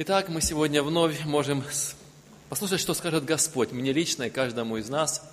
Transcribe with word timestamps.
Итак, 0.00 0.28
мы 0.28 0.40
сегодня 0.40 0.84
вновь 0.84 1.24
можем 1.24 1.64
послушать, 2.48 2.78
что 2.78 2.94
скажет 2.94 3.24
Господь 3.24 3.72
мне 3.72 3.92
лично 3.92 4.22
и 4.22 4.30
каждому 4.30 4.76
из 4.76 4.88
нас. 4.88 5.28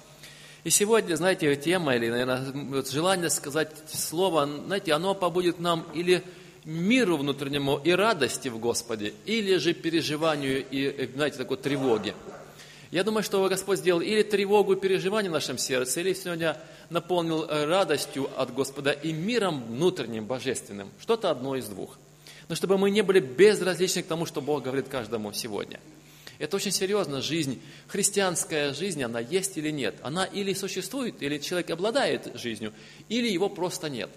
И 0.64 0.72
сегодня, 0.72 1.16
знаете, 1.18 1.56
тема 1.56 1.96
или, 1.96 2.10
наверное, 2.10 2.83
желание 2.83 3.29
сказать 3.29 3.70
слово, 3.93 4.49
знаете, 4.65 4.93
оно 4.93 5.13
побудет 5.13 5.59
нам 5.59 5.86
или 5.93 6.23
миру 6.63 7.17
внутреннему 7.17 7.78
и 7.78 7.91
радости 7.91 8.47
в 8.47 8.57
Господе, 8.57 9.13
или 9.28 9.57
же 9.57 9.75
переживанию 9.75 10.66
и, 10.68 11.11
знаете, 11.13 11.38
такой 11.38 11.57
тревоги. 11.57 12.16
Я 12.89 13.04
думаю, 13.04 13.21
что 13.21 13.47
Господь 13.47 13.77
сделал 13.77 14.02
или 14.02 14.23
тревогу 14.23 14.73
и 14.73 14.79
переживание 14.79 15.29
в 15.29 15.34
нашем 15.36 15.59
сердце, 15.59 16.00
или 16.00 16.13
сегодня 16.13 16.57
наполнил 16.89 17.43
э, 17.43 17.66
радостью 17.66 18.32
от 18.36 18.52
Господа 18.52 18.93
и 18.93 19.13
миром 19.13 19.63
внутренним, 19.63 20.25
божественным. 20.25 20.89
Что-то 21.00 21.29
одно 21.29 21.55
из 21.55 21.68
двух. 21.68 22.00
Но 22.48 22.55
чтобы 22.55 22.77
мы 22.77 22.91
не 22.91 23.02
были 23.02 23.20
безразличны 23.20 24.04
к 24.04 24.07
тому, 24.07 24.25
что 24.25 24.41
Бог 24.41 24.64
говорит 24.64 24.88
каждому 24.88 25.34
сегодня. 25.34 25.80
Это 26.38 26.58
очень 26.58 26.71
серьезно. 26.71 27.21
Жизнь, 27.21 27.62
христианская 27.88 28.73
жизнь, 28.73 29.02
она 29.04 29.20
есть 29.20 29.58
или 29.58 29.71
нет. 29.71 29.95
Она 30.02 30.26
или 30.26 30.54
существует, 30.54 31.21
или 31.21 31.38
человек 31.38 31.70
обладает 31.71 32.31
жизнью, 32.35 32.73
или 33.09 33.27
его 33.30 33.49
просто 33.49 33.90
нет. 33.90 34.09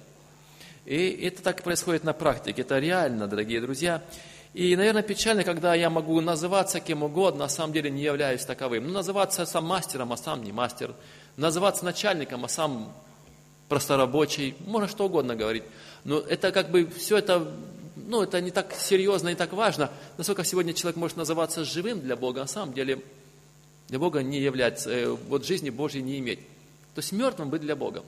И 0.85 1.11
это 1.23 1.43
так 1.43 1.63
происходит 1.63 2.05
на 2.05 2.13
практике. 2.13 2.63
Это 2.63 2.79
реально, 2.79 3.29
дорогие 3.29 3.61
друзья. 3.61 4.03
И, 4.55 4.75
наверное, 4.75 5.03
печально, 5.03 5.45
когда 5.45 5.75
я 5.75 5.91
могу 5.91 6.21
называться 6.21 6.81
кем 6.81 7.03
угодно, 7.03 7.41
на 7.41 7.49
самом 7.49 7.73
деле 7.73 7.91
не 7.91 8.03
являюсь 8.03 8.45
таковым. 8.45 8.87
Ну, 8.87 8.95
называться 8.95 9.45
сам 9.45 9.67
мастером, 9.67 10.13
а 10.13 10.17
сам 10.17 10.43
не 10.43 10.53
мастер. 10.53 10.95
Называться 11.37 11.85
начальником, 11.85 12.45
а 12.45 12.49
сам 12.49 12.93
просто 13.69 13.97
рабочий. 13.97 14.57
Можно 14.67 14.89
что 14.89 15.05
угодно 15.05 15.37
говорить. 15.37 15.65
Но 16.05 16.19
это 16.19 16.51
как 16.51 16.71
бы 16.71 16.87
все 16.87 17.19
это 17.19 17.53
ну, 18.07 18.23
это 18.23 18.41
не 18.41 18.51
так 18.51 18.75
серьезно 18.75 19.31
и 19.31 19.35
так 19.35 19.53
важно, 19.53 19.91
насколько 20.17 20.45
сегодня 20.45 20.73
человек 20.73 20.97
может 20.97 21.17
называться 21.17 21.65
живым 21.65 22.01
для 22.01 22.17
Бога, 22.17 22.41
а 22.41 22.45
на 22.45 22.49
самом 22.49 22.75
деле 22.75 23.03
для 23.89 23.99
Бога 23.99 24.23
не 24.23 24.41
является, 24.41 24.91
э, 24.91 25.09
вот 25.09 25.47
жизни 25.47 25.71
Божьей 25.71 26.03
не 26.03 26.19
иметь. 26.19 26.41
То 26.95 27.01
есть 27.01 27.13
мертвым 27.13 27.51
быть 27.51 27.63
для 27.63 27.77
Бога. 27.77 28.05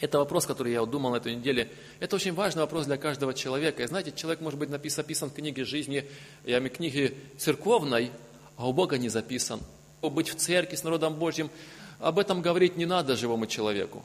Это 0.00 0.18
вопрос, 0.18 0.46
который 0.46 0.72
я 0.72 0.84
думал 0.86 1.10
на 1.10 1.16
этой 1.16 1.34
неделе. 1.34 1.70
Это 1.98 2.16
очень 2.16 2.32
важный 2.32 2.62
вопрос 2.62 2.86
для 2.86 2.96
каждого 2.96 3.34
человека. 3.34 3.82
И 3.82 3.86
знаете, 3.86 4.12
человек 4.16 4.40
может 4.40 4.58
быть 4.58 4.70
написан, 4.70 5.04
описан 5.04 5.30
в 5.30 5.34
книге 5.34 5.64
жизни, 5.64 6.04
я 6.44 6.58
имею 6.58 6.70
книге 6.70 7.14
церковной, 7.38 8.10
а 8.56 8.68
у 8.68 8.72
Бога 8.72 8.96
не 8.96 9.08
записан. 9.10 9.60
Быть 10.00 10.30
в 10.30 10.36
церкви 10.36 10.76
с 10.76 10.84
народом 10.84 11.16
Божьим, 11.16 11.50
об 11.98 12.18
этом 12.18 12.40
говорить 12.40 12.76
не 12.76 12.86
надо 12.86 13.14
живому 13.14 13.46
человеку. 13.46 14.02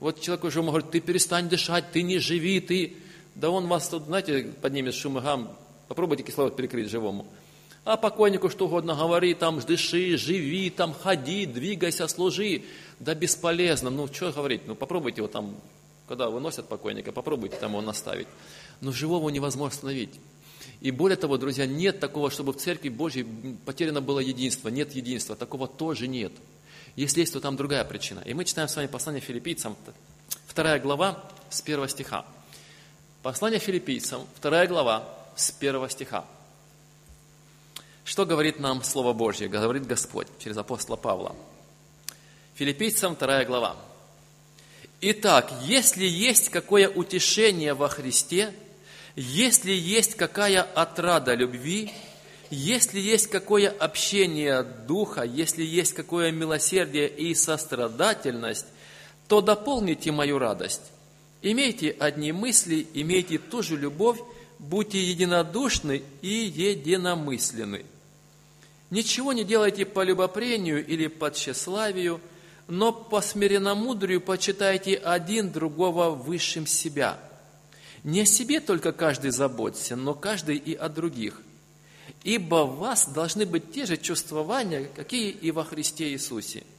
Вот 0.00 0.20
человек 0.20 0.44
уже 0.44 0.62
говорит, 0.62 0.90
ты 0.90 1.00
перестань 1.00 1.48
дышать, 1.48 1.90
ты 1.92 2.02
не 2.02 2.18
живи, 2.18 2.60
ты 2.60 2.96
да 3.38 3.50
он 3.50 3.68
вас 3.68 3.88
тут, 3.88 4.06
знаете, 4.06 4.52
поднимет 4.60 4.94
шум 4.94 5.18
и 5.18 5.20
гам, 5.20 5.56
попробуйте 5.86 6.24
кислород 6.24 6.56
перекрыть 6.56 6.90
живому. 6.90 7.24
А 7.84 7.96
покойнику 7.96 8.50
что 8.50 8.66
угодно 8.66 8.96
говори, 8.96 9.32
там, 9.34 9.60
дыши, 9.60 10.16
живи, 10.16 10.70
там, 10.70 10.92
ходи, 10.92 11.46
двигайся, 11.46 12.08
служи. 12.08 12.64
Да 12.98 13.14
бесполезно, 13.14 13.90
ну, 13.90 14.08
что 14.08 14.32
говорить, 14.32 14.62
ну, 14.66 14.74
попробуйте 14.74 15.18
его 15.18 15.28
там, 15.28 15.54
когда 16.08 16.28
выносят 16.28 16.66
покойника, 16.66 17.12
попробуйте 17.12 17.56
там 17.56 17.72
его 17.72 17.80
наставить. 17.80 18.26
Но 18.80 18.90
живого 18.90 19.30
невозможно 19.30 19.72
остановить. 19.72 20.18
И 20.80 20.90
более 20.90 21.16
того, 21.16 21.38
друзья, 21.38 21.64
нет 21.64 22.00
такого, 22.00 22.32
чтобы 22.32 22.52
в 22.52 22.56
Церкви 22.56 22.88
Божьей 22.88 23.24
потеряно 23.64 24.00
было 24.00 24.18
единство. 24.18 24.68
Нет 24.68 24.96
единства, 24.96 25.36
такого 25.36 25.68
тоже 25.68 26.08
нет. 26.08 26.32
Если 26.96 27.20
есть, 27.20 27.32
то 27.32 27.40
там 27.40 27.56
другая 27.56 27.84
причина. 27.84 28.20
И 28.26 28.34
мы 28.34 28.44
читаем 28.44 28.68
с 28.68 28.74
вами 28.74 28.88
послание 28.88 29.20
филиппийцам, 29.20 29.76
вторая 30.48 30.80
глава, 30.80 31.24
с 31.50 31.62
первого 31.62 31.88
стиха. 31.88 32.26
Послание 33.22 33.58
филиппийцам, 33.58 34.28
вторая 34.36 34.68
глава, 34.68 35.02
с 35.34 35.50
первого 35.50 35.90
стиха. 35.90 36.24
Что 38.04 38.24
говорит 38.24 38.60
нам 38.60 38.84
Слово 38.84 39.12
Божье, 39.12 39.48
говорит 39.48 39.86
Господь 39.86 40.28
через 40.38 40.56
апостола 40.56 40.94
Павла. 40.94 41.34
Филиппийцам, 42.54 43.16
вторая 43.16 43.44
глава. 43.44 43.74
Итак, 45.00 45.52
если 45.64 46.04
есть 46.04 46.50
какое 46.50 46.88
утешение 46.88 47.74
во 47.74 47.88
Христе, 47.88 48.54
если 49.16 49.72
есть 49.72 50.14
какая 50.14 50.62
отрада 50.62 51.34
любви, 51.34 51.92
если 52.50 53.00
есть 53.00 53.26
какое 53.26 53.68
общение 53.68 54.62
Духа, 54.62 55.22
если 55.22 55.64
есть 55.64 55.92
какое 55.92 56.30
милосердие 56.30 57.08
и 57.08 57.34
сострадательность, 57.34 58.66
то 59.26 59.40
дополните 59.40 60.12
мою 60.12 60.38
радость 60.38 60.82
Имейте 61.42 61.90
одни 61.90 62.32
мысли, 62.32 62.86
имейте 62.94 63.38
ту 63.38 63.62
же 63.62 63.76
любовь, 63.76 64.18
будьте 64.58 65.00
единодушны 65.00 66.02
и 66.20 66.28
единомысленны. 66.28 67.84
Ничего 68.90 69.32
не 69.32 69.44
делайте 69.44 69.84
по 69.86 70.02
любопрению 70.02 70.84
или 70.84 71.06
по 71.06 71.30
тщеславию, 71.30 72.20
но 72.66 72.92
по 72.92 73.20
смиренномудрию 73.20 74.20
почитайте 74.20 74.96
один 74.96 75.52
другого 75.52 76.10
высшим 76.10 76.66
себя. 76.66 77.18
Не 78.02 78.22
о 78.22 78.26
себе 78.26 78.60
только 78.60 78.92
каждый 78.92 79.30
заботься, 79.30 79.94
но 79.94 80.14
каждый 80.14 80.56
и 80.56 80.74
о 80.74 80.88
других. 80.88 81.42
Ибо 82.24 82.64
в 82.64 82.78
вас 82.78 83.06
должны 83.08 83.46
быть 83.46 83.72
те 83.72 83.86
же 83.86 83.96
чувствования, 83.96 84.88
какие 84.96 85.30
и 85.30 85.50
во 85.50 85.64
Христе 85.64 86.10
Иисусе– 86.10 86.64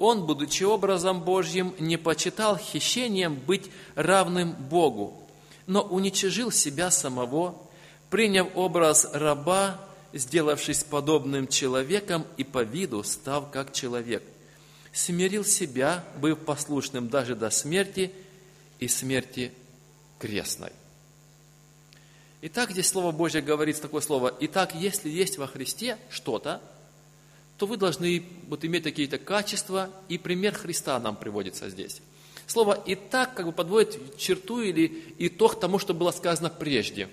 он, 0.00 0.24
будучи 0.24 0.64
образом 0.64 1.20
Божьим, 1.20 1.74
не 1.78 1.98
почитал 1.98 2.56
хищением 2.56 3.34
быть 3.34 3.70
равным 3.94 4.52
Богу, 4.52 5.22
но 5.66 5.82
уничижил 5.82 6.50
себя 6.50 6.90
самого, 6.90 7.54
приняв 8.08 8.48
образ 8.54 9.06
раба, 9.12 9.78
сделавшись 10.14 10.84
подобным 10.84 11.46
человеком 11.46 12.24
и 12.38 12.44
по 12.44 12.62
виду 12.62 13.02
став 13.02 13.50
как 13.50 13.74
человек. 13.74 14.22
Смирил 14.90 15.44
себя, 15.44 16.02
быв 16.16 16.38
послушным 16.38 17.10
даже 17.10 17.36
до 17.36 17.50
смерти 17.50 18.10
и 18.78 18.88
смерти 18.88 19.52
крестной. 20.18 20.72
Итак, 22.40 22.70
здесь 22.70 22.88
Слово 22.88 23.12
Божье 23.12 23.42
говорит 23.42 23.78
такое 23.82 24.00
слово. 24.00 24.34
Итак, 24.40 24.74
если 24.74 25.10
есть 25.10 25.36
во 25.36 25.46
Христе 25.46 25.98
что-то, 26.08 26.62
то 27.60 27.66
вы 27.66 27.76
должны 27.76 28.22
вот 28.48 28.64
иметь 28.64 28.84
какие-то 28.84 29.18
качества, 29.18 29.90
и 30.08 30.16
пример 30.16 30.54
Христа 30.54 30.98
нам 30.98 31.14
приводится 31.14 31.68
здесь. 31.68 32.00
Слово 32.46 32.72
«и 32.86 32.94
так» 32.94 33.34
как 33.34 33.44
бы 33.44 33.52
подводит 33.52 34.16
черту 34.16 34.62
или 34.62 35.14
итог 35.18 35.60
тому, 35.60 35.78
что 35.78 35.92
было 35.92 36.10
сказано 36.10 36.48
прежде. 36.48 37.10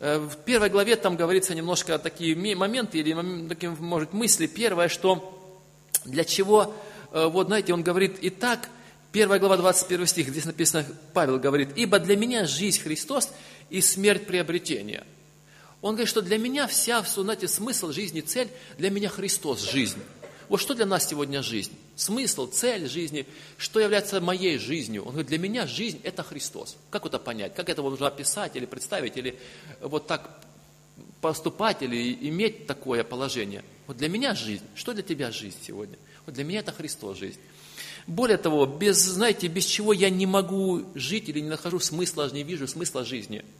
Э, 0.00 0.16
в 0.18 0.34
первой 0.46 0.70
главе 0.70 0.96
там 0.96 1.14
говорится 1.14 1.54
немножко 1.54 1.98
такие 1.98 2.34
моменты 2.56 3.00
или, 3.00 3.48
такие, 3.48 3.70
может, 3.78 4.14
мысли. 4.14 4.46
Первое, 4.46 4.88
что 4.88 5.60
для 6.06 6.24
чего, 6.24 6.74
э, 7.12 7.26
вот 7.26 7.48
знаете, 7.48 7.74
он 7.74 7.82
говорит 7.82 8.18
«и 8.20 8.30
так», 8.30 8.70
первая 9.12 9.38
глава, 9.38 9.58
21 9.58 10.06
стих, 10.06 10.28
здесь 10.30 10.46
написано, 10.46 10.86
Павел 11.12 11.38
говорит, 11.38 11.76
«Ибо 11.76 11.98
для 11.98 12.16
меня 12.16 12.46
жизнь 12.46 12.80
Христос 12.80 13.30
и 13.68 13.82
смерть 13.82 14.26
приобретение». 14.26 15.04
Он 15.82 15.92
говорит, 15.94 16.08
что 16.08 16.22
для 16.22 16.38
меня 16.38 16.66
вся, 16.66 17.02
знаете, 17.02 17.48
смысл 17.48 17.92
жизни, 17.92 18.20
цель, 18.20 18.48
для 18.78 18.90
меня 18.90 19.08
Христос– 19.08 19.60
жизнь. 19.70 19.98
Вот 20.48 20.60
что 20.60 20.74
для 20.74 20.86
нас 20.86 21.08
сегодня 21.08 21.42
жизнь? 21.42 21.72
Смысл, 21.96 22.46
цель 22.46 22.88
жизни, 22.88 23.26
что 23.58 23.80
является 23.80 24.20
моей 24.20 24.58
жизнью? 24.58 25.02
Он 25.02 25.10
говорит, 25.10 25.28
для 25.28 25.38
меня 25.38 25.66
жизнь– 25.66 26.00
это 26.04 26.22
Христос. 26.22 26.76
Как 26.90 27.04
это 27.04 27.18
понять? 27.18 27.54
Как 27.54 27.68
это 27.68 27.82
нужно 27.82 28.06
описать 28.06 28.54
или 28.56 28.64
представить, 28.64 29.16
или 29.16 29.38
вот 29.80 30.06
так 30.06 30.40
поступать, 31.20 31.82
или 31.82 32.12
иметь 32.28 32.66
такое 32.66 33.02
положение? 33.02 33.64
Вот 33.86 33.96
для 33.96 34.08
меня 34.08 34.34
жизнь. 34.34 34.64
Что 34.76 34.92
для 34.92 35.02
тебя 35.02 35.30
жизнь 35.30 35.58
сегодня? 35.62 35.98
Вот 36.26 36.34
для 36.34 36.44
меня 36.44 36.60
это 36.60 36.72
Христос 36.72 37.18
жизнь. 37.18 37.40
Более 38.06 38.38
того, 38.38 38.66
без, 38.66 38.98
знаете, 38.98 39.48
без 39.48 39.64
чего 39.64 39.92
я 39.92 40.10
не 40.10 40.26
могу 40.26 40.84
жить 40.94 41.28
или 41.28 41.40
не 41.40 41.48
нахожу 41.48 41.80
смысла, 41.80 42.30
не 42.32 42.44
вижу 42.44 42.66
смысла 42.66 43.04
жизни– 43.04 43.44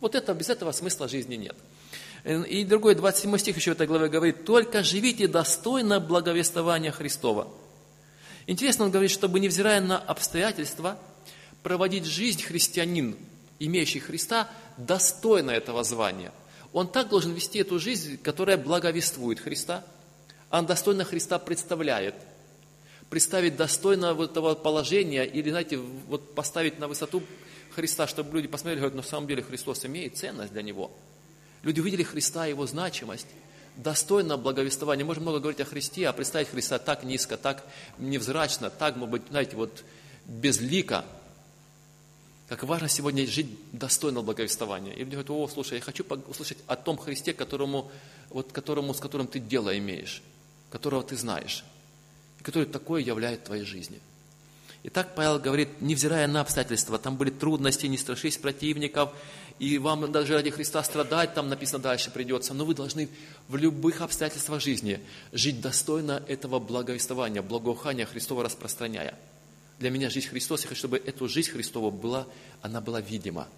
вот 0.00 0.14
это, 0.14 0.34
без 0.34 0.48
этого 0.48 0.72
смысла 0.72 1.08
жизни 1.08 1.36
нет. 1.36 1.56
И 2.24 2.64
другой, 2.64 2.94
27 2.94 3.38
стих 3.38 3.56
еще 3.56 3.70
в 3.70 3.74
этой 3.74 3.86
главе 3.86 4.08
говорит, 4.08 4.44
«Только 4.44 4.82
живите 4.82 5.28
достойно 5.28 6.00
благовествования 6.00 6.92
Христова». 6.92 7.48
Интересно, 8.46 8.86
он 8.86 8.90
говорит, 8.90 9.10
чтобы, 9.10 9.40
невзирая 9.40 9.80
на 9.80 9.98
обстоятельства, 9.98 10.98
проводить 11.62 12.06
жизнь 12.06 12.42
христианин, 12.42 13.16
имеющий 13.58 14.00
Христа, 14.00 14.48
достойно 14.76 15.50
этого 15.50 15.84
звания. 15.84 16.32
Он 16.72 16.88
так 16.88 17.08
должен 17.08 17.32
вести 17.32 17.58
эту 17.58 17.78
жизнь, 17.78 18.18
которая 18.18 18.56
благовествует 18.56 19.40
Христа, 19.40 19.84
он 20.50 20.66
достойно 20.66 21.04
Христа 21.04 21.38
представляет. 21.38 22.14
Представить 23.10 23.56
достойно 23.56 24.14
вот 24.14 24.32
этого 24.32 24.54
положения 24.54 25.24
или, 25.24 25.50
знаете, 25.50 25.78
вот 25.78 26.34
поставить 26.34 26.78
на 26.78 26.88
высоту 26.88 27.22
Христа, 27.78 28.08
чтобы 28.08 28.34
люди 28.34 28.48
посмотрели, 28.48 28.80
говорят, 28.80 28.96
на 28.96 29.04
самом 29.04 29.28
деле 29.28 29.40
Христос 29.40 29.84
имеет 29.84 30.16
ценность 30.16 30.52
для 30.52 30.62
него. 30.62 30.90
Люди 31.62 31.78
увидели 31.78 32.02
Христа, 32.02 32.44
его 32.44 32.66
значимость, 32.66 33.28
достойно 33.76 34.36
благовествования. 34.36 35.04
Можем 35.04 35.22
много 35.22 35.38
говорить 35.38 35.60
о 35.60 35.64
Христе, 35.64 36.08
а 36.08 36.12
представить 36.12 36.48
Христа 36.48 36.80
так 36.80 37.04
низко, 37.04 37.36
так 37.36 37.64
невзрачно, 37.98 38.70
так, 38.70 38.96
может 38.96 39.12
быть, 39.12 39.22
знаете, 39.30 39.54
вот 39.54 39.84
безлико. 40.26 41.04
Как 42.48 42.64
важно 42.64 42.88
сегодня 42.88 43.24
жить 43.28 43.46
достойно 43.70 44.22
благовествования. 44.22 44.94
И 44.94 44.98
люди 44.98 45.10
говорят, 45.10 45.30
о, 45.30 45.46
слушай, 45.46 45.74
я 45.74 45.80
хочу 45.80 46.04
услышать 46.26 46.58
о 46.66 46.74
том 46.74 46.98
Христе, 46.98 47.32
которому, 47.32 47.92
вот, 48.30 48.50
которому, 48.50 48.92
с 48.92 48.98
которым 48.98 49.28
ты 49.28 49.38
дело 49.38 49.78
имеешь, 49.78 50.20
которого 50.70 51.04
ты 51.04 51.14
знаешь, 51.14 51.64
и 52.40 52.42
который 52.42 52.66
такое 52.66 53.02
являет 53.02 53.44
твоей 53.44 53.62
жизни. 53.62 54.00
Итак, 54.84 55.14
Павел 55.16 55.40
говорит, 55.40 55.80
невзирая 55.80 56.28
на 56.28 56.40
обстоятельства, 56.40 56.98
там 56.98 57.16
были 57.16 57.30
трудности, 57.30 57.86
не 57.86 57.98
страшись 57.98 58.38
противников, 58.38 59.10
и 59.58 59.76
вам 59.78 60.10
даже 60.12 60.34
ради 60.34 60.50
Христа 60.50 60.82
страдать, 60.84 61.34
там 61.34 61.48
написано 61.48 61.82
дальше 61.82 62.12
придется, 62.12 62.54
но 62.54 62.64
вы 62.64 62.74
должны 62.74 63.08
в 63.48 63.56
любых 63.56 64.00
обстоятельствах 64.02 64.62
жизни 64.62 65.00
жить 65.32 65.60
достойно 65.60 66.22
этого 66.28 66.60
благовествования, 66.60 67.42
благоухания 67.42 68.06
Христова 68.06 68.44
распространяя. 68.44 69.18
Для 69.80 69.90
меня 69.90 70.10
жизнь 70.10 70.28
Христос, 70.28 70.62
я 70.62 70.68
хочу, 70.68 70.78
чтобы 70.78 70.98
эту 70.98 71.28
жизнь 71.28 71.50
Христову 71.50 71.90
была, 71.90 72.26
она 72.62 72.80
была 72.80 73.00
видима. 73.00 73.48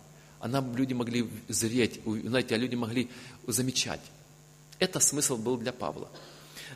Она, 0.40 0.64
люди 0.75 0.94
могли 0.94 1.28
зреть, 1.49 2.00
знаете, 2.05 2.55
а 2.55 2.58
люди 2.58 2.76
могли 2.76 3.11
замечать. 3.46 4.00
Это 4.78 5.00
смысл 5.00 5.37
был 5.37 5.58
для 5.58 5.72
Павла. 5.72 6.08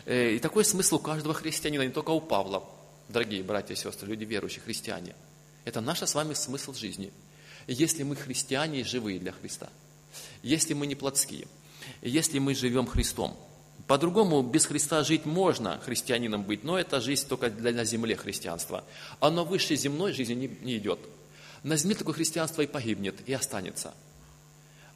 Э, 0.04 0.32
и 0.32 0.38
такой 0.38 0.66
смысл 0.66 0.96
у 0.96 0.98
каждого 0.98 1.32
христианина, 1.32 1.82
не 1.82 1.92
только 1.92 2.10
у 2.10 2.20
Павла, 2.20 2.62
дорогие 3.08 3.42
братья 3.42 3.74
и 3.74 3.76
сестры, 3.76 4.08
люди 4.08 4.24
верующие, 4.24 4.62
христиане. 4.62 5.14
Это 5.64 5.80
наш 5.80 6.02
с 6.02 6.14
вами 6.14 6.34
смысл 6.34 6.74
жизни– 6.74 7.12
если 7.66 8.02
мы 8.02 8.16
христиане 8.16 8.80
и 8.80 8.84
живые 8.84 9.18
для 9.18 9.32
Христа, 9.32 9.68
если 10.42 10.74
мы 10.74 10.86
не 10.86 10.94
плотские, 10.94 11.46
если 12.02 12.38
мы 12.38 12.54
живем 12.54 12.86
Христом. 12.86 13.36
По-другому 13.86 14.42
без 14.42 14.66
Христа 14.66 15.02
жить 15.02 15.26
можно, 15.26 15.78
христианином 15.80 16.44
быть, 16.44 16.64
но 16.64 16.78
это 16.78 17.00
жизнь 17.00 17.28
только 17.28 17.50
для, 17.50 17.72
на 17.72 17.84
земле 17.84 18.16
христианства. 18.16 18.84
Оно 19.20 19.44
выше 19.44 19.76
земной 19.76 20.12
жизни 20.12 20.34
не, 20.34 20.48
не 20.62 20.76
идет. 20.78 20.98
На 21.62 21.76
земле 21.76 21.96
такое 21.96 22.14
христианство 22.14 22.62
и 22.62 22.66
погибнет, 22.66 23.16
и 23.26 23.32
останется. 23.32 23.94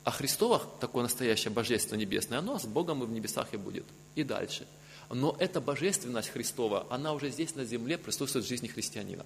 А 0.05 0.11
Христово, 0.11 0.63
такое 0.81 1.03
настоящее 1.03 1.51
божество 1.51 1.97
небесное, 1.97 2.39
оно 2.39 2.59
с 2.59 2.65
Богом 2.65 3.03
и 3.03 3.07
в 3.07 3.11
небесах 3.11 3.53
и 3.53 3.57
будет. 3.59 3.85
И 4.15 4.23
дальше. 4.23 4.67
Но 5.11 5.37
эта 5.39 5.61
божественность 5.61 6.29
Христова, 6.29 6.87
она 6.91 7.15
уже 7.15 7.31
здесь 7.31 7.55
на 7.55 7.65
земле 7.65 7.97
присутствует 7.97 8.45
в 8.45 8.49
жизни 8.49 8.69
христианина. 8.69 9.25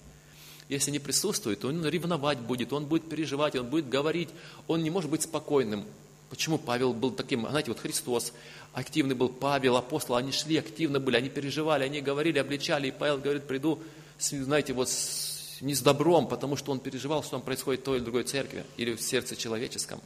Если 0.69 0.91
не 0.91 0.99
присутствует, 0.99 1.59
то 1.59 1.67
он 1.67 1.85
ревновать 1.85 2.39
будет, 2.39 2.71
он 2.71 2.85
будет 2.85 3.09
переживать, 3.09 3.55
он 3.55 3.67
будет 3.67 3.89
говорить, 3.89 4.29
он 4.67 4.81
не 4.81 4.89
может 4.89 5.11
быть 5.11 5.23
спокойным. 5.23 5.85
Почему 6.29 6.57
Павел 6.57 6.93
был 6.93 7.11
таким, 7.11 7.47
знаете, 7.47 7.69
вот 7.69 7.79
Христос, 7.79 8.33
активный 8.71 9.13
был 9.13 9.29
Павел, 9.29 9.75
апостол, 9.75 10.15
они 10.15 10.31
шли, 10.31 10.57
активно 10.57 10.99
были, 10.99 11.17
они 11.17 11.29
переживали, 11.29 11.83
они 11.83 12.01
говорили, 12.01 12.39
обличали, 12.39 12.87
и 12.87 12.91
Павел 12.91 13.17
говорит, 13.17 13.43
приду, 13.43 13.79
знаете, 14.17 14.73
вот 14.73 14.89
с, 14.89 15.57
не 15.61 15.75
с 15.75 15.81
добром, 15.81 16.27
потому 16.27 16.55
что 16.55 16.71
он 16.71 16.79
переживал, 16.79 17.21
что 17.21 17.31
там 17.31 17.41
происходит 17.41 17.81
в 17.81 17.83
той 17.83 17.97
или 17.97 18.03
другой 18.03 18.23
церкви, 18.23 18.63
или 18.77 18.95
в 18.95 19.01
сердце 19.01 19.35
человеческом. 19.35 20.01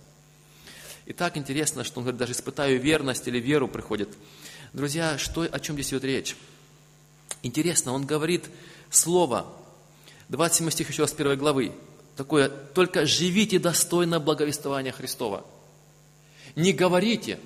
И 1.06 1.14
так 1.14 1.38
интересно, 1.38 1.86
что 1.86 2.00
он 2.00 2.04
говорит, 2.04 2.20
даже 2.20 2.34
испытаю 2.34 2.82
верность 2.82 3.28
или 3.28 3.40
веру 3.40 3.70
приходит. 3.70 4.10
Друзья, 4.74 5.18
что, 5.18 5.42
о 5.44 5.60
чем 5.60 5.76
здесь 5.76 5.90
идет 5.90 6.04
речь? 6.04 6.36
Интересно, 7.44 7.94
он 7.94 8.06
говорит 8.06 8.50
слово, 8.90 9.48
27 10.30 10.70
стих 10.72 10.90
еще 10.90 11.04
раз 11.04 11.14
первой 11.14 11.38
главы. 11.38 11.72
Такое, 12.16 12.50
только 12.50 13.06
живите 13.06 13.60
достойно 13.60 14.20
благовествования 14.20 14.92
Христова. 14.92 15.46
Не 16.56 16.74
говорите, 16.74 17.40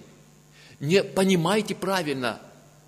не 0.80 1.04
понимайте 1.04 1.76
правильно 1.76 2.42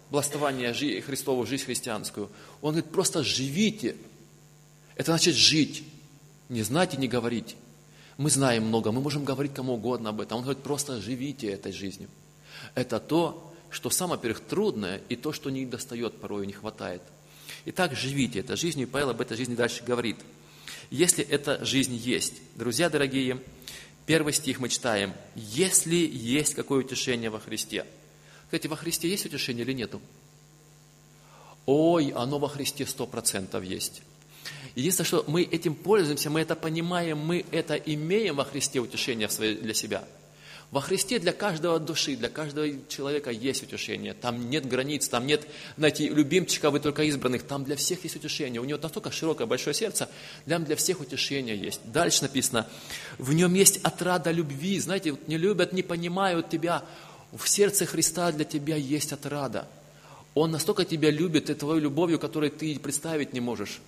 властвование 0.09 0.73
Христову, 1.01 1.45
жизнь 1.45 1.65
христианскую. 1.65 2.29
Он 2.61 2.71
говорит, 2.71 2.91
просто 2.91 3.23
живите. 3.23 3.95
Это 4.95 5.11
значит 5.11 5.35
жить. 5.35 5.83
Не 6.49 6.61
знать 6.61 6.93
и 6.93 6.97
не 6.97 7.07
говорить. 7.07 7.55
Мы 8.17 8.29
знаем 8.29 8.67
много, 8.67 8.91
мы 8.91 9.01
можем 9.01 9.23
говорить 9.25 9.53
кому 9.53 9.73
угодно 9.73 10.11
об 10.11 10.21
этом. 10.21 10.37
Он 10.37 10.43
говорит, 10.43 10.63
просто 10.63 11.01
живите 11.01 11.47
этой 11.47 11.71
жизнью. 11.71 12.09
Это 12.75 12.99
то, 12.99 13.52
что 13.73 13.89
самое, 13.89 14.17
во-первых, 14.17 14.41
трудное, 14.41 15.01
и 15.09 15.15
то, 15.15 15.33
что 15.33 15.49
не 15.49 15.65
достает 15.65 16.19
порой, 16.21 16.47
не 16.47 16.53
хватает– 16.53 17.01
Итак, 17.65 17.95
живите 17.95 18.39
этой 18.39 18.57
жизнью, 18.57 18.87
и 18.87 18.89
Павел 18.89 19.11
об 19.11 19.21
этой 19.21 19.37
жизни 19.37 19.55
дальше 19.55 19.83
говорит. 19.85 20.17
Если 20.89 21.23
эта 21.23 21.63
жизнь 21.63 21.95
есть, 21.95 22.33
друзья 22.55 22.89
дорогие, 22.89 23.39
первый 24.05 24.33
стих 24.33 24.59
мы 24.59 24.67
читаем, 24.67 25.13
если 25.35 25.95
есть 25.95 26.55
какое 26.55 26.79
утешение 26.79 27.29
во 27.29 27.39
Христе. 27.39 27.85
Кстати, 28.45 28.67
во 28.67 28.75
Христе 28.75 29.07
есть 29.07 29.25
утешение 29.25 29.63
или 29.63 29.71
нету? 29.71 30.01
Ой, 31.65 32.09
оно 32.09 32.37
во 32.37 32.49
Христе 32.49 32.85
сто 32.85 33.07
процентов 33.07 33.63
есть. 33.63 34.01
Единственное, 34.75 35.07
что 35.07 35.23
мы 35.27 35.43
этим 35.43 35.73
пользуемся, 35.73 36.29
мы 36.29 36.41
это 36.41 36.57
понимаем, 36.57 37.17
мы 37.17 37.45
это 37.51 37.75
имеем 37.75 38.35
во 38.35 38.43
Христе 38.43 38.79
утешение 38.79 39.29
для 39.29 39.73
себя– 39.73 40.05
во 40.73 40.81
Христе 40.81 41.19
для 41.19 41.33
каждого 41.33 41.79
души, 41.79 42.15
для 42.15 42.29
каждого 42.29 42.67
человека 42.87 43.29
есть 43.29 43.61
утешение. 43.61 44.15
Там 44.15 44.49
нет 44.49 44.67
границ, 44.67 45.07
там 45.07 45.27
нет, 45.27 45.47
знаете, 45.77 46.09
любимчика 46.09 46.71
вы 46.71 46.79
только 46.79 47.03
избранных. 47.03 47.43
Там 47.43 47.63
для 47.63 47.75
всех 47.75 48.03
есть 48.03 48.15
утешение. 48.15 48.59
У 48.59 48.65
него 48.65 48.79
настолько 48.81 49.11
широкое, 49.11 49.45
большое 49.45 49.75
сердце, 49.75 50.09
там 50.47 50.65
для 50.65 50.75
всех 50.75 50.99
утешение 50.99 51.55
есть. 51.55 51.79
Дальше 51.85 52.23
написано, 52.23 52.67
в 53.19 53.33
нем 53.33 53.53
есть 53.53 53.81
отрада 53.83 54.31
любви. 54.31 54.79
Знаете, 54.79 55.15
не 55.27 55.37
любят, 55.37 55.73
не 55.73 55.83
понимают 55.83 56.49
тебя. 56.49 56.83
В 57.31 57.47
сердце 57.47 57.85
Христа 57.85 58.31
для 58.31 58.43
тебя 58.43 58.75
есть 58.75 59.13
отрада. 59.13 59.67
Он 60.33 60.49
настолько 60.49 60.85
тебя 60.85 61.11
любит, 61.11 61.51
и 61.51 61.53
твою 61.53 61.81
любовью, 61.81 62.17
которой 62.17 62.49
ты 62.49 62.79
представить 62.79 63.31
не 63.31 63.41
можешь 63.41 63.79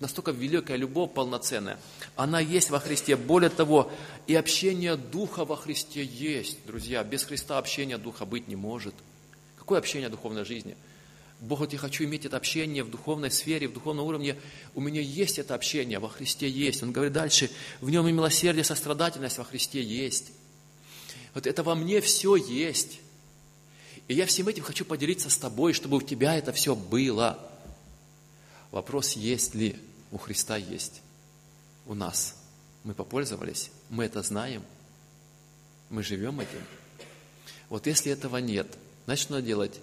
настолько 0.00 0.30
великая 0.30 0.76
любовь 0.76 1.12
полноценная. 1.12 1.78
Она 2.16 2.40
есть 2.40 2.70
во 2.70 2.78
Христе. 2.78 3.16
Более 3.16 3.50
того, 3.50 3.90
и 4.26 4.34
общение 4.34 4.96
Духа 4.96 5.44
во 5.44 5.56
Христе 5.56 6.04
есть, 6.04 6.58
друзья. 6.66 7.02
Без 7.02 7.24
Христа 7.24 7.58
общения 7.58 7.98
Духа 7.98 8.24
быть 8.24 8.48
не 8.48 8.56
может. 8.56 8.94
Какое 9.56 9.78
общение 9.78 10.08
духовной 10.08 10.44
жизни? 10.44 10.76
Бог, 11.40 11.70
я 11.72 11.78
хочу 11.78 12.04
иметь 12.04 12.24
это 12.24 12.36
общение 12.36 12.82
в 12.82 12.90
духовной 12.90 13.30
сфере, 13.30 13.68
в 13.68 13.72
духовном 13.72 14.06
уровне. 14.06 14.36
У 14.74 14.80
меня 14.80 15.00
есть 15.00 15.38
это 15.38 15.54
общение, 15.54 15.98
во 15.98 16.08
Христе 16.08 16.48
есть. 16.48 16.82
Он 16.82 16.90
говорит 16.90 17.12
дальше, 17.12 17.50
в 17.80 17.90
нем 17.90 18.08
и 18.08 18.12
милосердие, 18.12 18.64
сострадательность 18.64 19.38
во 19.38 19.44
Христе 19.44 19.80
есть. 19.80 20.32
Вот 21.34 21.46
это 21.46 21.62
во 21.62 21.76
мне 21.76 22.00
все 22.00 22.34
есть. 22.34 23.00
И 24.08 24.14
я 24.14 24.26
всем 24.26 24.48
этим 24.48 24.64
хочу 24.64 24.84
поделиться 24.84 25.30
с 25.30 25.38
тобой, 25.38 25.74
чтобы 25.74 25.98
у 25.98 26.02
тебя 26.02 26.34
это 26.34 26.52
все 26.52 26.74
было. 26.74 27.38
Вопрос, 28.70 29.12
есть 29.12 29.54
ли 29.54 29.76
у 30.10 30.18
Христа 30.18 30.56
есть 30.56 31.02
у 31.86 31.94
нас. 31.94 32.36
Мы 32.84 32.94
попользовались, 32.94 33.70
мы 33.90 34.04
это 34.04 34.22
знаем, 34.22 34.62
мы 35.90 36.02
живем 36.02 36.40
этим. 36.40 36.62
Вот 37.68 37.86
если 37.86 38.12
этого 38.12 38.38
нет, 38.38 38.66
значит, 39.06 39.30
надо 39.30 39.42
делать? 39.42 39.80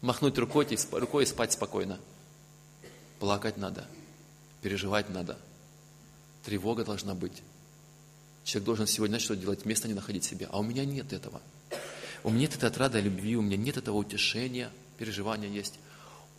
Махнуть 0.00 0.36
рукой, 0.38 0.66
рукой 0.90 1.24
и 1.24 1.26
спать 1.26 1.52
спокойно. 1.52 1.98
Плакать 3.20 3.56
надо, 3.56 3.86
переживать 4.62 5.08
надо. 5.10 5.38
Тревога 6.44 6.84
должна 6.84 7.14
быть. 7.14 7.42
Человек 8.44 8.66
должен 8.66 8.86
сегодня, 8.88 9.12
знаете, 9.12 9.26
что 9.26 9.36
делать? 9.36 9.64
Место 9.64 9.86
не 9.86 9.94
находить 9.94 10.24
себе. 10.24 10.48
А 10.50 10.58
у 10.58 10.64
меня 10.64 10.84
нет 10.84 11.12
этого. 11.12 11.40
У 12.24 12.30
меня 12.30 12.42
нет 12.42 12.56
этой 12.56 12.68
отрады 12.68 13.00
любви, 13.00 13.36
у 13.36 13.42
меня 13.42 13.56
нет 13.56 13.76
этого 13.76 13.96
утешения, 13.96 14.70
переживания 14.98 15.48
есть. 15.48 15.78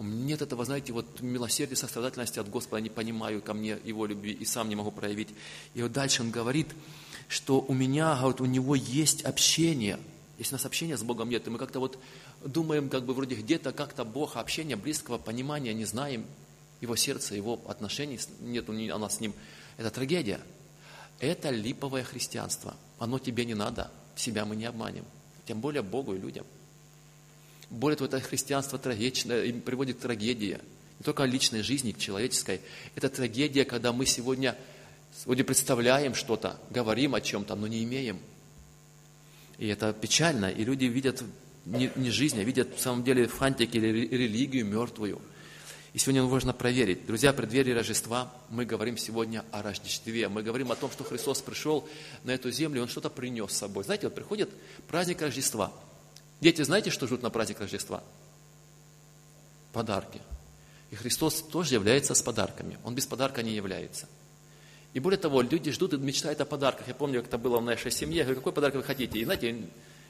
Нет 0.04 0.42
этого, 0.42 0.66
знаете, 0.66 0.92
вот 0.92 1.22
милосердия, 1.22 1.78
сострадательности 1.78 2.38
от 2.40 2.50
Господа, 2.50 2.82
не 2.82 2.90
понимаю 2.90 3.42
ко 3.42 3.54
мне 3.54 3.78
Его 3.86 4.06
любви 4.06 4.34
и 4.34 4.44
сам 4.44 4.68
не 4.68 4.76
могу 4.76 4.92
проявить. 4.92 5.30
И 5.74 5.82
вот 5.82 5.94
дальше 5.94 6.22
он 6.22 6.32
говорит, 6.32 6.68
что 7.30 7.64
у 7.66 7.74
меня, 7.74 8.16
говорит, 8.18 8.42
у 8.42 8.46
него 8.46 8.76
есть 8.76 9.24
общение. 9.24 9.98
Если 10.38 10.56
у 10.56 10.58
нас 10.58 10.66
общения 10.66 10.98
с 10.98 11.04
Богом 11.04 11.30
нет, 11.30 11.48
и 11.48 11.50
мы 11.50 11.58
как-то 11.58 11.80
вот 11.80 11.98
думаем, 12.46 12.90
как 12.90 13.06
бы 13.06 13.14
вроде 13.14 13.36
где-то 13.36 13.72
как-то 13.72 14.04
Бог, 14.04 14.36
общения 14.36 14.76
близкого, 14.76 15.18
понимания 15.18 15.74
не 15.74 15.86
знаем, 15.86 16.26
Его 16.82 16.98
сердца, 16.98 17.34
Его 17.34 17.62
отношений 17.68 18.20
нет 18.42 18.68
у 18.70 18.74
нас 18.74 19.16
с 19.16 19.20
Ним. 19.22 19.34
Это 19.78 19.90
трагедия. 19.90 20.42
Это 21.20 21.50
липовое 21.50 22.04
христианство. 22.04 22.76
Оно 23.00 23.20
тебе 23.20 23.46
не 23.46 23.54
надо. 23.54 23.90
Себя 24.18 24.44
мы 24.44 24.58
не 24.58 24.66
обманем. 24.66 25.06
Тем 25.46 25.62
более 25.62 25.82
Богу 25.82 26.14
и 26.14 26.20
людям. 26.20 26.46
Более 27.74 27.98
того, 27.98 28.08
это 28.08 28.20
христианство 28.20 28.78
трагичное, 28.78 29.52
приводит 29.52 29.98
к 29.98 30.02
трагедии. 30.02 30.60
Не 31.00 31.04
только 31.04 31.24
личной 31.24 31.64
жизни, 31.64 31.92
к 31.92 31.98
человеческой. 31.98 32.62
Это 32.94 33.10
трагедия, 33.10 33.66
когда 33.66 33.92
мы 33.92 34.06
сегодня, 34.06 34.56
сегодня 35.24 35.44
представляем 35.44 36.14
что-то, 36.14 36.60
говорим 36.70 37.16
о 37.16 37.22
чем-то, 37.22 37.56
но 37.56 37.66
не 37.66 37.84
имеем. 37.84 38.20
И 39.58 39.68
это 39.68 39.92
печально. 39.92 40.52
И 40.52 40.64
люди 40.64 40.86
видят 40.86 41.24
не, 41.66 41.90
не 41.96 42.12
жизнь, 42.12 42.40
а 42.40 42.44
видят 42.44 42.76
в 42.78 42.80
самом 42.80 43.04
деле 43.04 43.26
фантики 43.26 43.78
или 43.78 44.08
религию 44.08 44.68
мертвую. 44.68 45.20
И 45.94 45.98
сегодня 45.98 46.22
нужно 46.22 46.54
проверить. 46.54 47.08
Друзья, 47.08 47.34
в 47.34 47.36
преддверии 47.36 47.72
Рождества 47.72 48.32
мы 48.52 48.66
говорим 48.66 48.98
сегодня 48.98 49.44
о 49.52 49.64
Рождестве. 49.64 50.30
Мы 50.30 50.44
говорим 50.44 50.72
о 50.72 50.76
том, 50.76 50.92
что 50.92 51.04
Христос 51.04 51.42
пришел 51.42 51.90
на 52.24 52.32
эту 52.36 52.52
землю, 52.52 52.84
Он 52.84 52.88
что-то 52.88 53.10
принес 53.10 53.52
с 53.52 53.58
собой. 53.58 53.84
Знаете, 53.84 54.08
вот 54.08 54.16
приходит 54.16 54.52
праздник 54.88 55.24
Рождества– 55.24 55.74
Дети, 56.44 56.62
знаете, 56.62 56.90
что 56.90 57.08
ждут 57.08 57.24
на 57.24 57.30
праздник 57.30 57.62
Рождества? 57.62 58.04
Подарки. 59.72 60.20
И 60.92 60.96
Христос 60.96 61.42
тоже 61.42 61.76
является 61.76 62.16
с 62.16 62.22
подарками. 62.22 62.78
Он 62.84 62.94
без 62.94 63.06
подарка 63.06 63.42
не 63.42 63.54
является. 63.54 64.10
И 64.92 65.00
более 65.00 65.18
того, 65.18 65.42
люди 65.42 65.72
ждут 65.72 65.94
и 65.94 65.98
мечтают 65.98 66.42
о 66.42 66.46
подарках. 66.46 66.90
Я 66.90 66.96
помню, 66.96 67.22
как 67.22 67.30
это 67.30 67.38
было 67.38 67.60
в 67.60 67.64
нашей 67.64 67.92
семье. 67.92 68.18
Я 68.18 68.24
говорю, 68.26 68.42
какой 68.42 68.52
подарок 68.52 68.76
вы 68.76 68.84
хотите? 68.84 69.20
И 69.20 69.24
знаете, 69.24 69.56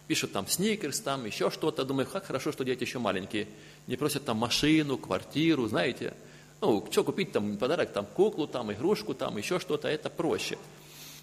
пишут 0.08 0.32
там 0.32 0.48
сникерс, 0.48 1.02
там 1.02 1.24
еще 1.24 1.52
что-то. 1.52 1.86
Думаю, 1.86 2.08
как 2.08 2.25
хорошо, 2.25 2.52
что 2.52 2.66
дети 2.66 2.82
еще 2.82 2.98
маленькие. 2.98 3.48
Не 3.86 3.96
просят 3.96 4.25
там 4.25 4.38
машину, 4.38 4.98
квартиру, 4.98 5.68
знаете. 5.68 6.16
Ну, 6.62 6.84
что 6.90 7.04
купить 7.04 7.32
там 7.32 7.58
подарок, 7.58 7.94
там 7.94 8.08
куклу, 8.08 8.48
там 8.48 8.74
игрушку, 8.74 9.13
там 9.13 9.38
еще 9.38 9.60
что-то, 9.60 9.88
это 9.88 10.10
проще. 10.10 10.58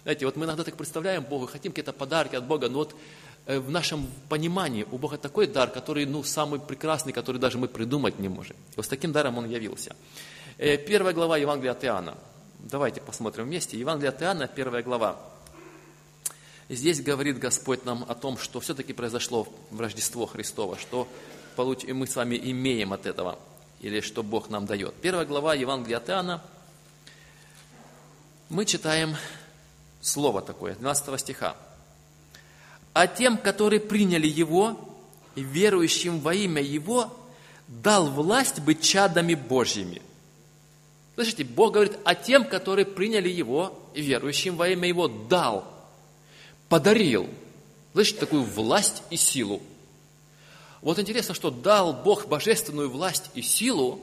Знаете, 0.03 0.25
вот 0.25 0.37
мы 0.37 0.45
иногда 0.45 0.63
так 0.63 0.77
представляем 0.77 1.23
Бога, 1.23 1.47
хотим 1.47 1.73
какие-то 1.73 1.93
подарки 1.93 2.35
от 2.35 2.45
Бога, 2.45 2.69
но 2.69 2.79
вот 2.79 2.95
в 3.45 3.69
нашем 3.69 4.07
понимании 4.29 4.85
у 4.91 4.97
Бога 4.97 5.17
такой 5.17 5.47
дар, 5.47 5.69
который, 5.69 6.05
ну, 6.05 6.23
самый 6.23 6.59
прекрасный, 6.59 7.13
который 7.13 7.37
даже 7.37 7.57
мы 7.57 7.67
придумать 7.67 8.19
не 8.19 8.29
можем. 8.29 8.55
И 8.55 8.75
вот 8.75 8.85
с 8.85 8.89
таким 8.89 9.11
даром 9.11 9.37
Он 9.37 9.49
явился. 9.49 9.95
Э, 10.57 10.77
первая 10.77 11.13
глава 11.13 11.37
Евангелия 11.37 11.71
от 11.71 11.83
Иоанна. 11.83 12.17
Давайте 12.59 13.01
посмотрим 13.01 13.45
вместе. 13.45 13.79
Евангелие 13.79 14.09
от 14.09 14.21
Иоанна, 14.21 14.47
первая 14.47 14.83
глава. 14.83 15.19
Здесь 16.69 17.01
говорит 17.01 17.39
Господь 17.39 17.83
нам 17.83 18.05
о 18.07 18.15
том, 18.15 18.37
что 18.37 18.59
все-таки 18.59 18.93
произошло 18.93 19.47
в 19.71 19.81
Рождество 19.81 20.25
Христово, 20.25 20.77
что 20.77 21.07
мы 21.57 22.07
с 22.07 22.15
вами 22.15 22.39
имеем 22.41 22.93
от 22.93 23.05
этого, 23.05 23.37
или 23.81 23.99
что 23.99 24.23
Бог 24.23 24.49
нам 24.49 24.65
дает. 24.65 24.93
Первая 25.01 25.25
глава 25.25 25.53
Евангелия 25.53 25.97
от 25.97 26.09
Иоанна. 26.09 26.41
Мы 28.49 28.65
читаем 28.65 29.15
слово 29.99 30.41
такое, 30.41 30.75
12 30.75 31.19
стиха. 31.19 31.55
«А 32.93 33.07
тем, 33.07 33.37
которые 33.37 33.79
приняли 33.79 34.27
Его, 34.27 34.77
и 35.35 35.41
верующим 35.41 36.19
во 36.19 36.33
имя 36.33 36.61
Его, 36.61 37.11
дал 37.67 38.07
власть 38.07 38.59
быть 38.59 38.81
чадами 38.81 39.33
Божьими». 39.33 40.01
Слышите, 41.15 41.43
Бог 41.43 41.73
говорит, 41.73 41.97
а 42.03 42.15
тем, 42.15 42.45
которые 42.45 42.85
приняли 42.85 43.29
Его, 43.29 43.77
и 43.93 44.01
верующим 44.01 44.55
во 44.55 44.69
имя 44.69 44.87
Его, 44.87 45.07
дал, 45.07 45.65
подарил. 46.69 47.29
Слышите, 47.93 48.19
такую 48.19 48.43
власть 48.43 49.03
и 49.09 49.17
силу. 49.17 49.61
Вот 50.81 50.97
интересно, 50.97 51.35
что 51.35 51.51
дал 51.51 51.93
Бог 51.93 52.27
божественную 52.27 52.89
власть 52.89 53.29
и 53.35 53.41
силу, 53.41 54.01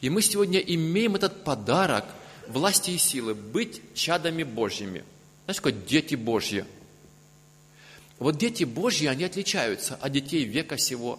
и 0.00 0.10
мы 0.10 0.22
сегодня 0.22 0.58
имеем 0.58 1.14
этот 1.14 1.44
подарок 1.44 2.06
власти 2.48 2.90
и 2.90 2.98
силы, 2.98 3.34
быть 3.34 3.80
чадами 3.94 4.42
Божьими. 4.42 5.04
Знаете, 5.44 5.60
как 5.60 5.86
дети 5.86 6.14
Божьи. 6.14 6.64
Вот 8.20 8.36
дети 8.36 8.64
Божьи, 8.64 9.06
они 9.06 9.24
отличаются 9.24 9.96
от 9.96 10.12
детей 10.12 10.44
века 10.44 10.76
сего. 10.76 11.18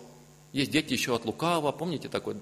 Есть 0.53 0.70
дети 0.72 0.93
еще 0.93 1.15
от 1.15 1.25
лукавого, 1.25 1.72
помните 1.72 2.08
такое? 2.08 2.38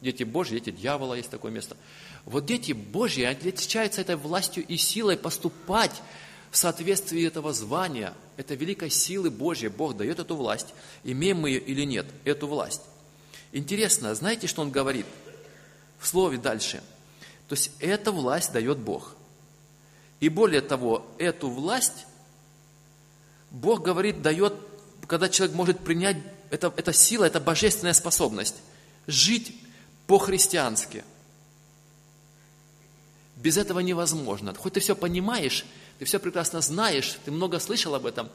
Дети 0.00 0.24
Божьи, 0.24 0.54
дети 0.54 0.70
дьявола, 0.70 1.14
есть 1.14 1.30
такое 1.30 1.52
место. 1.52 1.76
Вот 2.24 2.46
дети 2.46 2.72
Божьи 2.72 3.22
отличаются 3.22 4.00
этой 4.00 4.16
властью 4.16 4.64
и 4.66 4.78
силой 4.78 5.18
поступать 5.18 6.00
в 6.50 6.56
соответствии 6.56 7.26
этого 7.26 7.52
звания, 7.52 8.14
этой 8.38 8.56
великой 8.56 8.88
силы 8.88 9.30
Божьей. 9.30 9.68
Бог 9.68 9.98
дает 9.98 10.18
эту 10.18 10.34
власть. 10.34 10.68
Имеем 11.04 11.40
мы 11.40 11.50
ее 11.50 11.60
или 11.60 11.84
нет, 11.84 12.06
эту 12.24 12.46
власть. 12.46 12.82
Интересно, 13.52 14.14
знаете, 14.14 14.46
что 14.46 14.62
он 14.62 14.70
говорит 14.70 15.06
в 15.98 16.06
слове 16.06 16.38
дальше? 16.38 16.82
То 17.48 17.54
есть, 17.54 17.72
эта 17.80 18.12
власть 18.12 18.52
дает 18.52 18.78
Бог. 18.78 19.14
И 20.20 20.30
более 20.30 20.62
того, 20.62 21.06
эту 21.18 21.50
власть 21.50 22.06
Бог 23.50 23.82
говорит, 23.82 24.22
дает, 24.22 24.54
когда 25.06 25.28
человек 25.28 25.54
может 25.56 25.80
принять, 25.80 26.16
это, 26.50 26.72
это 26.76 26.92
сила, 26.92 27.24
это 27.24 27.40
божественная 27.40 27.92
способность 27.92 28.56
жить 29.06 29.54
по-христиански. 30.06 31.04
Без 33.36 33.56
этого 33.56 33.80
невозможно. 33.80 34.54
Хоть 34.54 34.74
ты 34.74 34.80
все 34.80 34.94
понимаешь, 34.94 35.64
ты 35.98 36.04
все 36.04 36.18
прекрасно 36.18 36.60
знаешь, 36.60 37.18
ты 37.24 37.30
много 37.30 37.58
слышал 37.58 37.94
об 37.94 38.06
этом, 38.06 38.28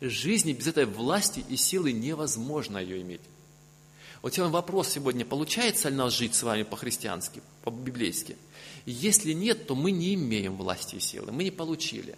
жизни 0.00 0.52
без 0.52 0.66
этой 0.66 0.86
власти 0.86 1.44
и 1.48 1.56
силы 1.56 1.92
невозможно 1.92 2.78
ее 2.78 3.02
иметь. 3.02 3.20
Вот 4.22 4.32
тебе 4.32 4.46
вопрос 4.46 4.88
сегодня, 4.88 5.24
получается 5.24 5.88
ли 5.88 5.94
нас 5.94 6.12
жить 6.12 6.34
с 6.34 6.42
вами 6.42 6.64
по-христиански, 6.64 7.40
по-библейски? 7.62 8.36
Если 8.84 9.32
нет, 9.32 9.66
то 9.66 9.74
мы 9.74 9.92
не 9.92 10.14
имеем 10.14 10.56
власти 10.56 10.96
и 10.96 11.00
силы, 11.00 11.30
мы 11.30 11.44
не 11.44 11.50
получили. 11.50 12.16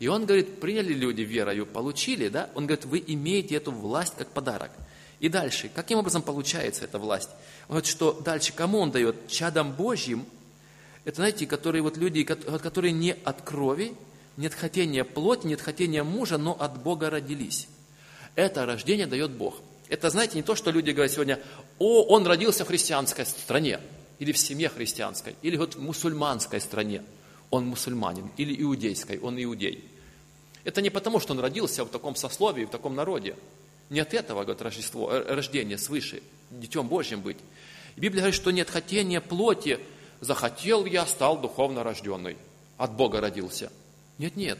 И 0.00 0.08
он 0.08 0.24
говорит, 0.24 0.60
приняли 0.60 0.94
люди 0.94 1.20
верою, 1.20 1.66
получили, 1.66 2.28
да? 2.28 2.50
Он 2.54 2.66
говорит, 2.66 2.86
вы 2.86 3.04
имеете 3.06 3.54
эту 3.54 3.70
власть 3.70 4.14
как 4.16 4.28
подарок. 4.28 4.72
И 5.20 5.28
дальше, 5.28 5.70
каким 5.72 5.98
образом 5.98 6.22
получается 6.22 6.84
эта 6.84 6.98
власть? 6.98 7.28
Он 7.68 7.74
говорит, 7.74 7.86
что 7.86 8.12
дальше, 8.12 8.54
кому 8.54 8.78
он 8.78 8.90
дает? 8.90 9.28
Чадам 9.28 9.72
Божьим. 9.72 10.24
Это, 11.04 11.16
знаете, 11.16 11.46
которые 11.46 11.82
вот 11.82 11.98
люди, 11.98 12.24
которые 12.24 12.92
не 12.92 13.12
от 13.12 13.42
крови, 13.42 13.92
нет 14.38 14.54
хотения 14.54 15.04
плоти, 15.04 15.46
нет 15.46 15.60
хотения 15.60 16.02
мужа, 16.02 16.38
но 16.38 16.56
от 16.58 16.82
Бога 16.82 17.10
родились. 17.10 17.68
Это 18.36 18.64
рождение 18.64 19.06
дает 19.06 19.32
Бог. 19.32 19.56
Это, 19.90 20.08
знаете, 20.08 20.36
не 20.36 20.42
то, 20.42 20.54
что 20.54 20.70
люди 20.70 20.92
говорят 20.92 21.12
сегодня, 21.12 21.40
о, 21.78 22.04
он 22.04 22.26
родился 22.26 22.64
в 22.64 22.68
христианской 22.68 23.26
стране, 23.26 23.80
или 24.18 24.32
в 24.32 24.38
семье 24.38 24.70
христианской, 24.70 25.34
или 25.42 25.58
вот 25.58 25.74
в 25.74 25.82
мусульманской 25.82 26.60
стране, 26.60 27.02
он 27.50 27.66
мусульманин, 27.66 28.30
или 28.36 28.60
иудейской, 28.62 29.18
он 29.18 29.42
иудей. 29.42 29.84
Это 30.64 30.82
не 30.82 30.90
потому, 30.90 31.20
что 31.20 31.32
он 31.32 31.40
родился 31.40 31.84
в 31.84 31.88
таком 31.88 32.16
сословии, 32.16 32.64
в 32.64 32.70
таком 32.70 32.94
народе. 32.94 33.36
Не 33.88 34.00
от 34.00 34.14
этого, 34.14 34.42
говорит, 34.42 34.62
Рождество, 34.62 35.10
э, 35.10 35.34
рождение 35.34 35.78
свыше, 35.78 36.22
детем 36.50 36.86
Божьим 36.86 37.22
быть. 37.22 37.38
И 37.96 38.00
Библия 38.00 38.22
говорит, 38.22 38.40
что 38.40 38.50
нет 38.50 38.70
хотения 38.70 39.20
плоти, 39.20 39.80
захотел 40.20 40.84
я, 40.84 41.06
стал 41.06 41.40
духовно 41.40 41.82
рожденный, 41.82 42.36
от 42.76 42.92
Бога 42.92 43.20
родился. 43.20 43.72
Нет, 44.18 44.36
нет. 44.36 44.58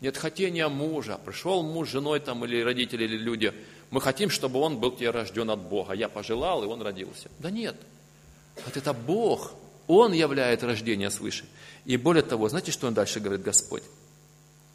Нет 0.00 0.16
хотения 0.16 0.68
мужа. 0.68 1.18
Пришел 1.24 1.62
муж 1.62 1.88
с 1.88 1.92
женой 1.92 2.20
там, 2.20 2.44
или 2.44 2.62
родители, 2.62 3.04
или 3.04 3.16
люди. 3.16 3.52
Мы 3.90 4.00
хотим, 4.00 4.30
чтобы 4.30 4.60
он 4.60 4.78
был 4.78 4.92
тебе 4.92 5.10
рожден 5.10 5.50
от 5.50 5.60
Бога. 5.60 5.94
Я 5.94 6.08
пожелал, 6.08 6.62
и 6.62 6.66
он 6.66 6.82
родился. 6.82 7.30
Да 7.38 7.50
нет. 7.50 7.76
Вот 8.64 8.76
это 8.76 8.92
Бог. 8.92 9.54
Он 9.86 10.12
являет 10.12 10.62
рождение 10.62 11.10
свыше. 11.10 11.46
И 11.88 11.96
более 11.96 12.22
того, 12.22 12.50
знаете, 12.50 12.70
что 12.70 12.86
он 12.86 12.92
дальше 12.92 13.18
говорит 13.18 13.42
Господь? 13.42 13.82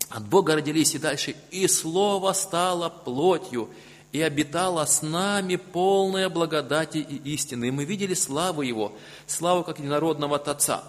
От 0.09 0.27
Бога 0.27 0.55
родились 0.55 0.95
и 0.95 0.97
дальше, 0.97 1.35
и 1.51 1.67
Слово 1.67 2.33
стало 2.33 2.89
плотью, 2.89 3.69
и 4.11 4.19
обитало 4.19 4.83
с 4.83 5.03
нами 5.03 5.57
полная 5.57 6.27
благодати 6.27 6.97
и 6.97 7.33
истины. 7.33 7.65
И 7.65 7.71
мы 7.71 7.85
видели 7.85 8.15
славу 8.15 8.63
Его, 8.63 8.93
славу 9.27 9.63
как 9.63 9.77
единородного 9.77 10.37
Отца. 10.37 10.83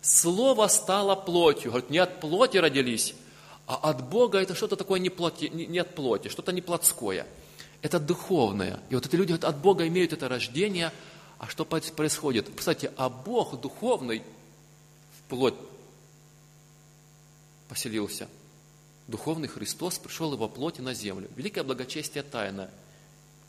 Слово 0.00 0.66
стало 0.68 1.14
плотью. 1.14 1.72
Говорит, 1.72 1.90
не 1.90 1.98
от 1.98 2.20
плоти 2.20 2.56
родились, 2.56 3.14
а 3.66 3.74
от 3.90 4.08
Бога 4.08 4.38
это 4.38 4.54
что-то 4.54 4.76
такое 4.76 4.98
не, 4.98 5.10
плоти, 5.10 5.44
не 5.52 5.78
от 5.78 5.94
плоти, 5.94 6.28
что-то 6.28 6.52
не 6.52 6.62
плотское. 6.62 7.26
Это 7.82 8.00
духовное. 8.00 8.80
И 8.88 8.94
вот 8.94 9.04
эти 9.04 9.14
люди 9.14 9.32
от 9.34 9.58
Бога 9.58 9.86
имеют 9.86 10.14
это 10.14 10.26
рождение. 10.26 10.90
А 11.38 11.48
что 11.48 11.66
происходит? 11.66 12.48
Кстати, 12.56 12.90
а 12.96 13.10
Бог 13.10 13.60
духовный 13.60 14.22
плоть 15.30 15.54
поселился. 17.68 18.28
Духовный 19.06 19.48
Христос 19.48 19.98
пришел 19.98 20.32
его 20.32 20.48
плоти 20.48 20.80
на 20.80 20.92
землю. 20.92 21.30
Великое 21.36 21.62
благочестие 21.62 22.22
тайна. 22.22 22.68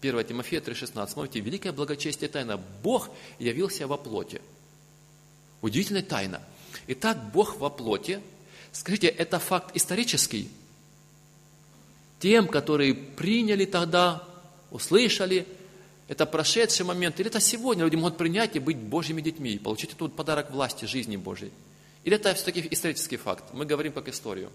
1 0.02 0.26
Тимофея 0.26 0.62
3,16. 0.62 1.10
Смотрите, 1.10 1.40
великое 1.40 1.72
благочестие 1.72 2.30
тайна. 2.30 2.58
Бог 2.84 3.10
явился 3.40 3.88
во 3.88 3.98
плоти. 3.98 4.42
Удивительная 5.62 6.04
тайна. 6.04 6.42
Итак, 6.88 7.32
Бог 7.34 7.58
во 7.58 7.70
плоти. 7.70 8.22
Скажите, 8.72 9.08
это 9.08 9.40
факт 9.40 9.76
исторический? 9.76 10.50
Тем, 12.20 12.48
которые 12.48 12.94
приняли 12.94 13.66
тогда, 13.66 14.24
услышали, 14.70 15.48
это 16.08 16.26
прошедший 16.26 16.86
момент, 16.86 17.20
или 17.20 17.30
это 17.30 17.40
сегодня 17.40 17.84
люди 17.84 17.96
могут 17.96 18.18
принять 18.18 18.56
и 18.56 18.60
быть 18.60 18.78
Божьими 18.78 19.22
детьми, 19.22 19.52
и 19.52 19.60
получить 19.60 19.94
этот 19.94 20.16
подарок 20.16 20.52
власти, 20.52 20.86
жизни 20.86 21.18
Божьей. 21.18 21.52
Или 22.04 22.16
это 22.16 22.34
все-таки 22.34 22.68
исторический 22.72 23.18
факт? 23.18 23.54
Мы 23.54 23.66
говорим 23.66 23.94
как 23.94 24.08
историю. 24.08 24.52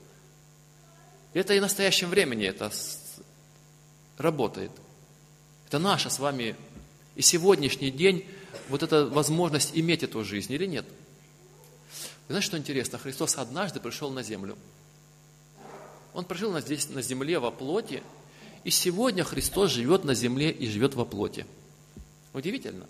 Это 1.32 1.54
и 1.54 1.58
в 1.58 1.62
настоящем 1.62 2.08
времени 2.08 2.46
это 2.46 2.72
работает. 4.18 4.70
Это 5.66 5.78
наша 5.78 6.10
с 6.10 6.18
вами 6.18 6.56
и 7.14 7.22
сегодняшний 7.22 7.90
день 7.90 8.26
вот 8.68 8.82
эта 8.82 9.06
возможность 9.06 9.72
иметь 9.74 10.02
эту 10.02 10.24
жизнь 10.24 10.52
или 10.52 10.66
нет? 10.66 10.86
Вы 12.28 12.32
знаете, 12.32 12.46
что 12.46 12.58
интересно? 12.58 12.98
Христос 12.98 13.36
однажды 13.36 13.80
пришел 13.80 14.10
на 14.10 14.22
землю. 14.22 14.56
Он 16.14 16.24
прожил 16.24 16.58
здесь 16.60 16.88
на 16.88 17.02
земле 17.02 17.38
во 17.38 17.50
плоти, 17.50 18.02
и 18.64 18.70
сегодня 18.70 19.22
Христос 19.22 19.70
живет 19.70 20.04
на 20.04 20.14
земле 20.14 20.50
и 20.50 20.66
живет 20.68 20.94
во 20.94 21.04
плоти. 21.04 21.46
Удивительно. 22.32 22.86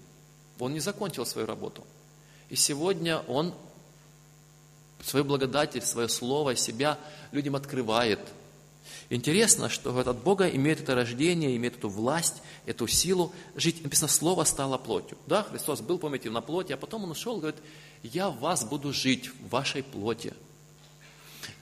Он 0.59 0.73
не 0.73 0.81
закончил 0.81 1.27
свою 1.27 1.47
работу. 1.47 1.85
И 2.49 2.57
сегодня 2.57 3.19
Он 3.27 3.55
свою 5.07 5.25
благодать, 5.25 5.83
свое 5.85 6.09
слово, 6.09 6.57
себя 6.57 6.99
людям 7.33 7.57
открывает– 7.57 8.21
Интересно, 9.09 9.69
что 9.69 9.97
от 9.97 10.23
Бога 10.23 10.49
имеет 10.49 10.81
это 10.81 10.95
рождение, 10.95 11.57
имеет 11.57 11.77
эту 11.77 11.89
власть, 11.89 12.43
эту 12.67 12.89
силу 12.89 13.33
жить. 13.55 13.83
Написано, 13.85 14.09
Слово 14.09 14.43
стало 14.45 14.79
плотью. 14.79 15.17
Да, 15.27 15.45
Христос 15.45 15.81
был, 15.81 15.99
помните, 15.99 16.29
на 16.29 16.41
плоти, 16.41 16.73
а 16.73 16.77
потом 16.77 17.05
Он 17.05 17.13
ушел, 17.13 17.39
говорит, 17.39 17.61
я 18.03 18.29
в 18.29 18.41
вас 18.41 18.65
буду 18.65 18.93
жить, 18.93 19.29
в 19.29 19.49
вашей 19.49 19.85
плоти. 19.85 20.35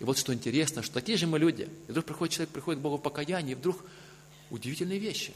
И 0.00 0.04
вот 0.04 0.16
что 0.16 0.32
интересно, 0.32 0.82
что 0.82 0.94
такие 0.94 1.18
же 1.18 1.26
мы 1.26 1.38
люди. 1.38 1.68
И 1.86 1.90
вдруг 1.90 2.06
приходит 2.06 2.34
человек, 2.34 2.50
приходит 2.50 2.80
к 2.80 2.82
Богу 2.82 2.96
в 2.96 3.02
покаяние, 3.02 3.52
и 3.52 3.56
вдруг 3.56 3.84
удивительные 4.48 4.98
вещи. 4.98 5.34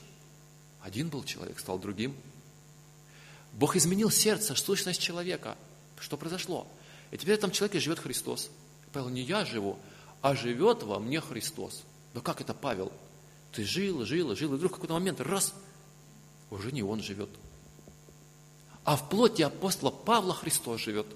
Один 0.80 1.08
был 1.08 1.24
человек, 1.24 1.58
стал 1.58 1.78
другим. 1.78 2.14
Бог 3.52 3.76
изменил 3.76 4.10
сердце, 4.10 4.54
сущность 4.54 5.00
человека. 5.00 5.58
Что 6.00 6.16
произошло? 6.16 6.66
И 7.10 7.16
теперь 7.16 7.36
в 7.36 7.38
этом 7.38 7.50
человеке 7.50 7.80
живет 7.80 7.98
Христос. 7.98 8.50
Павел, 8.92 9.08
не 9.08 9.22
я 9.22 9.44
живу, 9.44 9.78
а 10.20 10.34
живет 10.34 10.82
во 10.82 10.98
мне 10.98 11.20
Христос. 11.20 11.82
Да 12.14 12.20
как 12.20 12.40
это, 12.40 12.54
Павел? 12.54 12.92
Ты 13.52 13.64
жил, 13.64 14.04
жил, 14.04 14.34
жил, 14.34 14.54
и 14.54 14.56
вдруг 14.56 14.72
в 14.72 14.74
какой-то 14.76 14.94
момент 14.94 15.20
раз, 15.20 15.54
уже 16.50 16.72
не 16.72 16.82
он 16.82 17.02
живет. 17.02 17.30
А 18.84 18.96
в 18.96 19.08
плоти 19.08 19.42
апостола 19.42 19.90
Павла 19.90 20.34
Христос 20.34 20.80
живет. 20.80 21.06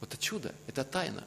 Вот 0.00 0.12
это 0.12 0.22
чудо, 0.22 0.54
это 0.66 0.84
тайна. 0.84 1.24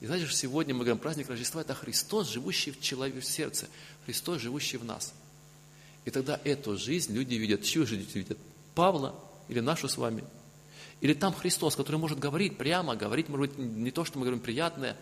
И 0.00 0.06
знаете, 0.06 0.26
что 0.26 0.36
сегодня 0.36 0.74
мы 0.74 0.80
говорим, 0.80 0.98
праздник 0.98 1.28
Рождества– 1.28 1.60
это 1.62 1.74
Христос, 1.74 2.28
живущий 2.28 2.72
в 2.72 2.80
человеке, 2.80 3.20
в 3.20 3.24
сердце, 3.24 3.68
Христос, 4.04 4.40
живущий 4.40 4.76
в 4.76 4.84
нас. 4.84 5.14
И 6.04 6.10
тогда 6.10 6.40
эту 6.44 6.76
жизнь 6.76 7.14
люди 7.14 7.34
видят, 7.34 7.62
чью 7.62 7.86
жизнь 7.86 8.08
видят? 8.12 8.38
Павла 8.74 9.14
или 9.48 9.60
нашу 9.60 9.88
с 9.88 9.96
вами? 9.96 10.24
Или 11.02 11.14
там 11.14 11.34
Христос, 11.34 11.74
который 11.74 11.96
может 11.96 12.20
говорить 12.20 12.56
прямо, 12.56 12.94
говорить, 12.94 13.28
может 13.28 13.56
быть, 13.56 13.58
не 13.58 13.90
то, 13.90 14.04
что 14.04 14.20
мы 14.20 14.24
говорим 14.24 14.40
приятное, 14.40 14.96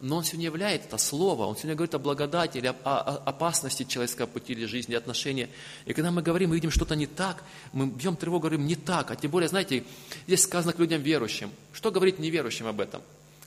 но 0.00 0.16
Он 0.16 0.24
сегодня 0.24 0.46
являет 0.46 0.86
это 0.86 0.98
слово, 0.98 1.46
Он 1.46 1.54
сегодня 1.54 1.76
говорит 1.76 1.94
о 1.94 2.00
благодати 2.00 2.58
или 2.58 2.66
о, 2.66 2.74
о, 2.82 3.16
опасности 3.18 3.84
человеческого 3.84 4.26
пути 4.26 4.52
или 4.52 4.64
жизни, 4.64 4.94
отношения. 4.94 5.48
И 5.86 5.92
когда 5.92 6.10
мы 6.10 6.22
говорим, 6.22 6.50
мы 6.50 6.56
видим 6.56 6.72
что-то 6.72 6.96
не 6.96 7.06
так, 7.06 7.44
мы 7.72 7.86
бьем 7.86 8.16
тревогу, 8.16 8.40
говорим 8.40 8.66
не 8.66 8.74
так, 8.74 9.12
а 9.12 9.16
тем 9.16 9.30
более, 9.30 9.48
знаете, 9.48 9.84
здесь 10.26 10.42
сказано 10.42 10.72
к 10.72 10.80
людям 10.80 11.00
верующим. 11.00 11.50
Что 11.72 11.92
говорить 11.92 12.18
неверующим 12.18 12.66
об 12.66 12.80
этом? 12.80 13.00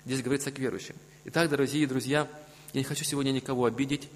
Здесь 0.06 0.22
говорится 0.22 0.50
к 0.50 0.60
верующим. 0.60 0.96
Итак, 1.26 1.50
дорогие 1.50 1.86
друзья, 1.88 2.26
я 2.72 2.80
не 2.80 2.86
хочу 2.86 3.04
сегодня 3.04 3.32
никого 3.32 3.66
обидеть, 3.66 4.08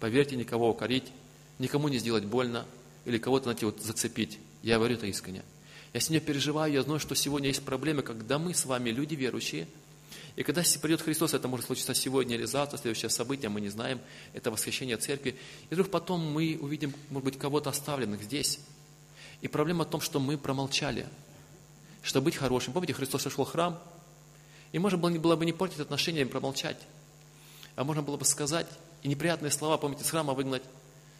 поверьте, 0.00 0.36
никого 0.36 0.68
укорить, 0.68 1.10
никому 1.58 1.88
не 1.88 1.96
сделать 1.96 2.26
больно 2.26 2.66
или 3.06 3.16
кого-то, 3.16 3.44
знаете, 3.44 3.64
вот 3.64 3.80
зацепить. 3.80 4.38
Я 4.62 4.76
говорю 4.76 4.96
это 4.96 5.06
искренне. 5.06 5.42
Я 5.92 6.00
сегодня 6.00 6.20
переживаю, 6.20 6.72
я 6.72 6.82
знаю, 6.82 7.00
что 7.00 7.14
сегодня 7.14 7.48
есть 7.48 7.62
проблемы, 7.64 8.02
когда 8.02 8.38
мы 8.38 8.54
с 8.54 8.64
вами, 8.64 8.90
люди 8.90 9.14
верующие, 9.14 9.68
и 10.36 10.42
когда 10.42 10.62
придет 10.80 11.02
Христос, 11.02 11.34
это 11.34 11.48
может 11.48 11.66
случиться 11.66 11.94
сегодня 11.94 12.36
или 12.36 12.46
завтра, 12.46 12.78
следующее 12.78 13.10
событие, 13.10 13.50
мы 13.50 13.60
не 13.60 13.68
знаем, 13.68 14.00
это 14.32 14.50
восхищение 14.50 14.96
церкви. 14.96 15.36
И 15.68 15.74
вдруг 15.74 15.90
потом 15.90 16.20
мы 16.20 16.58
увидим, 16.60 16.94
может 17.10 17.24
быть, 17.24 17.38
кого-то 17.38 17.68
оставленных 17.68 18.22
здесь. 18.22 18.58
И 19.42 19.48
проблема 19.48 19.84
в 19.84 19.90
том, 19.90 20.00
что 20.00 20.20
мы 20.20 20.38
промолчали. 20.38 21.06
Чтобы 22.02 22.26
быть 22.26 22.36
хорошим. 22.36 22.72
Помните, 22.72 22.94
Христос 22.94 23.22
сошел 23.22 23.44
в 23.44 23.50
храм, 23.50 23.80
и 24.72 24.78
можно 24.78 24.96
было, 24.96 25.10
было 25.18 25.36
бы 25.36 25.44
не 25.44 25.52
портить 25.52 25.80
отношения 25.80 26.22
и 26.22 26.24
промолчать. 26.24 26.78
А 27.76 27.84
можно 27.84 28.02
было 28.02 28.16
бы 28.16 28.24
сказать, 28.24 28.66
и 29.02 29.08
неприятные 29.08 29.50
слова, 29.50 29.76
помните, 29.76 30.04
с 30.04 30.10
храма 30.10 30.32
выгнать. 30.32 30.62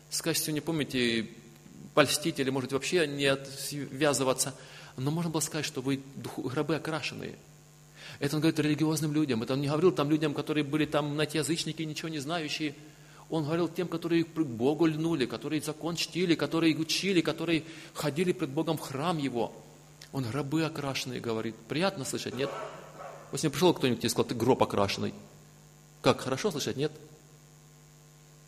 Сказать, 0.08 0.38
что 0.38 0.52
не 0.52 0.60
помните, 0.60 1.28
польстить 1.94 2.38
или, 2.38 2.50
может, 2.50 2.72
вообще 2.72 3.06
не 3.06 3.26
отвязываться. 3.26 4.54
Но 4.96 5.10
можно 5.10 5.30
было 5.30 5.40
сказать, 5.40 5.66
что 5.66 5.80
вы 5.80 6.02
гробы 6.36 6.76
окрашенные. 6.76 7.36
Это 8.18 8.36
он 8.36 8.42
говорит 8.42 8.58
религиозным 8.58 9.12
людям. 9.12 9.42
Это 9.42 9.54
он 9.54 9.60
не 9.60 9.68
говорил 9.68 9.92
там 9.92 10.10
людям, 10.10 10.34
которые 10.34 10.64
были 10.64 10.86
там, 10.86 11.14
знаете, 11.14 11.38
язычники, 11.38 11.82
ничего 11.82 12.08
не 12.08 12.18
знающие. 12.18 12.74
Он 13.30 13.44
говорил 13.44 13.68
тем, 13.68 13.88
которые 13.88 14.24
к 14.24 14.28
Богу 14.28 14.86
льнули, 14.86 15.26
которые 15.26 15.62
закон 15.62 15.96
чтили, 15.96 16.34
которые 16.34 16.76
учили, 16.76 17.20
которые 17.20 17.64
ходили 17.94 18.32
пред 18.32 18.50
Богом 18.50 18.76
в 18.76 18.80
храм 18.80 19.16
Его. 19.16 19.52
Он 20.12 20.24
гробы 20.24 20.64
окрашенные 20.64 21.20
говорит. 21.20 21.56
Приятно 21.68 22.04
слышать, 22.04 22.34
нет? 22.34 22.50
Вот 23.30 23.40
пришел 23.40 23.72
кто-нибудь 23.72 24.04
и 24.04 24.08
сказал, 24.08 24.26
ты 24.26 24.34
гроб 24.34 24.62
окрашенный. 24.62 25.14
Как, 26.02 26.20
хорошо 26.20 26.50
слышать, 26.50 26.76
нет? 26.76 26.92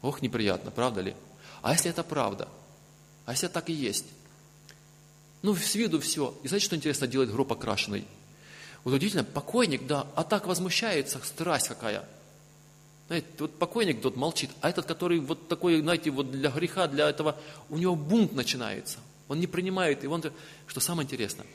Ох, 0.02 0.20
неприятно, 0.20 0.70
правда 0.70 1.00
ли? 1.00 1.14
А 1.62 1.72
если 1.72 1.90
это 1.90 2.02
правда? 2.02 2.48
А 3.26 3.32
если 3.32 3.48
так 3.48 3.70
и 3.70 3.72
есть? 3.72 4.06
Ну, 5.42 5.54
с 5.54 5.74
виду 5.74 6.00
все. 6.00 6.34
И 6.42 6.48
знаете, 6.48 6.66
что 6.66 6.76
интересно 6.76 7.06
делать 7.06 7.30
гроб 7.30 7.52
окрашенный? 7.52 8.06
Вот 8.82 8.94
удивительно, 8.94 9.24
покойник, 9.24 9.86
да, 9.86 10.06
а 10.14 10.24
так 10.24 10.46
возмущается, 10.46 11.20
страсть 11.24 11.68
какая. 11.68 12.04
Знаете, 13.06 13.26
вот 13.38 13.58
покойник 13.58 14.00
тот 14.00 14.16
молчит, 14.16 14.50
а 14.60 14.70
этот, 14.70 14.86
который 14.86 15.20
вот 15.20 15.48
такой, 15.48 15.80
знаете, 15.80 16.10
вот 16.10 16.30
для 16.30 16.50
греха, 16.50 16.86
для 16.86 17.08
этого, 17.08 17.38
у 17.68 17.76
него 17.76 17.96
бунт 17.96 18.32
начинается. 18.32 18.98
Он 19.28 19.40
не 19.40 19.46
принимает, 19.46 20.04
и 20.04 20.06
он, 20.06 20.22
что 20.66 20.80
самое 20.80 21.04
интересное, 21.06 21.46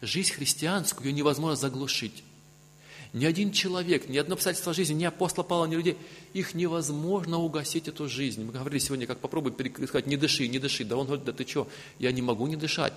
жизнь 0.00 0.32
христианскую 0.32 1.08
ее 1.08 1.12
невозможно 1.12 1.56
заглушить. 1.56 2.22
Ни 3.12 3.26
один 3.26 3.52
человек, 3.52 4.08
ни 4.08 4.16
одно 4.16 4.34
обстоятельство 4.34 4.72
жизни, 4.72 4.94
ни 4.94 5.04
апостола 5.04 5.44
Павла, 5.44 5.66
ни 5.66 5.74
людей, 5.74 5.98
их 6.32 6.54
невозможно 6.54 7.38
угасить 7.38 7.86
эту 7.86 8.08
жизнь. 8.08 8.42
Мы 8.42 8.52
говорили 8.52 8.78
сегодня, 8.78 9.06
как 9.06 9.18
попробуй 9.18 9.52
сказать, 9.86 10.06
не 10.06 10.16
дыши, 10.16 10.48
не 10.48 10.58
дыши. 10.58 10.84
Да 10.84 10.96
он 10.96 11.06
говорит, 11.06 11.26
да 11.26 11.32
ты 11.32 11.46
что, 11.46 11.68
я 11.98 12.10
не 12.10 12.22
могу 12.22 12.46
не 12.46 12.56
дышать. 12.56 12.94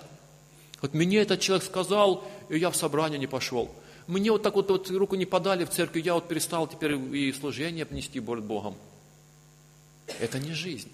Вот 0.82 0.93
мне 0.93 1.17
этот 1.17 1.41
человек 1.41 1.65
сказал, 1.65 2.23
и 2.49 2.58
я 2.58 2.69
в 2.69 2.78
собрание 2.78 3.19
не 3.19 3.28
пошел. 3.28 3.69
Мне 4.08 4.32
вот 4.32 4.43
так 4.43 4.56
вот, 4.56 4.69
вот 4.69 4.89
руку 4.89 5.15
не 5.15 5.25
подали 5.25 5.65
в 5.65 5.69
церкви, 5.69 6.01
я 6.01 6.13
вот 6.13 6.28
перестал 6.28 6.67
теперь 6.67 6.93
и 6.93 7.34
служение 7.34 7.86
нести 7.89 8.19
перед 8.21 8.43
Богом. 8.43 8.75
Это 10.19 10.39
не 10.39 10.54
жизнь. 10.54 10.91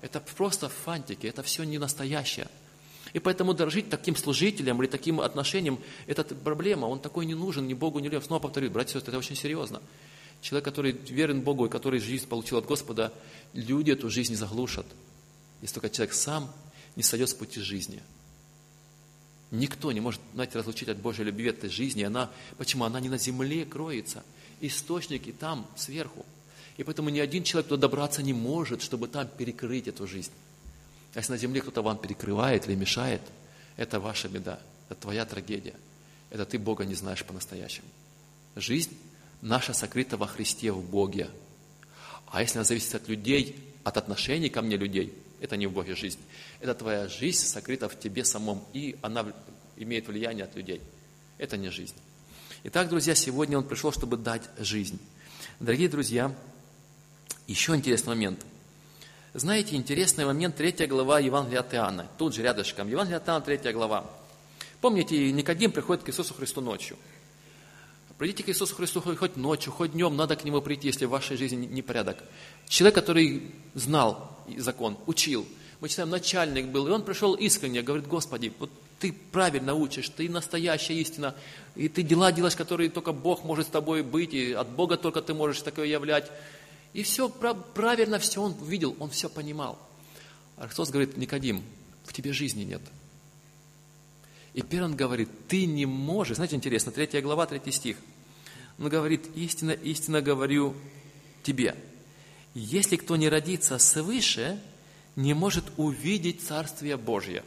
Это 0.00 0.20
просто 0.20 0.68
фантики, 0.68 1.26
это 1.26 1.42
все 1.42 1.64
не 1.64 1.78
настоящее. 1.78 2.48
И 3.12 3.18
поэтому 3.18 3.52
дорожить 3.52 3.90
таким 3.90 4.16
служителем 4.16 4.80
или 4.82 4.88
таким 4.88 5.20
отношением, 5.20 5.78
это 6.06 6.24
проблема, 6.24 6.86
он 6.86 6.98
такой 6.98 7.26
не 7.26 7.34
нужен 7.34 7.66
ни 7.66 7.74
Богу, 7.74 7.98
ни 7.98 8.04
людям. 8.04 8.22
Снова 8.22 8.40
повторю, 8.40 8.70
братья 8.70 8.92
и 8.92 8.94
сестры, 8.94 9.10
это 9.10 9.18
очень 9.18 9.36
серьезно. 9.36 9.82
Человек, 10.40 10.64
который 10.64 10.92
верен 10.92 11.42
Богу 11.42 11.66
и 11.66 11.68
который 11.68 12.00
жизнь 12.00 12.26
получил 12.26 12.58
от 12.58 12.66
Господа, 12.66 13.12
люди 13.52 13.90
эту 13.90 14.08
жизнь 14.08 14.34
заглушат. 14.34 14.86
Если 15.60 15.74
только 15.74 15.90
человек 15.90 16.14
сам 16.14 16.50
не 16.96 17.02
сойдет 17.02 17.28
с 17.28 17.34
пути 17.34 17.60
жизни. 17.60 18.02
Никто 19.50 19.92
не 19.92 20.00
может, 20.00 20.20
знаете, 20.32 20.58
разлучить 20.58 20.88
от 20.88 20.96
Божьей 20.96 21.24
любви 21.24 21.48
этой 21.48 21.68
жизни. 21.68 22.02
Она, 22.02 22.30
почему? 22.56 22.84
Она 22.84 22.98
не 23.00 23.10
на 23.10 23.18
земле 23.18 23.66
кроется. 23.66 24.24
Источники 24.62 25.30
там, 25.30 25.66
сверху. 25.76 26.24
И 26.78 26.84
поэтому 26.84 27.10
ни 27.10 27.18
один 27.18 27.44
человек 27.44 27.68
туда 27.68 27.82
добраться 27.82 28.22
не 28.22 28.32
может, 28.32 28.80
чтобы 28.80 29.08
там 29.08 29.28
перекрыть 29.28 29.88
эту 29.88 30.06
жизнь. 30.06 30.32
Если 31.14 31.32
на 31.32 31.38
земле 31.38 31.60
кто-то 31.60 31.82
вам 31.82 31.98
перекрывает 31.98 32.66
или 32.66 32.74
мешает, 32.74 33.20
это 33.76 34.00
ваша 34.00 34.28
беда, 34.28 34.58
это 34.88 35.00
твоя 35.00 35.24
трагедия. 35.24 35.74
Это 36.30 36.46
ты 36.46 36.58
Бога 36.58 36.84
не 36.84 36.94
знаешь 36.94 37.24
по-настоящему. 37.24 37.88
Жизнь 38.56 38.96
наша 39.42 39.74
сокрыта 39.74 40.16
во 40.16 40.26
Христе, 40.26 40.72
в 40.72 40.82
Боге. 40.82 41.28
А 42.26 42.40
если 42.40 42.58
она 42.58 42.64
зависит 42.64 42.94
от 42.94 43.08
людей, 43.08 43.56
от 43.84 43.96
отношений 43.98 44.48
ко 44.48 44.62
мне 44.62 44.76
людей, 44.76 45.12
это 45.40 45.56
не 45.56 45.66
в 45.66 45.72
Боге 45.72 45.94
жизнь. 45.94 46.18
Это 46.60 46.74
твоя 46.74 47.08
жизнь 47.08 47.44
сокрыта 47.44 47.88
в 47.88 47.98
тебе 47.98 48.24
самом, 48.24 48.64
и 48.72 48.96
она 49.02 49.26
имеет 49.76 50.08
влияние 50.08 50.44
от 50.44 50.56
людей. 50.56 50.80
Это 51.36 51.58
не 51.58 51.68
жизнь. 51.68 51.96
Итак, 52.64 52.88
друзья, 52.88 53.14
сегодня 53.14 53.58
он 53.58 53.64
пришел, 53.64 53.92
чтобы 53.92 54.16
дать 54.16 54.48
жизнь. 54.58 54.98
Дорогие 55.60 55.88
друзья, 55.88 56.34
еще 57.46 57.74
интересный 57.74 58.10
момент– 58.10 58.46
знаете, 59.34 59.76
интересный 59.76 60.26
момент, 60.26 60.56
третья 60.56 60.86
глава 60.86 61.18
Евангелия 61.18 61.60
от 61.60 61.72
Иоанна. 61.74 62.06
Тут 62.18 62.34
же 62.34 62.42
рядышком. 62.42 62.88
Евангелие 62.88 63.16
от 63.16 63.26
Иоанна, 63.28 63.44
третья 63.44 63.72
глава. 63.72 64.04
Помните, 64.82 65.32
Никодим 65.32 65.72
приходит 65.72 66.02
к 66.02 66.10
Иисусу 66.10 66.34
Христу 66.34 66.60
ночью. 66.60 66.98
Придите 68.18 68.42
к 68.42 68.50
Иисусу 68.50 68.74
Христу 68.74 69.00
хоть 69.00 69.36
ночью, 69.36 69.72
хоть 69.72 69.92
днем, 69.92 70.16
надо 70.16 70.36
к 70.36 70.44
Нему 70.44 70.60
прийти, 70.60 70.88
если 70.88 71.06
в 71.06 71.10
вашей 71.10 71.36
жизни 71.36 71.66
непорядок. 71.66 72.18
Человек, 72.68 72.94
который 72.94 73.50
знал 73.74 74.38
закон, 74.58 74.98
учил. 75.06 75.46
Мы 75.80 75.88
читаем, 75.88 76.10
начальник 76.10 76.66
был, 76.66 76.86
и 76.86 76.90
он 76.90 77.02
пришел 77.02 77.34
искренне, 77.34 77.82
говорит, 77.82 78.06
Господи, 78.06 78.52
вот 78.58 78.70
ты 79.00 79.12
правильно 79.32 79.74
учишь, 79.74 80.08
ты 80.10 80.28
настоящая 80.28 80.94
истина, 80.94 81.34
и 81.74 81.88
ты 81.88 82.02
дела 82.02 82.30
делаешь, 82.30 82.54
которые 82.54 82.90
только 82.90 83.12
Бог 83.12 83.44
может 83.44 83.66
с 83.66 83.70
тобой 83.70 84.02
быть, 84.02 84.34
и 84.34 84.52
от 84.52 84.68
Бога 84.68 84.96
только 84.96 85.22
ты 85.22 85.34
можешь 85.34 85.62
такое 85.62 85.86
являть. 85.86 86.30
И 86.92 87.02
все 87.02 87.28
правильно, 87.28 88.18
все 88.18 88.42
он 88.42 88.54
видел, 88.64 88.96
он 88.98 89.10
все 89.10 89.28
понимал. 89.28 89.78
А 90.56 90.66
Христос 90.66 90.90
говорит, 90.90 91.16
Никодим, 91.16 91.64
в 92.04 92.12
тебе 92.12 92.32
жизни 92.32 92.64
нет. 92.64 92.82
И 94.54 94.60
первый 94.60 94.90
он 94.90 94.96
говорит, 94.96 95.30
ты 95.48 95.64
не 95.64 95.86
можешь, 95.86 96.36
знаете, 96.36 96.56
интересно, 96.56 96.92
третья 96.92 97.22
глава, 97.22 97.46
третий 97.46 97.72
стих. 97.72 97.96
Он 98.78 98.88
говорит, 98.88 99.24
истинно, 99.34 99.70
истинно 99.70 100.20
говорю 100.20 100.74
тебе, 101.42 101.74
если 102.54 102.96
кто 102.96 103.16
не 103.16 103.30
родится 103.30 103.78
свыше, 103.78 104.60
не 105.16 105.32
может 105.32 105.64
увидеть 105.78 106.42
Царствие 106.42 106.98
Божье. 106.98 107.42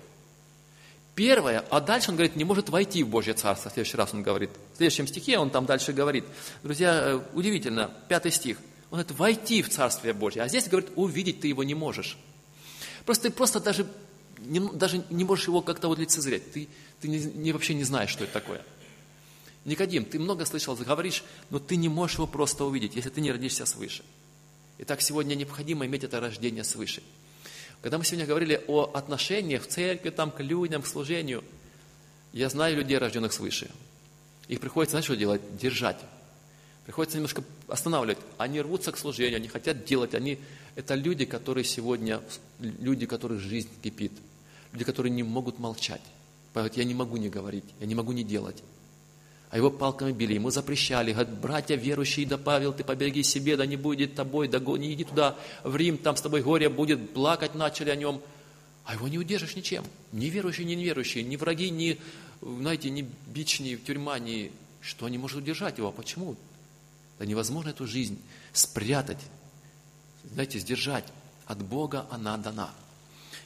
Первое, 1.13 1.63
а 1.69 1.79
дальше 1.79 2.09
он 2.09 2.15
говорит, 2.15 2.35
не 2.35 2.43
может 2.43 2.69
войти 2.69 3.03
в 3.03 3.09
Божье 3.09 3.35
Царство. 3.35 3.69
В 3.69 3.73
следующий 3.73 3.97
раз 3.97 4.13
он 4.13 4.23
говорит. 4.23 4.49
В 4.73 4.77
следующем 4.77 5.07
стихе 5.07 5.37
он 5.37 5.51
там 5.51 5.65
дальше 5.65 5.93
говорит. 5.93 6.25
Друзья, 6.63 6.93
э, 6.93 7.21
удивительно, 7.33 7.91
пятый 8.09 8.31
стих– 8.31 8.57
он 8.95 9.01
говорит, 9.01 9.19
войти 9.19 9.61
в 9.61 9.69
Царствие 9.69 10.13
Божье. 10.13 10.41
А 10.41 10.47
здесь, 10.47 10.67
говорит, 10.67 10.89
увидеть 10.95 11.41
ты 11.41 11.47
его 11.49 11.63
не 11.63 11.73
можешь. 11.73 12.17
Просто 13.05 13.29
ты 13.29 13.35
просто 13.35 13.59
даже 13.59 13.85
не, 14.39 14.59
даже 14.59 15.03
не 15.09 15.23
можешь 15.23 15.47
его 15.47 15.61
как-то 15.61 15.87
вот 15.87 15.99
лицезреть. 15.99 16.51
Ты, 16.51 16.69
ты 17.01 17.07
не, 17.07 17.19
не, 17.19 17.51
вообще 17.51 17.73
не 17.73 17.83
знаешь, 17.83 18.09
что 18.09 18.23
это 18.23 18.33
такое. 18.33 18.61
Никодим, 19.65 20.05
ты 20.05 20.19
много 20.19 20.45
слышал, 20.45 20.75
говоришь, 20.75 21.23
но 21.49 21.59
ты 21.59 21.75
не 21.75 21.89
можешь 21.89 22.17
его 22.17 22.27
просто 22.27 22.65
увидеть, 22.65 22.95
если 22.95 23.09
ты 23.09 23.19
не 23.19 23.31
родишься 23.31 23.65
свыше. 23.65 24.03
Итак, 24.77 25.01
сегодня 25.01 25.35
необходимо 25.35 25.85
иметь 25.85 26.03
это 26.03 26.19
рождение 26.19 26.63
свыше. 26.63 27.01
Когда 27.81 27.97
мы 27.97 28.05
сегодня 28.05 28.25
говорили 28.25 28.63
о 28.67 28.91
отношениях 28.93 29.63
в 29.63 29.67
церкви, 29.67 30.09
там, 30.09 30.31
к 30.31 30.39
людям, 30.41 30.81
к 30.81 30.87
служению, 30.87 31.43
я 32.31 32.49
знаю 32.49 32.77
людей, 32.77 32.97
рожденных 32.97 33.33
свыше. 33.33 33.69
Их 34.47 34.59
приходится, 34.59 34.91
знаешь, 34.91 35.05
что 35.05 35.15
делать? 35.15 35.41
Держать. 35.57 35.97
Приходится 36.85 37.17
немножко 37.17 37.43
останавливать. 37.67 38.19
Они 38.37 38.61
рвутся 38.61 38.91
к 38.91 38.97
служению, 38.97 39.37
они 39.37 39.47
хотят 39.47 39.85
делать. 39.85 40.13
Они, 40.13 40.39
это 40.75 40.95
люди, 40.95 41.25
которые 41.25 41.63
сегодня, 41.63 42.21
люди, 42.59 43.05
которых 43.05 43.39
жизнь 43.39 43.69
кипит. 43.81 44.11
Люди, 44.71 44.83
которые 44.83 45.11
не 45.11 45.23
могут 45.23 45.59
молчать. 45.59 46.01
Поэтому 46.53 46.77
я 46.77 46.83
не 46.85 46.93
могу 46.93 47.17
не 47.17 47.29
говорить, 47.29 47.65
я 47.79 47.85
не 47.85 47.95
могу 47.95 48.11
не 48.11 48.23
делать 48.23 48.63
а 49.55 49.57
его 49.57 49.71
палками 49.71 50.11
били, 50.11 50.33
ему 50.33 50.49
запрещали, 50.49 51.13
говорят, 51.13 51.39
братья 51.39 51.75
верующие, 51.75 52.25
да 52.25 52.37
Павел, 52.37 52.73
ты 52.73 52.83
побереги 52.83 53.23
себе, 53.23 53.55
да 53.55 53.65
не 53.65 53.77
будет 53.77 54.13
тобой, 54.13 54.49
да 54.49 54.59
не 54.59 54.93
иди 54.93 55.05
туда, 55.05 55.37
в 55.63 55.77
Рим, 55.77 55.97
там 55.97 56.17
с 56.17 56.21
тобой 56.21 56.41
горе 56.41 56.67
будет, 56.67 57.13
плакать 57.13 57.55
начали 57.55 57.89
о 57.89 57.95
нем. 57.95 58.21
А 58.83 58.95
его 58.95 59.07
не 59.07 59.17
удержишь 59.17 59.55
ничем. 59.55 59.85
Ни 60.11 60.25
верующие, 60.25 60.65
ни 60.65 60.73
неверующие, 60.73 61.23
ни 61.23 61.37
враги, 61.37 61.69
ни, 61.69 61.97
знаете, 62.41 62.89
ни 62.89 63.07
бич, 63.27 63.61
ни 63.61 63.75
тюрьма, 63.75 64.19
ни... 64.19 64.51
Что 64.81 65.07
не 65.07 65.17
может 65.17 65.37
удержать 65.37 65.77
его? 65.77 65.91
Почему? 65.93 66.35
Да 67.19 67.25
невозможно 67.25 67.69
эту 67.69 67.87
жизнь 67.87 68.21
спрятать, 68.53 69.19
знаете, 70.31 70.59
сдержать. 70.59 71.05
От 71.45 71.63
Бога 71.63 72.07
она 72.09 72.37
дана. 72.37 72.73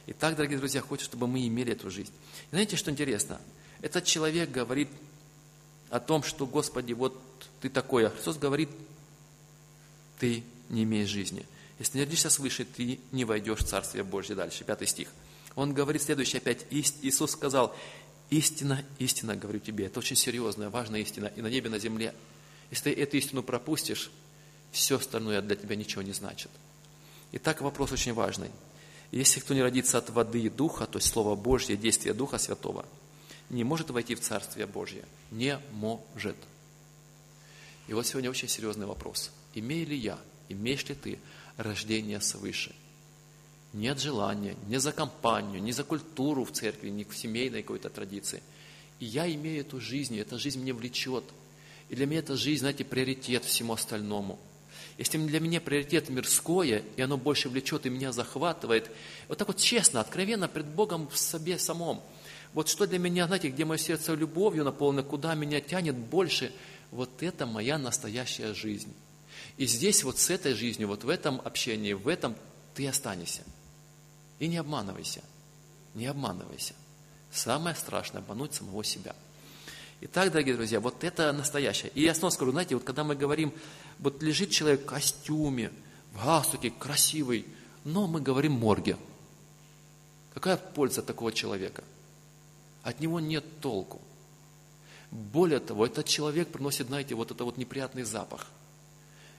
Итак, 0.06 0.34
дорогие 0.34 0.58
друзья, 0.58 0.80
хочу, 0.80 1.04
чтобы 1.04 1.26
мы 1.26 1.46
имели 1.46 1.72
эту 1.72 1.90
жизнь. 1.90 2.12
И 2.46 2.50
знаете, 2.50 2.76
что 2.76 2.90
интересно? 2.90 3.40
Этот 3.82 4.04
человек 4.04 4.50
говорит 4.50 4.88
о 5.90 6.00
том, 6.00 6.22
что, 6.22 6.46
Господи, 6.46 6.94
вот 6.94 7.20
ты 7.60 7.68
такой, 7.68 8.06
а 8.06 8.10
Христос 8.10 8.38
говорит, 8.38 8.70
ты 10.18 10.42
не 10.68 10.84
имеешь 10.84 11.08
жизни. 11.08 11.46
Если 11.78 11.98
не 11.98 12.04
родишься 12.04 12.30
свыше, 12.30 12.64
ты 12.64 13.00
не 13.12 13.24
войдешь 13.24 13.60
в 13.60 13.66
Царствие 13.66 14.04
Божье. 14.04 14.34
Дальше, 14.34 14.64
пятый 14.64 14.86
стих. 14.86 15.08
Он 15.54 15.74
говорит 15.74 16.02
следующее 16.02 16.38
опять. 16.38 16.66
Иисус 16.70 17.32
сказал, 17.32 17.74
истина, 18.28 18.84
истина, 18.98 19.36
говорю 19.36 19.60
тебе. 19.60 19.86
Это 19.86 19.98
очень 19.98 20.16
серьезная, 20.16 20.70
важная 20.70 21.00
истина. 21.00 21.26
И 21.36 21.42
на 21.42 21.48
небе, 21.48 21.70
на 21.70 21.78
земле. 21.78 22.14
Если 22.70 22.92
ты 22.92 23.00
эту 23.00 23.16
истину 23.16 23.42
пропустишь, 23.42 24.10
все 24.70 24.96
остальное 24.96 25.42
для 25.42 25.56
тебя 25.56 25.76
ничего 25.76 26.02
не 26.02 26.12
значит. 26.12 26.50
Итак, 27.32 27.60
вопрос 27.60 27.92
очень 27.92 28.12
важный. 28.12 28.50
Если 29.10 29.40
кто 29.40 29.54
не 29.54 29.62
родится 29.62 29.98
от 29.98 30.10
воды 30.10 30.42
и 30.42 30.48
духа, 30.48 30.86
то 30.86 30.98
есть 30.98 31.08
Слово 31.08 31.34
Божье, 31.34 31.76
действие 31.76 32.14
Духа 32.14 32.38
Святого– 32.38 32.86
не 33.50 33.64
может 33.64 33.90
войти 33.90 34.14
в 34.14 34.20
Царствие 34.20 34.66
Божье. 34.66 35.04
Не 35.30 35.60
может. 35.72 36.36
И 37.88 37.92
вот 37.92 38.06
сегодня 38.06 38.30
очень 38.30 38.48
серьезный 38.48 38.86
вопрос. 38.86 39.32
Имею 39.54 39.88
ли 39.88 39.96
я, 39.96 40.18
имеешь 40.48 40.88
ли 40.88 40.94
ты 40.94 41.18
рождение 41.56 42.20
свыше? 42.20 42.74
Нет 43.72 44.00
желания 44.00 44.56
ни 44.68 44.76
за 44.76 44.92
компанию, 44.92 45.62
ни 45.62 45.72
за 45.72 45.84
культуру 45.84 46.44
в 46.44 46.52
церкви, 46.52 46.90
ни 46.90 47.04
в 47.04 47.16
семейной 47.16 47.62
какой-то 47.62 47.90
традиции. 47.90 48.42
И 49.00 49.04
я 49.04 49.32
имею 49.32 49.60
эту 49.60 49.80
жизнь, 49.80 50.14
и 50.14 50.18
эта 50.18 50.38
жизнь 50.38 50.60
меня 50.60 50.74
влечет. 50.74 51.24
И 51.90 51.94
для 51.94 52.06
меня 52.06 52.20
эта 52.20 52.36
жизнь, 52.36 52.60
знаете, 52.60 52.84
приоритет 52.84 53.44
всему 53.44 53.74
остальному. 53.74 54.38
Если 54.96 55.18
для 55.18 55.40
меня 55.40 55.60
приоритет 55.60 56.08
мирское, 56.08 56.82
и 56.96 57.02
оно 57.02 57.18
больше 57.18 57.48
влечет 57.48 57.84
и 57.84 57.90
меня 57.90 58.12
захватывает, 58.12 58.90
вот 59.28 59.36
так 59.36 59.48
вот 59.48 59.58
честно, 59.58 60.00
откровенно 60.00 60.48
пред 60.48 60.66
Богом 60.66 61.08
в 61.08 61.18
себе 61.18 61.58
самом– 61.58 62.02
вот 62.52 62.68
что 62.68 62.86
для 62.86 62.98
меня, 62.98 63.26
знаете, 63.26 63.48
где 63.48 63.64
мое 63.64 63.78
сердце 63.78 64.14
любовью 64.14 64.64
наполнено, 64.64 65.02
куда 65.02 65.34
меня 65.34 65.60
тянет 65.60 65.96
больше, 65.96 66.52
вот 66.90 67.22
это 67.22 67.46
моя 67.46 67.78
настоящая 67.78 68.54
жизнь. 68.54 68.92
И 69.56 69.66
здесь 69.66 70.02
вот 70.02 70.18
с 70.18 70.30
этой 70.30 70.54
жизнью, 70.54 70.88
вот 70.88 71.04
в 71.04 71.08
этом 71.08 71.40
общении, 71.44 71.92
в 71.92 72.08
этом 72.08 72.34
ты 72.74 72.88
останешься. 72.88 73.42
И 74.40 74.48
не 74.48 74.56
обманывайся. 74.56 75.22
Не 75.94 76.06
обманывайся. 76.06 76.74
Самое 77.30 77.76
страшное– 77.76 78.20
обмануть 78.22 78.54
самого 78.54 78.82
себя. 78.82 79.14
Итак, 80.02 80.30
дорогие 80.32 80.54
друзья, 80.54 80.80
вот 80.80 81.04
это 81.04 81.32
настоящее. 81.32 81.92
И 81.94 82.02
я 82.02 82.14
снова 82.14 82.30
скажу, 82.32 82.52
знаете, 82.52 82.74
вот 82.74 82.84
когда 82.84 83.04
мы 83.04 83.14
говорим, 83.14 83.52
вот 83.98 84.22
лежит 84.22 84.50
человек 84.50 84.82
в 84.82 84.86
костюме, 84.86 85.70
в 86.12 86.24
галстуке, 86.24 86.70
красивый, 86.70 87.44
но 87.84 88.06
мы 88.06 88.20
говорим 88.20 88.52
морге. 88.52 88.96
Какая 90.32 90.56
польза 90.56 91.02
такого 91.02 91.32
человека? 91.32 91.84
от 92.82 93.00
него 93.00 93.20
нет 93.20 93.44
толку. 93.60 94.00
Более 95.10 95.58
того, 95.58 95.86
этот 95.86 96.06
человек 96.06 96.48
приносит, 96.48 96.86
знаете, 96.86 97.14
вот 97.14 97.30
это 97.30 97.44
вот 97.44 97.56
неприятный 97.56 98.04
запах. 98.04 98.46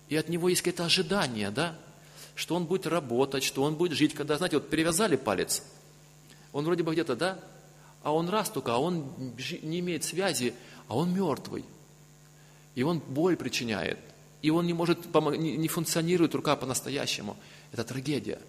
И 0.10 0.15
от 0.15 0.28
него 0.30 0.50
есть 0.50 0.62
какое-то 0.62 0.86
ожидание, 0.86 1.50
да, 1.50 1.78
что 2.36 2.56
он 2.56 2.65
будет 2.65 2.86
работать, 2.88 3.43
что 3.43 3.63
он 3.63 3.76
будет 3.76 3.93
жить. 3.93 4.13
Когда, 4.13 4.38
знаете, 4.38 4.58
вот 4.58 4.69
перевязали 4.69 5.15
палец, 5.15 5.63
он 6.52 6.65
вроде 6.65 6.84
бы 6.84 6.91
где-то, 6.91 7.15
да, 7.15 7.39
а 8.04 8.14
он 8.14 8.30
раз 8.30 8.50
только, 8.50 8.74
а 8.74 8.78
он 8.78 9.06
не 9.62 9.80
имеет 9.80 10.04
связи, 10.04 10.54
а 10.88 10.98
он 10.98 11.14
мертвый. 11.14 11.66
И 12.76 12.84
он 12.84 13.00
боль 13.00 13.36
причиняет. 13.36 14.00
И 14.42 14.50
он 14.50 14.66
не 14.66 14.74
может, 14.74 15.14
не 15.14 15.68
функционирует 15.68 16.34
рука 16.34 16.56
по-настоящему. 16.56 17.38
Это 17.72 17.84
трагедия. 17.84 18.40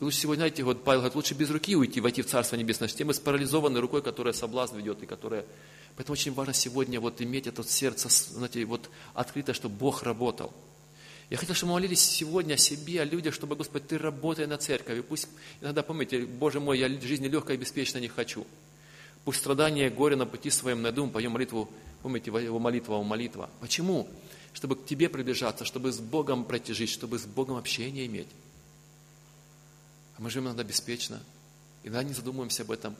И 0.00 0.04
лучше 0.04 0.18
сегодня, 0.18 0.42
знаете, 0.42 0.62
вот 0.62 0.84
Павел 0.84 1.00
говорит, 1.00 1.16
лучше 1.16 1.34
без 1.34 1.50
руки 1.50 1.76
уйти, 1.76 2.00
войти 2.00 2.22
в 2.22 2.26
Царство 2.26 2.56
Небесное, 2.56 2.88
чем 2.88 3.12
с 3.12 3.18
парализованной 3.18 3.80
рукой, 3.80 4.02
которая 4.02 4.32
соблазн 4.32 4.76
ведет, 4.76 5.02
и 5.02 5.06
которая... 5.06 5.44
Поэтому 5.96 6.12
очень 6.12 6.32
важно 6.32 6.54
сегодня 6.54 7.00
вот 7.00 7.20
иметь 7.20 7.48
это 7.48 7.64
сердце, 7.64 8.08
знаете, 8.08 8.64
вот 8.64 8.88
открыто, 9.14 9.54
чтобы 9.54 9.74
Бог 9.74 10.04
работал. 10.04 10.52
Я 11.30 11.36
хотел, 11.36 11.54
чтобы 11.54 11.72
мы 11.72 11.80
молились 11.80 12.00
сегодня 12.00 12.54
о 12.54 12.56
себе, 12.56 13.02
о 13.02 13.04
людях, 13.04 13.34
чтобы, 13.34 13.56
Господи, 13.56 13.84
Ты 13.88 13.98
работай 13.98 14.46
на 14.46 14.56
церкви. 14.56 15.00
Пусть 15.00 15.28
иногда, 15.60 15.82
помните, 15.82 16.24
Боже 16.24 16.60
мой, 16.60 16.78
я 16.78 16.88
жизни 16.88 17.26
легкой 17.26 17.56
и 17.56 17.58
беспечной 17.58 18.00
не 18.00 18.08
хочу. 18.08 18.46
Пусть 19.28 19.40
страдания, 19.40 19.90
горе 19.90 20.16
на 20.16 20.24
пути 20.24 20.48
своем 20.48 20.80
найду, 20.80 21.06
поем 21.06 21.32
молитву, 21.32 21.68
помните, 22.00 22.30
его 22.30 22.58
молитва, 22.58 22.94
его 22.94 23.04
молитва. 23.04 23.50
Почему? 23.60 24.08
Чтобы 24.54 24.74
к 24.74 24.86
Тебе 24.86 25.10
приближаться, 25.10 25.66
чтобы 25.66 25.92
с 25.92 25.98
Богом 25.98 26.46
пройти 26.46 26.72
жизнь, 26.72 26.92
чтобы 26.92 27.18
с 27.18 27.26
Богом 27.26 27.58
общение 27.58 28.06
иметь. 28.06 28.28
А 30.16 30.22
мы 30.22 30.30
живем 30.30 30.46
иногда 30.46 30.64
беспечно, 30.64 31.20
иногда 31.82 32.04
не 32.04 32.14
задумываемся 32.14 32.62
об 32.62 32.70
этом, 32.70 32.96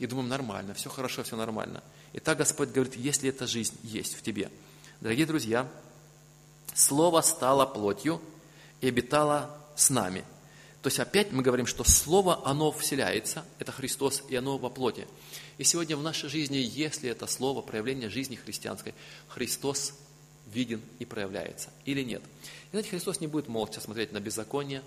и 0.00 0.08
думаем, 0.08 0.28
нормально, 0.28 0.74
все 0.74 0.90
хорошо, 0.90 1.22
все 1.22 1.36
нормально. 1.36 1.84
И 2.14 2.18
так 2.18 2.38
Господь 2.38 2.70
говорит, 2.70 2.96
если 2.96 3.28
эта 3.28 3.46
жизнь 3.46 3.76
есть 3.84 4.14
в 4.14 4.22
тебе. 4.22 4.50
Дорогие 5.00 5.24
друзья, 5.24 5.68
Слово 6.74 7.20
стало 7.20 7.64
плотью 7.64 8.20
и 8.80 8.88
обитало 8.88 9.56
с 9.76 9.88
нами. 9.88 10.24
То 10.82 10.86
есть 10.86 10.98
опять 10.98 11.30
мы 11.30 11.42
говорим, 11.42 11.66
что 11.66 11.84
Слово, 11.84 12.40
оно 12.46 12.72
вселяется, 12.72 13.44
это 13.58 13.70
Христос, 13.70 14.22
и 14.28 14.36
оно 14.36 14.56
во 14.56 14.70
плоти. 14.70 15.06
И 15.58 15.64
сегодня 15.64 15.96
в 15.96 16.02
нашей 16.02 16.30
жизни, 16.30 16.56
если 16.56 17.10
это 17.10 17.26
Слово, 17.26 17.60
проявление 17.60 18.08
жизни 18.08 18.36
христианской, 18.36 18.94
Христос 19.28 19.92
виден 20.46 20.80
и 20.98 21.04
проявляется 21.04 21.68
или 21.84 22.02
нет. 22.02 22.22
И 22.22 22.70
знаете, 22.70 22.90
Христос 22.90 23.20
не 23.20 23.26
будет 23.26 23.48
молча 23.48 23.80
смотреть 23.80 24.12
на 24.12 24.20
беззаконие, 24.20 24.82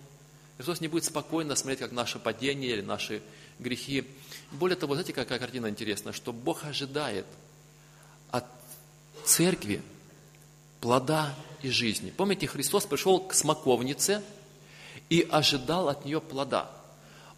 Христос 0.58 0.82
не 0.82 0.88
будет 0.88 1.04
спокойно 1.04 1.56
смотреть, 1.56 1.80
как 1.80 1.92
наше 1.92 2.20
падение 2.20 2.72
или 2.72 2.82
наши 2.82 3.22
грехи. 3.60 4.06
Более 4.52 4.76
того, 4.76 4.94
знаете, 4.96 5.14
какая 5.14 5.40
картина 5.40 5.70
интересная, 5.70 6.14
что 6.14 6.34
Бог 6.34 6.64
ожидает 6.64 7.26
от 8.32 8.46
церкви 9.26 9.82
плода 10.82 11.36
и 11.62 11.70
жизни. 11.70 12.12
Помните, 12.16 12.48
Христос 12.48 12.86
пришел 12.86 13.20
к 13.20 13.34
смоковнице 13.34 14.22
и 15.10 15.28
ожидал 15.30 15.90
от 15.90 16.06
нее 16.06 16.22
плода. 16.22 16.70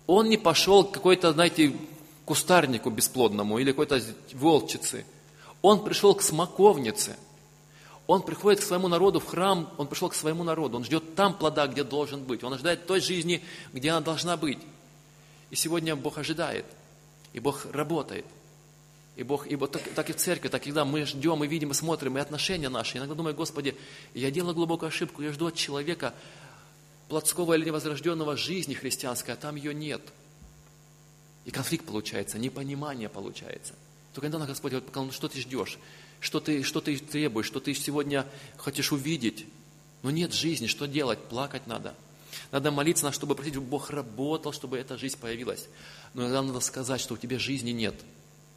Он 0.08 0.30
не 0.30 0.38
пошел 0.38 0.84
к 0.84 0.92
какой-то, 0.92 1.34
знаете, 1.34 1.76
кустарнику 2.26 2.90
бесплодному 2.90 3.60
или 3.60 3.72
какой-то 3.72 4.02
волчице. 4.34 5.06
Он 5.62 5.84
пришел 5.84 6.16
к 6.16 6.22
смоковнице– 6.22 7.16
он 8.08 8.22
приходит 8.22 8.60
к 8.60 8.64
своему 8.64 8.88
народу 8.88 9.20
в 9.20 9.26
храм, 9.26 9.70
он 9.78 9.88
пришел 9.88 10.10
к 10.10 10.16
своему 10.16 10.44
народу, 10.44 10.78
он 10.78 10.84
ждет 10.84 11.16
там 11.16 11.34
плода, 11.34 11.66
где 11.68 11.84
должен 11.84 12.24
быть. 12.24 12.44
Он 12.44 12.54
ожидает 12.54 12.86
той 12.86 13.02
жизни, 13.02 13.42
где 13.74 13.90
она 13.90 14.02
должна 14.02 14.38
быть. 14.38 14.60
И 15.50 15.56
сегодня 15.56 15.96
Бог 15.96 16.18
ожидает, 16.18 16.66
и 17.34 17.40
Бог 17.40 17.66
работает. 17.72 18.26
И 19.16 19.24
Бог, 19.24 19.48
и 19.48 19.56
так, 19.56 19.82
так 19.96 20.10
и 20.10 20.14
в 20.14 20.18
церкви, 20.18 20.50
так 20.50 20.64
и 20.64 20.66
когда 20.66 20.84
мы 20.84 21.06
ждем, 21.06 21.44
и 21.44 21.48
видим, 21.48 21.72
и 21.72 21.74
смотрим, 21.74 22.18
и 22.18 22.22
отношения 22.22 22.70
наши. 22.70 22.98
Иногда 22.98 23.16
думаю, 23.16 23.34
Господи, 23.34 23.76
я 24.14 24.30
делаю 24.30 24.54
глубокую 24.54 24.90
ошибку, 24.90 25.22
я 25.22 25.32
жду 25.32 25.48
от 25.48 25.56
человека 25.56 26.14
плотского 27.08 27.54
или 27.54 27.66
невозрожденного 27.66 28.38
жизни 28.38 28.74
христианской, 28.74 29.34
а 29.34 29.38
там 29.38 29.56
ее 29.56 29.74
нет. 29.74 30.02
И 31.46 31.52
конфликт 31.52 31.86
получается, 31.86 32.40
непонимание 32.40 33.10
получается. 33.10 33.74
Только 34.14 34.28
иногда 34.28 34.48
Господь 34.48 34.72
говорит, 34.72 34.96
ну 34.96 35.12
что 35.12 35.28
ты 35.28 35.40
ждешь? 35.40 35.78
что 36.20 36.40
ты, 36.40 36.64
что 36.64 36.82
ты 36.82 36.98
требуешь, 36.98 37.46
что 37.46 37.60
ты 37.60 37.74
сегодня 37.74 38.26
хочешь 38.58 38.92
увидеть. 38.92 39.46
Но 40.02 40.12
нет 40.12 40.34
жизни, 40.34 40.68
что 40.68 40.88
делать? 40.88 41.20
Плакать 41.20 41.68
надо. 41.68 41.96
Надо 42.52 42.72
молиться, 42.72 43.12
чтобы 43.12 43.36
просить, 43.36 43.54
чтобы 43.54 43.68
Бог 43.68 43.90
работал, 43.90 44.52
чтобы 44.52 44.78
эта 44.78 44.98
жизнь 44.98 45.18
появилась. 45.20 45.68
Но 46.14 46.24
иногда 46.24 46.42
надо 46.42 46.60
сказать, 46.60 47.00
что 47.00 47.14
у 47.14 47.18
тебя 47.18 47.40
жизни 47.40 47.72
нет. 47.72 47.96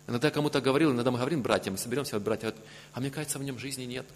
Иногда 0.06 0.30
кому-то 0.30 0.60
говорил, 0.60 0.92
иногда 0.92 1.10
мы 1.10 1.18
говорим 1.18 1.42
братьям, 1.42 1.76
соберемся, 1.76 2.18
братья, 2.18 2.54
а 2.92 3.00
мне 3.00 3.10
кажется, 3.10 3.38
в 3.38 3.42
нем 3.42 3.58
жизни 3.58 3.84
нет. 3.84 4.06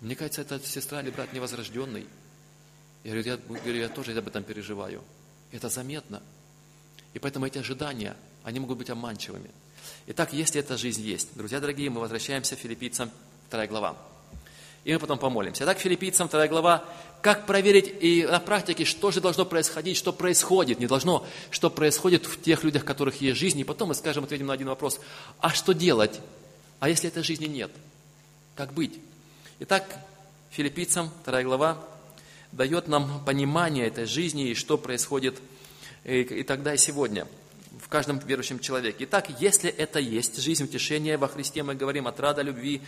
Мне 0.00 0.14
кажется, 0.14 0.42
это 0.42 0.60
сестра 0.60 1.00
или 1.00 1.10
брат 1.10 1.32
невозрожденный. 1.32 2.06
Я 3.04 3.10
говорю, 3.10 3.30
я, 3.30 3.36
говорю, 3.36 3.80
я 3.80 3.88
тоже 3.88 4.16
об 4.16 4.26
этом 4.26 4.42
переживаю. 4.42 5.02
Это 5.52 5.68
заметно. 5.68 6.22
И 7.12 7.18
поэтому 7.18 7.46
эти 7.46 7.58
ожидания, 7.58 8.16
они 8.42 8.60
могут 8.60 8.78
быть 8.78 8.88
обманчивыми. 8.88 9.50
Итак, 10.06 10.32
если 10.32 10.60
эта 10.60 10.78
жизнь 10.78 11.02
есть, 11.02 11.36
друзья 11.36 11.60
дорогие, 11.60 11.90
мы 11.90 12.00
возвращаемся 12.00 12.56
к 12.56 12.58
филиппийцам, 12.58 13.10
2 13.50 13.66
глава. 13.66 13.96
И 14.84 14.92
мы 14.92 14.98
потом 14.98 15.18
помолимся. 15.18 15.64
Итак, 15.64 15.78
филиппийцам 15.78 16.28
2 16.28 16.48
глава. 16.48 16.82
Как 17.20 17.46
проверить 17.46 17.94
и 18.00 18.26
на 18.26 18.40
практике, 18.40 18.86
что 18.86 19.10
же 19.10 19.20
должно 19.20 19.44
происходить, 19.44 19.98
что 19.98 20.12
происходит, 20.12 20.80
не 20.80 20.86
должно, 20.86 21.26
что 21.50 21.68
происходит 21.70 22.24
в 22.24 22.40
тех 22.40 22.64
людях, 22.64 22.82
у 22.84 22.86
которых 22.86 23.20
есть 23.20 23.38
жизнь. 23.38 23.60
И 23.60 23.64
потом 23.64 23.88
мы 23.88 23.94
скажем, 23.94 24.24
ответим 24.24 24.46
на 24.46 24.54
один 24.54 24.68
вопрос. 24.68 24.98
А 25.40 25.50
что 25.50 25.72
делать? 25.72 26.20
А 26.80 26.88
если 26.88 27.08
этой 27.08 27.22
жизни 27.22 27.46
нет? 27.46 27.70
Как 28.56 28.72
быть? 28.72 28.98
Итак, 29.60 29.84
филиппийцам 30.50 31.10
2 31.26 31.42
глава 31.42 31.82
дает 32.56 32.88
нам 32.88 33.24
понимание 33.24 33.86
этой 33.86 34.06
жизни 34.06 34.50
и 34.50 34.54
что 34.54 34.78
происходит 34.78 35.40
и, 36.04 36.20
и 36.20 36.42
тогда, 36.44 36.74
и 36.74 36.78
сегодня 36.78 37.26
в 37.80 37.88
каждом 37.88 38.18
верующем 38.18 38.60
человеке. 38.60 39.04
Итак, 39.04 39.28
если 39.40 39.70
это 39.70 39.98
есть 39.98 40.40
жизнь 40.40 40.64
утешения 40.64 41.18
во 41.18 41.28
Христе, 41.28 41.62
мы 41.62 41.74
говорим 41.74 42.06
от 42.06 42.18
рада 42.20 42.42
любви, 42.42 42.80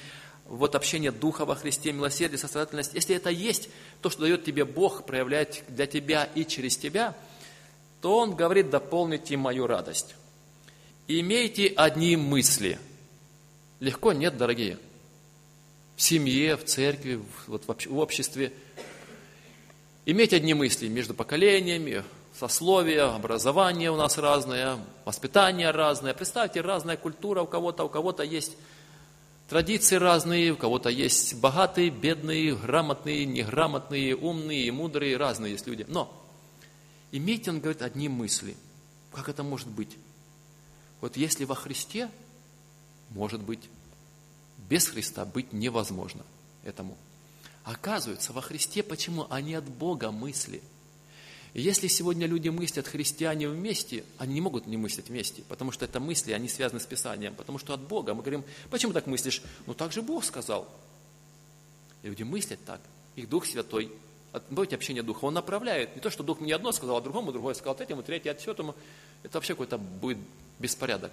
вот 0.47 0.75
общение 0.77 1.11
Духа 1.11 1.45
во 1.45 1.57
Христе, 1.57 1.93
милосердие, 1.93 2.39
сострадательность, 2.39 2.95
если 2.95 3.17
это 3.17 3.31
есть 3.31 3.69
то, 4.01 4.11
что 4.11 4.23
дает 4.23 4.45
тебе 4.45 4.65
Бог, 4.65 5.05
проявляет 5.05 5.65
для 5.69 5.87
тебя 5.87 6.25
и 6.35 6.45
через 6.45 6.77
тебя, 6.77 7.17
то 8.01 8.19
Он 8.19 8.37
говорит, 8.37 8.71
дополните 8.71 9.37
мою 9.37 9.67
радость. 9.67 10.15
Имейте 11.09 11.67
одни 11.77 12.17
мысли. 12.17 12.79
Легко? 13.81 14.13
Нет, 14.13 14.37
дорогие. 14.37 14.79
В 15.97 16.03
семье, 16.03 16.57
в 16.57 16.65
церкви, 16.65 17.21
вот 17.49 17.65
в 17.67 17.99
обществе. 17.99 18.53
Иметь 20.09 20.33
одни 20.33 20.55
мысли 20.55 20.87
между 20.87 21.15
поколениями, 21.15 22.05
сословия, 22.33 23.13
образование 23.13 23.91
у 23.91 23.97
нас 23.97 24.19
разное, 24.19 24.79
воспитание 25.05 25.73
разное. 25.73 26.15
Представьте, 26.15 26.61
разная 26.61 26.97
культура 26.97 27.43
у 27.43 27.47
кого-то, 27.49 27.83
у 27.83 27.89
кого-то 27.89 28.23
есть 28.23 28.57
традиции 29.49 29.97
разные, 29.97 30.53
у 30.53 30.57
кого-то 30.57 30.91
есть 30.91 31.41
богатые, 31.41 31.91
бедные, 31.91 32.55
грамотные, 32.55 33.27
неграмотные, 33.27 34.15
умные, 34.15 34.71
мудрые, 34.71 35.17
разные 35.17 35.55
есть 35.55 35.67
люди. 35.67 35.85
Но 35.89 36.09
имейте, 37.11 37.51
он 37.51 37.59
говорит, 37.59 37.83
одни 37.83 38.09
мысли. 38.09 38.57
Как 39.13 39.29
это 39.29 39.43
может 39.43 39.67
быть? 39.67 39.97
Вот 41.01 41.17
если 41.17 41.45
во 41.45 41.57
Христе, 41.57 42.09
может 43.11 43.43
быть, 43.43 43.69
без 44.69 44.87
Христа 44.87 45.25
быть 45.25 45.53
невозможно 45.53 46.23
этому. 46.63 46.97
Оказывается, 47.67 48.33
во 48.33 48.41
Христе 48.41 48.83
почему? 48.83 49.27
Они 49.29 49.53
от 49.55 49.65
Бога 49.65 50.11
мысли– 50.11 50.63
если 51.59 51.87
сегодня 51.87 52.27
люди 52.27 52.51
мыслят, 52.51 52.87
христиане 52.87 53.49
вместе, 53.49 54.05
они 54.19 54.35
не 54.35 54.41
могут 54.43 54.67
не 54.67 54.77
мыслить 54.77 55.09
вместе, 55.09 55.43
потому 55.49 55.73
что 55.73 55.87
это 55.87 56.01
мысли, 56.01 56.33
они 56.33 56.49
связаны 56.49 56.81
с 56.81 56.85
Писанием, 56.85 57.35
потому 57.35 57.57
что 57.57 57.73
от 57.73 57.81
Бога. 57.81 58.13
Мы 58.13 58.21
говорим, 58.21 58.45
почему 58.69 58.93
так 58.93 59.07
мыслишь? 59.07 59.41
Ну 59.67 59.73
так 59.73 59.91
же 59.91 60.03
Бог 60.03 60.23
сказал. 60.23 60.69
И 62.03 62.09
люди 62.09 62.25
мыслят 62.25 62.61
так. 62.67 62.83
Их 63.15 63.27
Дух 63.31 63.47
Святой, 63.47 63.91
Будете 64.51 64.77
общение 64.77 65.03
Духа, 65.03 65.25
Он 65.25 65.33
направляет. 65.33 65.95
Не 65.95 66.03
то, 66.03 66.11
что 66.11 66.23
Дух 66.23 66.41
мне 66.41 66.55
одно 66.55 66.73
сказал, 66.73 66.99
а 66.99 67.01
другому, 67.01 67.33
другое 67.33 67.55
сказал 67.55 67.75
третьему, 67.75 68.03
третье 68.03 68.33
от 68.33 68.47
этому. 68.47 68.75
Это 69.23 69.39
вообще 69.39 69.55
какой-то 69.55 69.79
будет 69.79 70.19
беспорядок. 70.59 71.13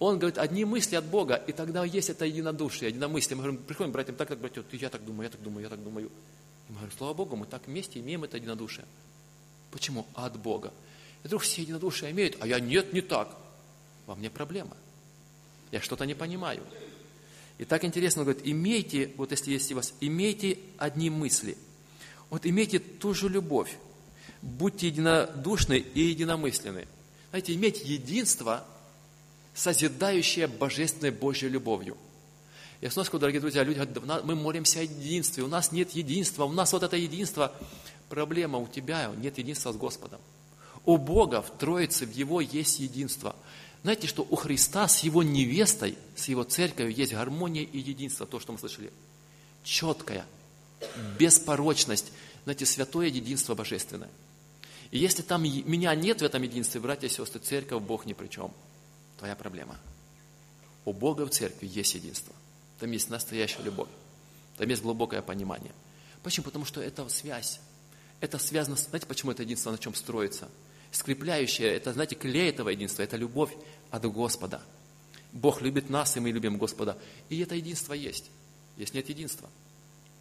Он 0.00 0.18
говорит, 0.18 0.38
одни 0.38 0.64
мысли 0.64 0.96
от 0.96 1.04
Бога, 1.04 1.34
и 1.46 1.52
тогда 1.52 1.84
есть 1.84 2.08
это 2.08 2.24
единодушие, 2.24 2.88
единомыслие. 2.88 3.36
Мы 3.36 3.42
говорим, 3.42 3.62
приходим 3.62 3.92
братьям, 3.92 4.16
так, 4.16 4.28
так, 4.28 4.38
братья, 4.38 4.64
я 4.72 4.88
так 4.88 5.04
думаю, 5.04 5.24
я 5.24 5.30
так 5.30 5.42
думаю, 5.42 5.62
я 5.62 5.68
так 5.68 5.84
думаю. 5.84 6.06
И 6.06 6.72
мы 6.72 6.76
говорим, 6.76 6.96
слава 6.96 7.12
Богу, 7.12 7.36
мы 7.36 7.44
так 7.44 7.66
вместе 7.66 8.00
имеем 8.00 8.24
это 8.24 8.38
единодушие. 8.38 8.86
Почему? 9.70 10.06
От 10.14 10.38
Бога. 10.40 10.72
И 11.22 11.26
вдруг 11.26 11.42
все 11.42 11.60
единодушие 11.60 12.12
имеют, 12.12 12.38
а 12.40 12.46
я 12.46 12.60
нет, 12.60 12.94
не 12.94 13.02
так. 13.02 13.36
Во 14.06 14.14
мне 14.14 14.30
проблема. 14.30 14.74
Я 15.70 15.82
что-то 15.82 16.06
не 16.06 16.14
понимаю. 16.14 16.62
И 17.58 17.66
так 17.66 17.84
интересно, 17.84 18.22
он 18.22 18.28
говорит, 18.28 18.42
имейте, 18.46 19.12
вот 19.18 19.32
если 19.32 19.52
есть 19.52 19.70
у 19.70 19.74
вас, 19.74 19.92
имейте 20.00 20.58
одни 20.78 21.10
мысли. 21.10 21.58
Вот 22.30 22.46
имейте 22.46 22.78
ту 22.78 23.12
же 23.12 23.28
любовь. 23.28 23.76
Будьте 24.40 24.86
единодушны 24.86 25.76
и 25.76 26.00
единомысленны. 26.00 26.88
Знаете, 27.28 27.54
иметь 27.54 27.84
единство, 27.84 28.66
созидающее 29.60 30.46
божественной 30.46 31.10
Божьей 31.10 31.48
любовью. 31.48 31.96
Я 32.80 32.90
снова 32.90 33.06
скажу, 33.06 33.20
дорогие 33.20 33.40
друзья, 33.40 33.62
люди 33.62 33.78
говорят, 33.78 34.24
мы 34.24 34.34
молимся 34.34 34.80
о 34.80 34.82
единстве, 34.82 35.42
у 35.42 35.48
нас 35.48 35.70
нет 35.70 35.90
единства, 35.90 36.44
у 36.44 36.52
нас 36.52 36.72
вот 36.72 36.82
это 36.82 36.96
единство, 36.96 37.52
Проблема 38.10 38.58
у 38.58 38.66
тебя, 38.66 39.12
нет 39.16 39.38
единства 39.38 39.72
с 39.72 39.76
Господом. 39.76 40.20
У 40.84 40.96
Бога 40.96 41.42
в 41.42 41.56
Троице, 41.56 42.06
в 42.06 42.12
Его 42.12 42.40
есть 42.40 42.80
единство. 42.80 43.36
Знаете, 43.82 44.08
что 44.08 44.26
у 44.28 44.34
Христа 44.34 44.88
с 44.88 45.04
Его 45.04 45.22
невестой, 45.22 45.96
с 46.16 46.26
Его 46.26 46.42
церковью 46.42 46.92
есть 46.92 47.12
гармония 47.12 47.62
и 47.62 47.78
единство, 47.78 48.26
то, 48.26 48.40
что 48.40 48.52
мы 48.52 48.58
слышали. 48.58 48.90
Четкая, 49.62 50.26
беспорочность, 51.20 52.10
знаете, 52.42 52.66
святое 52.66 53.06
единство 53.06 53.54
божественное. 53.54 54.10
И 54.90 54.98
если 54.98 55.22
там 55.22 55.44
меня 55.44 55.94
нет 55.94 56.20
в 56.20 56.24
этом 56.24 56.42
единстве, 56.42 56.80
братья 56.80 57.06
и 57.06 57.10
сестры, 57.10 57.40
церковь, 57.40 57.80
Бог 57.80 58.06
ни 58.06 58.12
при 58.12 58.26
чем. 58.26 58.52
Твоя 59.20 59.36
проблема. 59.36 59.78
У 60.84 60.92
Бога 60.92 61.24
в 61.24 61.30
церкви 61.30 61.68
есть 61.68 61.94
единство. 61.94 62.34
Там 62.80 62.90
есть 62.90 63.08
настоящая 63.08 63.62
любовь. 63.62 63.88
Там 64.56 64.68
есть 64.68 64.82
глубокое 64.82 65.22
понимание. 65.22 65.72
Почему? 66.24 66.46
Потому 66.46 66.64
что 66.64 66.80
это 66.80 67.08
связь 67.08 67.60
это 68.20 68.38
связано, 68.38 68.76
знаете, 68.76 69.06
почему 69.06 69.32
это 69.32 69.42
единство 69.42 69.70
на 69.70 69.78
чем 69.78 69.94
строится? 69.94 70.48
Скрепляющее, 70.92 71.68
это, 71.68 71.92
знаете, 71.92 72.16
клей 72.16 72.50
этого 72.50 72.68
единства, 72.68 73.02
это 73.02 73.16
любовь 73.16 73.52
от 73.90 74.04
Господа. 74.04 74.60
Бог 75.32 75.62
любит 75.62 75.88
нас, 75.88 76.16
и 76.16 76.20
мы 76.20 76.30
любим 76.30 76.58
Господа. 76.58 76.98
И 77.28 77.40
это 77.40 77.54
единство 77.54 77.94
есть. 77.94 78.30
Если 78.76 78.96
нет 78.96 79.08
единства, 79.08 79.48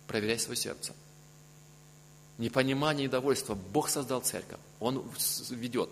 проверяй 0.07 0.39
свое 0.39 0.55
сердце. 0.57 0.93
Непонимание, 2.38 3.07
недовольство. 3.07 3.55
Бог 3.55 3.89
создал 3.89 4.21
церковь. 4.21 4.59
Он 4.79 5.03
ведет. 5.49 5.89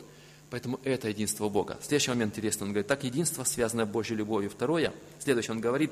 Поэтому 0.50 0.80
это 0.84 1.10
единство 1.10 1.50
Бога. 1.50 1.78
Следующий 1.82 2.12
момент 2.12 2.34
интересный. 2.38 2.64
Он 2.64 2.70
говорит, 2.70 2.88
так 2.88 3.04
единство, 3.04 3.44
связанное 3.44 3.86
Божьей 3.86 4.16
любовью. 4.16 4.50
Второе, 4.50 4.94
следующее, 5.20 5.54
он 5.54 5.60
говорит, 5.60 5.92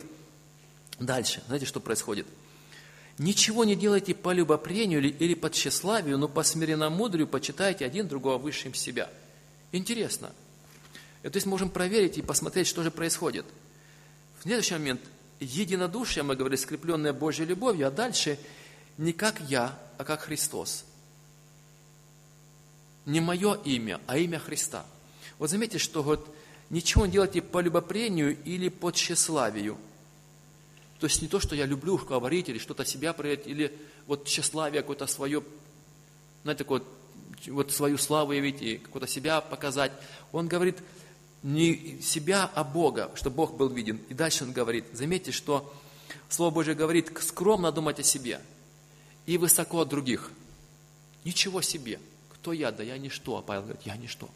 дальше. 0.99 1.43
Знаете, 1.47 1.65
что 1.65 1.79
происходит? 1.79 2.25
Ничего 3.17 3.63
не 3.63 3.75
делайте 3.75 4.13
по 4.13 4.33
любопрению 4.33 5.01
или 5.01 5.33
по 5.35 5.49
тщеславию, 5.49 6.17
но 6.17 6.27
по 6.27 6.43
смиренномудрию 6.43 7.27
почитайте 7.27 7.85
один 7.85 8.07
другого 8.07 8.37
высшим 8.37 8.73
себя. 8.73 9.09
Интересно. 9.71 10.31
То 11.21 11.31
есть 11.33 11.47
можем 11.47 11.69
проверить 11.69 12.17
и 12.17 12.21
посмотреть, 12.21 12.67
что 12.67 12.83
же 12.83 12.91
происходит. 12.91 13.45
В 14.39 14.43
следующий 14.43 14.73
момент 14.73 15.01
единодушие, 15.39 16.23
мы 16.23 16.35
говорили, 16.35 16.59
скрепленное 16.59 17.13
Божьей 17.13 17.45
любовью, 17.45 17.87
а 17.87 17.91
дальше 17.91 18.37
не 18.97 19.11
как 19.11 19.39
я, 19.41 19.77
а 19.97 20.03
как 20.03 20.21
Христос. 20.21 20.85
Не 23.05 23.19
мое 23.19 23.55
имя, 23.63 24.01
а 24.07 24.17
имя 24.17 24.39
Христа. 24.39 24.85
Вот 25.37 25.49
заметьте, 25.49 25.77
что 25.77 26.01
вот 26.01 26.33
ничего 26.69 27.05
не 27.05 27.11
делайте 27.11 27.41
по 27.41 27.59
любопрению 27.59 28.41
или 28.43 28.69
по 28.69 28.91
тщеславию– 28.91 29.77
то 30.99 31.07
есть 31.07 31.21
не 31.21 31.27
то, 31.27 31.39
что 31.39 31.55
я 31.55 31.65
люблю 31.65 31.97
говорить 31.97 32.49
или 32.49 32.57
что-то 32.57 32.85
себя 32.85 33.13
проявить, 33.13 33.47
или 33.47 33.77
вот 34.07 34.25
тщеславие 34.25 34.81
какое-то 34.81 35.07
свое, 35.07 35.43
знаете, 36.43 36.59
такое, 36.59 36.83
вот 37.47 37.71
свою 37.71 37.97
славу 37.97 38.31
явить 38.31 38.61
и 38.61 38.77
какое-то 38.77 39.07
себя 39.07 39.41
показать. 39.41 39.91
Он 40.31 40.47
говорит 40.47 40.77
не 41.43 41.99
себя, 42.01 42.49
а 42.55 42.63
Бога, 42.63 43.11
чтобы 43.15 43.35
Бог 43.35 43.55
был 43.55 43.69
виден. 43.69 43.99
И 44.09 44.13
дальше 44.13 44.45
он 44.45 44.51
говорит, 44.51 44.85
заметьте, 44.93 45.31
что 45.31 45.71
Слово 46.29 46.51
Божье 46.51 46.73
говорит, 46.75 47.11
скромно 47.21 47.71
думать 47.71 47.99
о 47.99 48.03
себе 48.03 48.39
и 49.25 49.37
высоко 49.37 49.81
от 49.81 49.89
других. 49.89 50.31
Ничего 51.23 51.61
себе. 51.61 51.99
Кто 52.45 52.53
я? 52.53 52.71
Да 52.71 52.83
я 52.83 52.99
ничто. 52.99 53.37
А 53.37 53.41
Павел 53.41 53.63
говорит, 53.63 53.81
я 53.85 53.97
ничто. 53.97 54.29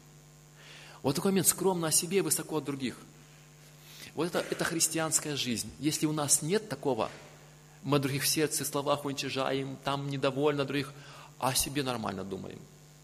Вот 1.02 1.14
такой 1.14 1.30
момент, 1.30 1.46
скромно 1.46 1.86
о 1.86 1.92
себе 1.92 2.22
высоко 2.22 2.56
от 2.56 2.64
других– 2.64 2.96
вот 4.16 4.26
это, 4.26 4.44
это 4.50 4.64
христианская 4.64 5.36
жизнь. 5.36 5.70
Если 5.78 6.06
у 6.06 6.12
нас 6.12 6.42
нет 6.42 6.68
такого, 6.68 7.08
мы 7.84 8.00
других 8.00 8.24
в 8.24 8.26
сердце, 8.26 8.64
словах 8.64 9.04
уничижаем, 9.04 9.76
там 9.84 10.10
недовольны 10.10 10.64
других, 10.64 10.92
а 11.38 11.50
о 11.50 11.54
себе 11.54 11.84
нормально 11.84 12.24
думаем. 12.24 12.58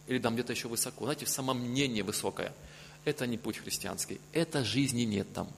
Или 0.09 0.19
там 0.19 0.35
где-то 0.35 0.55
еще 0.55 0.67
высоко. 0.67 1.05
Знаете, 1.05 1.27
самомнение 1.27 2.03
высокое. 2.03 2.53
Это 3.05 3.29
не 3.29 3.39
путь 3.39 3.59
христианский. 3.59 4.21
Это 4.33 4.65
жизни 4.65 5.03
нет 5.03 5.33
там. 5.33 5.49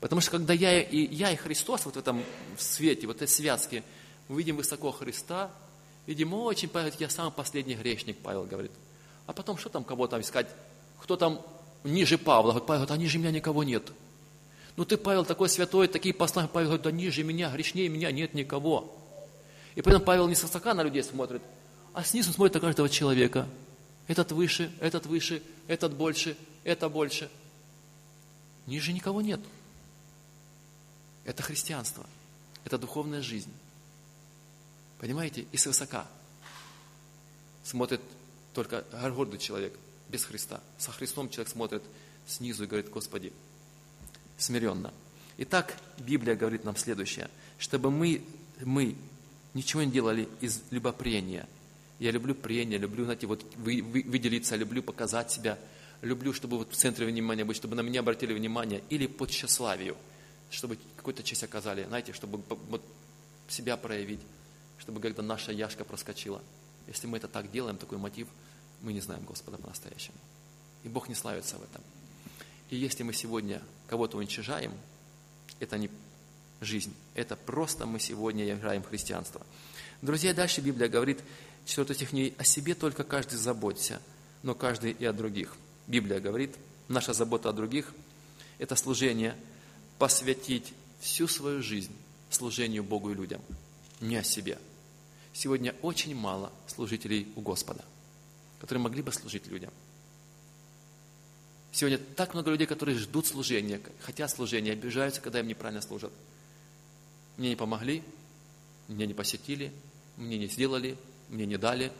Потому 0.00 0.20
что 0.20 0.32
когда 0.32 0.52
я 0.52 0.82
и, 0.82 1.14
я 1.14 1.32
и 1.32 1.36
Христос 1.36 1.86
вот 1.86 1.94
в 1.94 1.98
этом 1.98 2.22
свете, 2.58 3.06
вот 3.06 3.16
этой 3.16 3.28
связке, 3.28 3.82
мы 4.28 4.36
видим 4.36 4.58
высоко 4.58 4.90
Христа, 4.92 5.50
Видимо, 6.06 6.36
очень, 6.36 6.70
я 6.98 7.08
самый 7.08 7.32
последний 7.32 7.74
грешник, 7.74 8.18
Павел 8.18 8.44
говорит. 8.44 8.72
А 9.26 9.32
потом, 9.32 9.56
что 9.56 9.70
там 9.70 9.84
кого 9.84 10.06
там 10.06 10.20
искать? 10.20 10.48
Кто 11.00 11.16
там 11.16 11.40
ниже 11.82 12.18
Павла? 12.18 12.50
Говорит, 12.50 12.66
Павел, 12.66 12.86
а 12.88 12.96
ниже 12.96 13.18
меня 13.18 13.30
никого 13.30 13.64
нет. 13.64 13.90
Ну 14.76 14.84
ты, 14.84 14.96
Павел, 14.96 15.24
такой 15.24 15.48
святой, 15.48 15.88
такие 15.88 16.14
послания. 16.14 16.48
Павел 16.48 16.68
говорит, 16.68 16.84
да 16.84 16.90
ниже 16.90 17.22
меня, 17.22 17.50
грешнее 17.50 17.88
меня 17.88 18.10
нет 18.10 18.34
никого. 18.34 18.94
И 19.74 19.82
поэтому 19.82 20.04
Павел 20.04 20.28
не 20.28 20.34
с 20.34 20.42
высока 20.42 20.74
на 20.74 20.82
людей 20.82 21.02
смотрит, 21.02 21.42
а 21.94 22.04
снизу 22.04 22.32
смотрит 22.32 22.54
на 22.54 22.60
каждого 22.60 22.88
человека. 22.88 23.48
Этот 24.06 24.32
выше, 24.32 24.70
этот 24.80 25.06
выше, 25.06 25.42
этот 25.68 25.94
больше, 25.94 26.36
это 26.64 26.88
больше. 26.88 27.30
Ниже 28.66 28.92
никого 28.92 29.22
нет. 29.22 29.40
Это 31.24 31.42
христианство. 31.42 32.04
Это 32.64 32.78
духовная 32.78 33.22
жизнь. 33.22 33.52
Понимаете? 35.04 35.44
И 35.52 35.58
свысока 35.58 36.06
смотрит 37.62 38.00
только 38.54 38.86
гордый 38.90 39.38
человек, 39.38 39.74
без 40.08 40.24
Христа. 40.24 40.62
Со 40.78 40.92
Христом 40.92 41.28
человек 41.28 41.52
смотрит 41.52 41.82
снизу 42.26 42.64
и 42.64 42.66
говорит, 42.66 42.88
Господи, 42.88 43.30
смиренно. 44.38 44.94
Итак, 45.36 45.76
Библия 45.98 46.34
говорит 46.36 46.64
нам 46.64 46.74
следующее, 46.76 47.28
чтобы 47.58 47.90
мы, 47.90 48.24
мы 48.62 48.96
ничего 49.52 49.82
не 49.82 49.92
делали 49.92 50.26
из 50.40 50.62
любопрения. 50.70 51.46
Я 51.98 52.10
люблю 52.10 52.34
прения, 52.34 52.78
люблю, 52.78 53.04
знаете, 53.04 53.26
вот 53.26 53.44
вы, 53.56 53.82
вы, 53.82 54.04
выделиться, 54.06 54.56
люблю 54.56 54.82
показать 54.82 55.30
себя, 55.30 55.58
люблю, 56.00 56.32
чтобы 56.32 56.56
вот 56.56 56.72
в 56.72 56.76
центре 56.76 57.04
внимания 57.04 57.44
быть, 57.44 57.58
чтобы 57.58 57.76
на 57.76 57.82
меня 57.82 58.00
обратили 58.00 58.32
внимание, 58.32 58.82
или 58.88 59.06
по 59.06 59.26
тщеславию, 59.26 59.98
чтобы 60.48 60.78
какую-то 60.96 61.22
честь 61.22 61.44
оказали, 61.44 61.84
знаете, 61.84 62.14
чтобы 62.14 62.42
вот 62.48 62.82
себя 63.48 63.76
проявить, 63.76 64.20
чтобы 64.78 65.00
когда 65.00 65.22
наша 65.22 65.52
яшка 65.52 65.84
проскочила. 65.84 66.42
Если 66.86 67.06
мы 67.06 67.18
это 67.18 67.28
так 67.28 67.50
делаем, 67.50 67.76
такой 67.76 67.98
мотив, 67.98 68.28
мы 68.82 68.92
не 68.92 69.00
знаем 69.00 69.24
Господа 69.24 69.56
по-настоящему. 69.56 70.16
И 70.82 70.88
Бог 70.88 71.08
не 71.08 71.14
славится 71.14 71.56
в 71.56 71.62
этом. 71.62 71.82
И 72.70 72.76
если 72.76 73.02
мы 73.02 73.12
сегодня 73.12 73.62
кого-то 73.88 74.18
уничижаем, 74.18 74.72
это 75.60 75.78
не 75.78 75.90
жизнь. 76.60 76.94
Это 77.14 77.36
просто 77.36 77.86
мы 77.86 78.00
сегодня 78.00 78.52
играем 78.52 78.82
христианство. 78.82 79.40
Друзья, 80.02 80.34
дальше 80.34 80.60
Библия 80.60 80.88
говорит, 80.88 81.20
4 81.64 81.94
стих, 81.94 82.12
не 82.12 82.34
о 82.36 82.44
себе 82.44 82.74
только 82.74 83.04
каждый 83.04 83.36
заботься, 83.36 84.00
но 84.42 84.54
каждый 84.54 84.92
и 84.92 85.04
о 85.04 85.12
других. 85.12 85.56
Библия 85.86 86.20
говорит, 86.20 86.54
наша 86.88 87.12
забота 87.12 87.48
о 87.48 87.52
других– 87.52 87.94
это 88.58 88.76
служение, 88.76 89.36
посвятить 89.98 90.74
всю 91.00 91.28
свою 91.28 91.62
жизнь 91.62 91.92
служению 92.30 92.82
Богу 92.82 93.10
и 93.10 93.14
людям, 93.14 93.40
не 94.00 94.16
о 94.16 94.22
себе. 94.22 94.58
Сегодня 95.32 95.74
очень 95.82 96.14
мало 96.14 96.52
служителей 96.66 97.32
у 97.36 97.40
Господа, 97.40 97.84
которые 98.60 98.82
могли 98.82 99.02
бы 99.02 99.12
служить 99.12 99.46
людям– 99.46 99.72
Сегодня 101.74 101.98
так 101.98 102.34
много 102.34 102.52
людей, 102.52 102.68
которые 102.68 102.96
ждут 102.96 103.26
служения, 103.26 103.80
хотят 103.98 104.30
служения, 104.30 104.70
обижаются, 104.70 105.20
когда 105.20 105.40
им 105.40 105.48
неправильно 105.48 105.82
служат. 105.82 106.12
Мне 107.36 107.48
не 107.48 107.56
помогли, 107.56 108.04
меня 108.86 109.06
не 109.06 109.12
посетили, 109.12 109.72
мне 110.16 110.38
не 110.38 110.46
сделали, 110.46 110.96
мне 111.30 111.46
не 111.46 111.56
дали, 111.56 111.90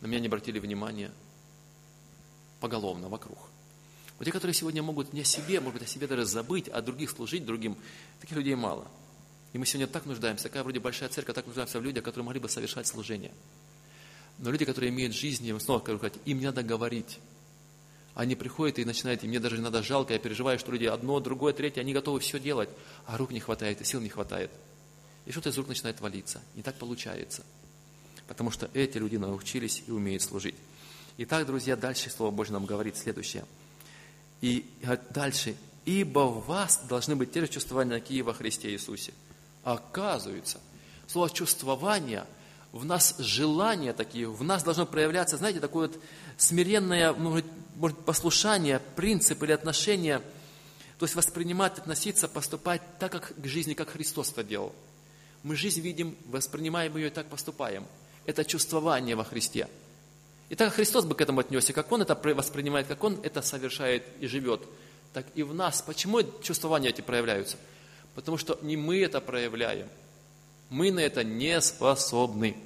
на 0.00 0.08
меня 0.08 0.18
не 0.18 0.26
обратили 0.26 0.58
внимания 0.58 1.12
поголовно 2.58 3.08
вокруг. 3.08 3.38
Вот 4.18 4.24
те, 4.24 4.32
которые 4.32 4.52
сегодня 4.52 4.82
могут 4.82 5.12
не 5.12 5.20
о 5.20 5.24
себе, 5.24 5.60
может 5.60 5.78
быть, 5.78 5.88
о 5.88 5.92
себе 5.92 6.08
даже 6.08 6.24
забыть, 6.24 6.66
а 6.66 6.82
других 6.82 7.10
служить 7.10 7.46
другим, 7.46 7.76
таких 8.18 8.36
людей 8.36 8.56
мало. 8.56 8.88
И 9.52 9.58
мы 9.58 9.66
сегодня 9.66 9.86
так 9.86 10.04
нуждаемся, 10.06 10.44
такая 10.44 10.62
вроде 10.62 10.80
большая 10.80 11.08
церковь, 11.08 11.34
так 11.34 11.46
нуждаемся 11.46 11.80
в 11.80 11.82
людях, 11.82 12.04
которые 12.04 12.24
могли 12.24 12.40
бы 12.40 12.48
совершать 12.48 12.86
служение. 12.86 13.32
Но 14.38 14.50
люди, 14.50 14.64
которые 14.64 14.90
имеют 14.90 15.14
жизнь, 15.14 15.46
я 15.46 15.58
снова 15.58 15.80
скажу, 15.80 16.00
им 16.24 16.40
надо 16.40 16.62
говорить, 16.62 17.18
они 18.14 18.34
приходят 18.34 18.78
и 18.78 18.84
начинают, 18.84 19.24
и 19.24 19.28
мне 19.28 19.40
даже 19.40 19.56
иногда 19.56 19.82
жалко, 19.82 20.12
я 20.12 20.18
переживаю, 20.18 20.58
что 20.58 20.72
люди 20.72 20.84
одно, 20.84 21.18
другое, 21.20 21.52
третье, 21.52 21.80
они 21.80 21.92
готовы 21.92 22.20
все 22.20 22.38
делать, 22.38 22.68
а 23.06 23.16
рук 23.16 23.30
не 23.30 23.40
хватает, 23.40 23.80
и 23.80 23.84
сил 23.84 24.00
не 24.00 24.08
хватает. 24.08 24.50
И 25.24 25.32
что-то 25.32 25.50
из 25.50 25.58
рук 25.58 25.68
начинает 25.68 26.00
валиться. 26.00 26.40
Не 26.54 26.62
так 26.62 26.76
получается. 26.76 27.44
Потому 28.26 28.50
что 28.50 28.70
эти 28.74 28.98
люди 28.98 29.16
научились 29.16 29.82
и 29.86 29.90
умеют 29.90 30.22
служить. 30.22 30.54
Итак, 31.18 31.46
друзья, 31.46 31.76
дальше 31.76 32.10
Слово 32.10 32.30
Божье 32.30 32.54
нам 32.54 32.64
говорит 32.64 32.96
следующее. 32.96 33.44
И 34.40 34.70
дальше. 35.10 35.56
«Ибо 35.84 36.26
в 36.26 36.46
вас 36.46 36.82
должны 36.86 37.16
быть 37.16 37.32
те 37.32 37.40
же 37.40 37.48
чувствования, 37.48 37.98
какие 37.98 38.20
во 38.20 38.34
Христе 38.34 38.70
Иисусе». 38.72 39.14
Оказывается, 39.64 40.60
слово 41.06 41.30
«чувствование» 41.30 42.26
в 42.72 42.84
нас 42.84 43.16
желания 43.18 43.92
такие, 43.92 44.28
в 44.28 44.44
нас 44.44 44.62
должно 44.62 44.86
проявляться, 44.86 45.36
знаете, 45.36 45.58
такое 45.60 45.88
вот 45.88 45.98
смиренное, 46.36 47.12
может, 47.12 47.46
может, 47.76 47.98
послушание, 48.04 48.80
принцип 48.94 49.42
или 49.42 49.52
отношение, 49.52 50.20
то 50.98 51.04
есть 51.04 51.14
воспринимать, 51.14 51.78
относиться, 51.78 52.28
поступать 52.28 52.82
так, 52.98 53.12
как 53.12 53.32
к 53.34 53.46
жизни, 53.46 53.74
как 53.74 53.90
Христос 53.90 54.32
это 54.32 54.44
делал. 54.44 54.74
Мы 55.42 55.56
жизнь 55.56 55.80
видим, 55.80 56.16
воспринимаем 56.26 56.96
ее 56.96 57.06
и 57.06 57.10
так 57.10 57.26
поступаем. 57.26 57.86
Это 58.26 58.44
чувствование 58.44 59.16
во 59.16 59.24
Христе. 59.24 59.68
И 60.48 60.54
так 60.54 60.72
Христос 60.74 61.04
бы 61.04 61.14
к 61.14 61.20
этому 61.20 61.40
отнесся, 61.40 61.72
как 61.72 61.90
Он 61.92 62.02
это 62.02 62.14
воспринимает, 62.14 62.86
как 62.86 63.02
Он 63.04 63.18
это 63.22 63.42
совершает 63.42 64.04
и 64.20 64.26
живет, 64.26 64.62
так 65.12 65.26
и 65.34 65.42
в 65.42 65.54
нас. 65.54 65.82
Почему 65.82 66.22
чувствования 66.42 66.90
эти 66.90 67.00
проявляются? 67.00 67.56
Потому 68.18 68.36
что 68.36 68.58
не 68.62 68.76
мы 68.76 69.00
это 69.00 69.20
проявляем. 69.20 69.88
Мы 70.70 70.90
на 70.90 70.98
это 70.98 71.22
не 71.22 71.60
способны. 71.60 72.56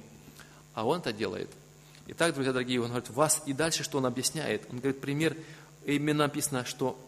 А 0.73 0.85
Он 0.85 0.99
это 0.99 1.13
делает– 1.13 1.49
Итак, 2.05 2.33
друзья 2.33 2.51
дорогие, 2.51 2.81
он 2.81 2.89
говорит, 2.89 3.09
вас 3.11 3.41
и 3.45 3.53
дальше, 3.53 3.83
что 3.83 3.97
он 3.97 4.05
объясняет? 4.05 4.67
Он 4.69 4.79
говорит, 4.79 4.99
пример, 4.99 5.37
именно 5.85 6.25
написано, 6.25 6.65
что 6.65 6.99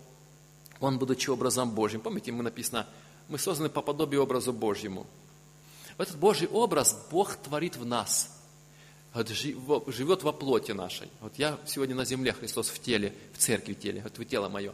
он, 0.79 0.97
будучи 0.97 1.29
образом 1.29 1.71
Божьим, 1.71 1.99
помните, 1.99 2.31
мы 2.31 2.43
написано, 2.43 2.87
мы 3.27 3.37
созданы 3.37 3.67
по 3.67 3.81
подобию 3.81 4.23
образу 4.23 4.53
Божьему. 4.53 5.05
Этот 5.97 6.15
Божий 6.15 6.47
образ 6.47 6.97
Бог 7.11 7.35
творит 7.35 7.75
в 7.75 7.85
нас, 7.85 8.31
живет 9.13 10.23
во 10.23 10.31
плоти 10.31 10.71
нашей. 10.71 11.09
Вот 11.19 11.33
я 11.37 11.59
сегодня 11.65 11.93
на 11.93 12.05
земле, 12.05 12.31
Христос 12.31 12.69
в 12.69 12.81
теле, 12.81 13.13
в 13.33 13.37
церкви 13.37 13.73
в 13.73 13.79
теле, 13.79 14.01
вот 14.01 14.17
вы 14.17 14.23
тело 14.23 14.47
мое. 14.47 14.73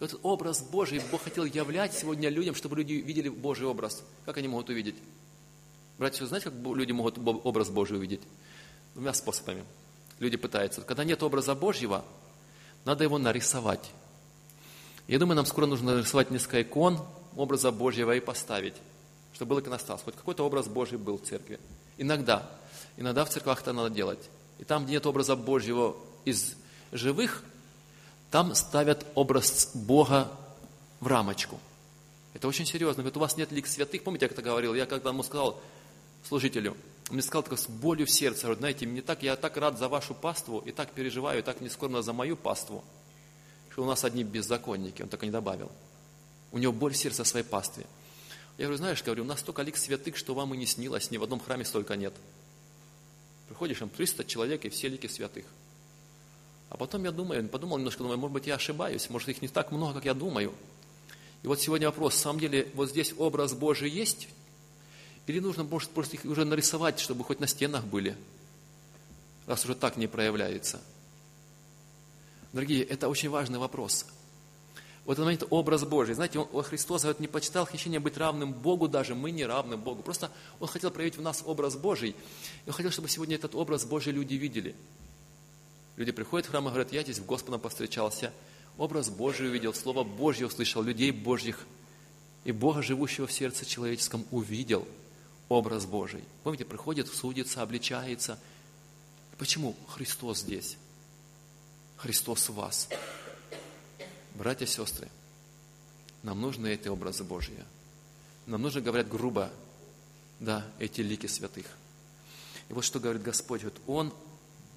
И 0.00 0.02
вот 0.02 0.18
образ 0.22 0.62
Божий 0.62 1.00
Бог 1.10 1.22
хотел 1.22 1.44
являть 1.44 1.94
сегодня 1.94 2.28
людям, 2.28 2.54
чтобы 2.54 2.76
люди 2.76 2.94
видели 2.94 3.28
Божий 3.28 3.66
образ. 3.66 4.02
Как 4.24 4.36
они 4.38 4.48
могут 4.48 4.68
увидеть? 4.68 4.96
Братья, 5.98 6.26
знаете, 6.26 6.50
как 6.50 6.54
люди 6.74 6.92
могут 6.92 7.18
образ 7.18 7.70
Божий 7.70 7.96
увидеть? 7.96 8.20
двумя 8.94 9.12
способами. 9.12 9.64
Люди 10.20 10.36
пытаются. 10.36 10.80
Когда 10.82 11.04
нет 11.04 11.22
образа 11.22 11.54
Божьего, 11.54 12.04
надо 12.84 13.04
его 13.04 13.18
нарисовать. 13.18 13.90
Я 15.08 15.18
думаю, 15.18 15.36
нам 15.36 15.46
скоро 15.46 15.66
нужно 15.66 15.96
нарисовать 15.96 16.30
несколько 16.30 16.62
икон 16.62 17.04
образа 17.36 17.72
Божьего 17.72 18.14
и 18.14 18.20
поставить, 18.20 18.74
чтобы 19.34 19.50
был 19.50 19.60
иконостас. 19.60 20.02
Хоть 20.02 20.14
какой-то 20.14 20.46
образ 20.46 20.68
Божий 20.68 20.96
был 20.96 21.18
в 21.18 21.22
церкви. 21.22 21.58
Иногда. 21.98 22.48
Иногда 22.96 23.24
в 23.24 23.30
церквах 23.30 23.60
это 23.60 23.72
надо 23.72 23.90
делать. 23.90 24.20
И 24.58 24.64
там, 24.64 24.84
где 24.84 24.94
нет 24.94 25.06
образа 25.06 25.34
Божьего 25.34 25.96
из 26.24 26.54
живых, 26.92 27.42
там 28.34 28.52
ставят 28.56 29.06
образ 29.14 29.70
Бога 29.74 30.28
в 30.98 31.06
рамочку. 31.06 31.60
Это 32.32 32.48
очень 32.48 32.66
серьезно. 32.66 33.04
Говорит, 33.04 33.16
у 33.16 33.20
вас 33.20 33.36
нет 33.36 33.52
лик 33.52 33.68
святых. 33.68 34.02
Помните, 34.02 34.26
я 34.26 34.32
это 34.32 34.42
говорил? 34.42 34.74
Я 34.74 34.86
когда 34.86 35.10
ему 35.10 35.22
сказал 35.22 35.62
служителю, 36.26 36.72
он 37.10 37.12
мне 37.12 37.22
сказал 37.22 37.44
такое 37.44 37.58
с 37.58 37.68
болью 37.68 38.08
в 38.08 38.10
сердце, 38.10 38.42
говорит, 38.42 38.58
знаете, 38.58 38.86
мне 38.86 39.02
так, 39.02 39.22
я 39.22 39.36
так 39.36 39.56
рад 39.56 39.78
за 39.78 39.88
вашу 39.88 40.14
паству, 40.14 40.58
и 40.66 40.72
так 40.72 40.90
переживаю, 40.90 41.38
и 41.38 41.42
так 41.42 41.60
не 41.60 41.68
скорбно 41.68 42.02
за 42.02 42.12
мою 42.12 42.36
паству, 42.36 42.82
что 43.70 43.84
у 43.84 43.86
нас 43.86 44.02
одни 44.02 44.24
беззаконники, 44.24 45.02
он 45.02 45.08
так 45.08 45.22
и 45.22 45.26
не 45.26 45.32
добавил. 45.32 45.70
У 46.50 46.58
него 46.58 46.72
боль 46.72 46.94
в 46.94 46.96
сердце 46.96 47.22
о 47.22 47.24
своей 47.24 47.46
пастве. 47.46 47.86
Я 48.58 48.64
говорю, 48.64 48.78
знаешь, 48.78 49.04
говорю, 49.04 49.22
у 49.22 49.26
нас 49.26 49.38
столько 49.38 49.62
лик 49.62 49.76
святых, 49.76 50.16
что 50.16 50.34
вам 50.34 50.54
и 50.54 50.56
не 50.56 50.66
снилось, 50.66 51.12
ни 51.12 51.18
в 51.18 51.22
одном 51.22 51.38
храме 51.38 51.64
столько 51.64 51.94
нет. 51.94 52.14
Приходишь, 53.46 53.78
там 53.78 53.90
300 53.90 54.24
человек, 54.24 54.64
и 54.64 54.70
все 54.70 54.88
лики 54.88 55.06
святых. 55.06 55.44
А 56.70 56.76
потом 56.76 57.04
я 57.04 57.12
думаю, 57.12 57.48
подумал 57.48 57.78
немножко, 57.78 58.02
думаю, 58.02 58.18
может 58.18 58.32
быть, 58.32 58.46
я 58.46 58.56
ошибаюсь, 58.56 59.08
может, 59.10 59.28
их 59.28 59.42
не 59.42 59.48
так 59.48 59.70
много, 59.70 59.94
как 59.94 60.04
я 60.06 60.14
думаю. 60.14 60.52
И 61.42 61.46
вот 61.46 61.60
сегодня 61.60 61.88
вопрос, 61.88 62.14
на 62.14 62.20
самом 62.20 62.40
деле, 62.40 62.68
вот 62.74 62.90
здесь 62.90 63.14
образ 63.18 63.52
Божий 63.52 63.90
есть, 63.90 64.28
или 65.26 65.40
нужно, 65.40 65.64
может, 65.64 65.90
просто 65.90 66.16
их 66.16 66.24
уже 66.24 66.44
нарисовать, 66.44 66.98
чтобы 66.98 67.24
хоть 67.24 67.40
на 67.40 67.46
стенах 67.46 67.84
были, 67.84 68.16
раз 69.46 69.64
уже 69.64 69.74
так 69.74 69.96
не 69.96 70.06
проявляется. 70.06 70.80
Дорогие, 72.52 72.84
это 72.84 73.08
очень 73.08 73.30
важный 73.30 73.58
вопрос. 73.58 74.06
Вот 75.04 75.14
этот 75.14 75.24
момент 75.24 75.44
образ 75.50 75.84
Божий. 75.84 76.14
Знаете, 76.14 76.38
он, 76.38 76.62
Христос 76.62 77.02
говорит, 77.02 77.20
не 77.20 77.26
почитал 77.26 77.66
хищение 77.66 78.00
быть 78.00 78.16
равным 78.16 78.52
Богу 78.52 78.88
даже, 78.88 79.14
мы 79.14 79.32
не 79.32 79.44
равны 79.44 79.76
Богу. 79.76 80.02
Просто 80.02 80.30
Он 80.60 80.68
хотел 80.68 80.90
проявить 80.90 81.18
в 81.18 81.20
нас 81.20 81.42
образ 81.44 81.76
Божий. 81.76 82.16
И 82.64 82.68
Он 82.68 82.72
хотел, 82.72 82.90
чтобы 82.90 83.08
сегодня 83.08 83.36
этот 83.36 83.54
образ 83.54 83.84
Божий 83.84 84.12
люди 84.14 84.34
видели. 84.34 84.74
Люди 85.96 86.12
приходят 86.12 86.46
в 86.46 86.50
храм 86.50 86.66
и 86.66 86.68
говорят, 86.68 86.92
я 86.92 87.02
здесь 87.02 87.18
в 87.18 87.26
Господом 87.26 87.60
повстречался, 87.60 88.32
образ 88.78 89.10
Божий 89.10 89.48
увидел, 89.48 89.74
Слово 89.74 90.04
Божье 90.04 90.46
услышал, 90.46 90.82
людей 90.82 91.10
Божьих, 91.10 91.66
и 92.44 92.52
Бога, 92.52 92.82
живущего 92.82 93.26
в 93.26 93.32
сердце 93.32 93.64
человеческом, 93.64 94.24
увидел– 94.30 94.86
образ 95.48 95.86
Божий. 95.86 96.22
Помните, 96.42 96.64
приходит, 96.64 97.08
судится, 97.08 97.62
обличается. 97.62 98.38
Почему 99.38 99.76
Христос 99.88 100.40
здесь? 100.40 100.76
Христос 101.96 102.48
в 102.48 102.54
вас. 102.54 102.88
Братья 104.34 104.64
и 104.64 104.68
сестры, 104.68 105.08
нам 106.22 106.40
нужны 106.40 106.68
эти 106.68 106.88
образы 106.88 107.24
Божьи. 107.24 107.56
Нам 108.46 108.62
нужно, 108.62 108.80
говорят 108.80 109.08
грубо, 109.08 109.50
да, 110.40 110.66
эти 110.78 111.00
лики 111.00 111.26
святых. 111.26 111.66
И 112.68 112.72
вот 112.72 112.84
что 112.84 112.98
говорит 112.98 113.22
Господь, 113.22 113.62
вот 113.62 113.80
Он 113.86 114.12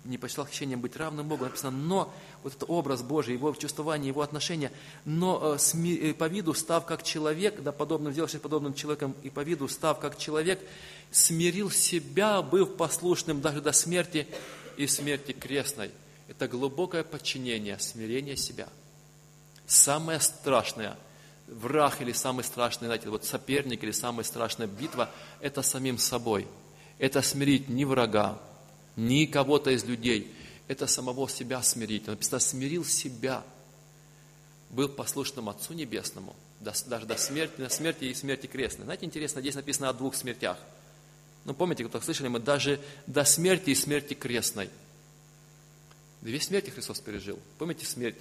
не 0.08 0.18
почитал 0.18 0.46
хищением 0.46 0.82
быть 0.82 0.96
равным 0.96 1.28
Богу, 1.28 1.44
написано, 1.46 1.72
но 1.72 2.14
вот 2.44 2.54
этот 2.56 2.70
образ 2.70 3.02
Божий, 3.02 3.34
его 3.34 3.54
чувствование, 3.54 4.08
его 4.08 4.22
отношения, 4.22 4.72
но 5.06 5.56
э, 5.56 5.60
сми, 5.60 5.96
э, 5.96 6.14
по 6.14 6.28
виду 6.28 6.54
став 6.54 6.86
как 6.86 7.04
человек, 7.04 7.62
да, 7.62 7.72
подобным, 7.72 8.14
сделавшись 8.14 8.40
подобным 8.40 8.74
человеком, 8.74 9.16
и 9.24 9.30
по 9.30 9.42
виду 9.42 9.68
став 9.68 10.00
как 10.00 10.18
человек, 10.18 10.60
смирил 11.12 11.70
себя, 11.70 12.42
быв 12.42 12.76
послушным 12.76 13.42
даже 13.42 13.62
до 13.62 13.72
смерти 13.72 14.28
и 14.78 14.88
смерти 14.88 15.34
крестной. 15.34 15.92
Это 16.28 16.48
глубокое 16.48 17.04
подчинение, 17.04 17.80
смирение 17.80 18.36
себя. 18.36 18.68
Самое 19.66 20.20
страшное, 20.20 20.98
враг 21.48 22.02
или 22.02 22.12
самый 22.12 22.44
страшный, 22.44 22.88
знаете, 22.88 23.10
вот 23.10 23.26
соперник 23.26 23.84
или 23.84 23.92
самая 23.92 24.24
страшная 24.24 24.68
битва, 24.68 25.10
это 25.40 25.62
самим 25.62 25.98
собой. 25.98 26.48
Это 27.00 27.22
смирить 27.22 27.70
не 27.70 27.86
врага, 27.86 28.40
ни 28.98 29.26
кого-то 29.26 29.70
из 29.70 29.86
людей. 29.86 30.34
Это 30.68 30.88
самого 30.88 31.30
себя 31.30 31.62
смирить. 31.64 32.08
Написано, 32.08 32.40
смирил 32.40 32.84
себя. 32.84 33.44
Был 34.70 34.90
послушным 34.90 35.48
Отцу 35.48 35.74
Небесному, 35.74 36.36
даже 36.60 37.06
до 37.06 37.16
смерти, 37.16 37.62
на 37.62 37.70
смерти 37.70 38.06
и 38.06 38.14
смерти 38.14 38.48
крестной. 38.48 38.84
Знаете, 38.84 39.06
интересно, 39.06 39.40
здесь 39.40 39.56
написано 39.56 39.88
о 39.88 39.94
двух 39.94 40.14
смертях. 40.14 40.58
Ну, 41.46 41.54
помните, 41.54 41.86
кто 41.86 42.02
слышали, 42.02 42.28
мы 42.28 42.40
даже 42.40 42.82
до 43.06 43.24
смерти 43.24 43.70
и 43.70 43.76
смерти 43.76 44.14
крестной. 44.14 44.70
Две 46.22 46.42
смерти 46.42 46.70
Христос 46.70 47.00
пережил. 47.00 47.40
Помните 47.58 47.86
смерть? 47.86 48.18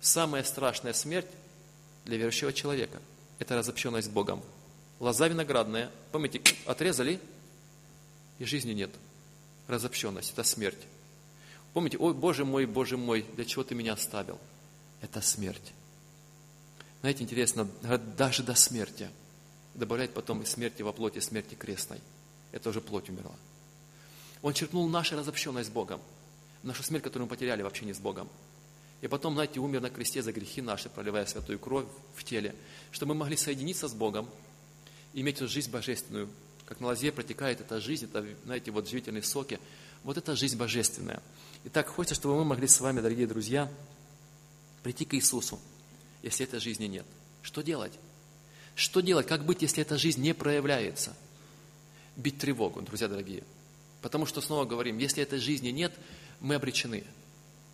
Самая 0.00 0.42
страшная 0.42 0.94
смерть 0.94 1.26
для 2.06 2.16
верующего 2.16 2.54
человека– 2.54 3.02
это 3.38 3.56
разобщенность 3.56 4.08
с 4.08 4.10
Богом. 4.10 4.42
Лоза 5.00 5.28
виноградная, 5.28 5.90
помните, 6.12 6.40
отрезали, 6.64 7.20
и 8.38 8.46
жизни 8.46 8.72
нет– 8.72 8.90
разобщенность, 9.66 10.32
это 10.32 10.42
смерть. 10.44 10.86
Помните, 11.72 11.98
ой, 11.98 12.14
Боже 12.14 12.44
мой, 12.44 12.66
Боже 12.66 12.96
мой, 12.96 13.26
для 13.34 13.44
чего 13.44 13.64
ты 13.64 13.74
меня 13.74 13.94
оставил? 13.94 14.38
Это 15.00 15.20
смерть. 15.20 15.72
Знаете, 17.00 17.24
интересно, 17.24 17.68
даже 18.16 18.42
до 18.42 18.54
смерти. 18.54 19.10
Добавляет 19.74 20.14
потом 20.14 20.42
и 20.42 20.46
смерти 20.46 20.82
во 20.82 20.92
плоти, 20.92 21.18
смерти 21.18 21.54
крестной. 21.54 22.00
Это 22.52 22.70
уже 22.70 22.80
плоть 22.80 23.10
умерла. 23.10 23.34
Он 24.40 24.52
черкнул 24.52 24.88
нашу 24.88 25.16
разобщенность 25.16 25.68
с 25.68 25.72
Богом. 25.72 26.00
Нашу 26.62 26.82
смерть, 26.82 27.02
которую 27.02 27.26
мы 27.26 27.30
потеряли 27.30 27.62
вообще 27.62 27.84
не 27.84 27.92
с 27.92 27.98
Богом. 27.98 28.28
И 29.00 29.08
потом, 29.08 29.34
знаете, 29.34 29.60
умер 29.60 29.80
на 29.80 29.90
кресте 29.90 30.22
за 30.22 30.32
грехи 30.32 30.62
наши, 30.62 30.88
проливая 30.88 31.26
святую 31.26 31.58
кровь 31.58 31.86
в 32.14 32.24
теле, 32.24 32.54
чтобы 32.90 33.14
мы 33.14 33.20
могли 33.20 33.36
соединиться 33.36 33.88
с 33.88 33.92
Богом, 33.92 34.30
иметь 35.12 35.40
жизнь 35.40 35.70
божественную, 35.70 36.30
как 36.66 36.80
на 36.80 36.88
лозе 36.88 37.12
протекает 37.12 37.60
эта 37.60 37.80
жизнь, 37.80 38.06
это, 38.06 38.26
знаете, 38.44 38.70
вот 38.70 38.88
живительные 38.88 39.22
соки. 39.22 39.60
Вот 40.02 40.16
это 40.16 40.36
жизнь 40.36 40.56
божественная. 40.56 41.22
Итак, 41.64 41.88
хочется, 41.88 42.14
чтобы 42.14 42.36
мы 42.36 42.44
могли 42.44 42.66
с 42.66 42.80
вами, 42.80 43.00
дорогие 43.00 43.26
друзья, 43.26 43.70
прийти 44.82 45.04
к 45.04 45.14
Иисусу, 45.14 45.58
если 46.22 46.46
этой 46.46 46.60
жизни 46.60 46.86
нет. 46.86 47.06
Что 47.42 47.62
делать? 47.62 47.92
Что 48.74 49.00
делать? 49.00 49.26
Как 49.26 49.44
быть, 49.44 49.62
если 49.62 49.82
эта 49.82 49.96
жизнь 49.96 50.20
не 50.20 50.34
проявляется? 50.34 51.14
Бить 52.16 52.38
тревогу, 52.38 52.82
друзья 52.82 53.08
дорогие. 53.08 53.44
Потому 54.02 54.26
что, 54.26 54.40
снова 54.40 54.64
говорим, 54.64 54.98
если 54.98 55.22
этой 55.22 55.38
жизни 55.38 55.68
нет, 55.70 55.92
мы 56.40 56.56
обречены. 56.56 57.04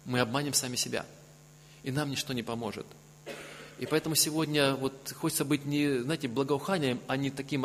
Мы 0.05 0.21
обманем 0.21 0.55
сами 0.55 0.77
себя. 0.77 1.05
И 1.83 1.91
нам 1.91 2.11
ничто 2.11 2.33
не 2.33 2.43
поможет. 2.43 2.87
И 3.79 3.87
поэтому 3.87 4.15
сегодня 4.15 4.75
вот 4.75 5.13
хочется 5.17 5.45
быть 5.45 5.65
не, 5.65 6.03
знаете, 6.03 6.29
благоуханием, 6.29 7.01
а 7.09 7.17
не 7.17 7.31
таким 7.31 7.65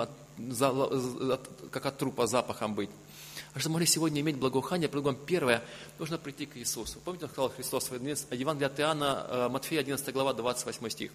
как 1.72 1.86
от 1.86 1.98
трупа 1.98 2.28
запахом 2.28 2.76
быть. 2.76 2.90
А 3.54 3.60
чтобы 3.60 3.74
могли 3.74 3.88
сегодня 3.88 4.22
иметь 4.22 4.36
благоухание, 4.36 4.90
предлагаем 4.90 5.26
первое, 5.26 5.64
нужно 5.98 6.18
прийти 6.18 6.46
к 6.46 6.58
Иисусу. 6.58 7.00
Помните, 7.04 7.26
он 7.26 7.32
сказал 7.32 7.50
Христос 7.50 7.90
в 7.90 7.94
Евангелии 7.96 8.66
от 8.66 8.80
Иоанна, 8.80 9.28
э, 9.30 9.50
Матфея 9.50 9.80
11 9.80 10.14
глава, 10.14 10.34
28 10.34 10.90
стих. 10.90 11.12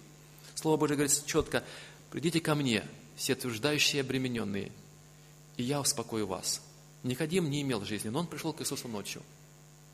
Слово 0.55 0.77
Божье 0.77 0.95
говорит 0.95 1.25
четко, 1.25 1.63
придите 2.09 2.39
ко 2.39 2.55
мне, 2.55 2.83
все 3.15 3.33
утверждающие 3.33 4.01
и 4.01 4.05
обремененные, 4.05 4.71
и 5.57 5.63
я 5.63 5.79
успокою 5.79 6.25
вас. 6.25 6.61
Никодим 7.03 7.49
не 7.49 7.61
имел 7.61 7.85
жизни, 7.85 8.09
но 8.09 8.19
он 8.19 8.27
пришел 8.27 8.53
к 8.53 8.61
Иисусу 8.61 8.87
ночью. 8.87 9.21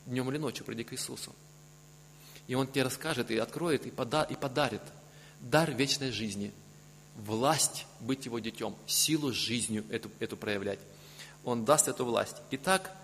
Днем 0.06 0.30
или 0.30 0.38
ночью 0.38 0.66
приди 0.66 0.84
к 0.84 0.94
Иисусу. 0.94 1.36
И 2.48 2.56
он 2.56 2.68
тебе 2.68 2.84
расскажет, 2.84 3.30
и 3.30 3.38
откроет, 3.38 3.86
и, 3.86 3.92
пода, 3.92 4.24
и 4.24 4.36
подарит 4.36 4.82
дар 5.42 5.72
вечной 5.72 6.12
жизни– 6.12 6.54
власть 7.18 7.86
быть 8.00 8.26
его 8.26 8.40
детем, 8.40 8.76
силу 8.86 9.34
жизнью 9.34 9.84
эту, 9.90 10.10
эту 10.20 10.38
проявлять. 10.38 10.80
Он 11.44 11.66
даст 11.66 11.88
эту 11.88 12.06
власть. 12.06 12.36
Итак, 12.52 12.96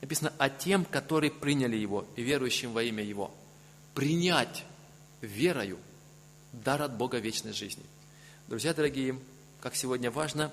написано 0.00 0.32
о 0.38 0.48
тем, 0.48 0.84
которые 0.84 1.30
приняли 1.30 1.76
его 1.76 2.06
и 2.16 2.22
верующим 2.22 2.72
во 2.72 2.82
имя 2.82 3.02
его. 3.02 3.34
Принять 3.94 4.64
верою 5.20 5.78
дар 6.52 6.82
от 6.82 6.96
Бога 6.96 7.18
вечной 7.18 7.52
жизни. 7.52 7.84
Друзья 8.46 8.72
дорогие, 8.72 9.18
как 9.60 9.74
сегодня 9.74 10.10
важно 10.10 10.52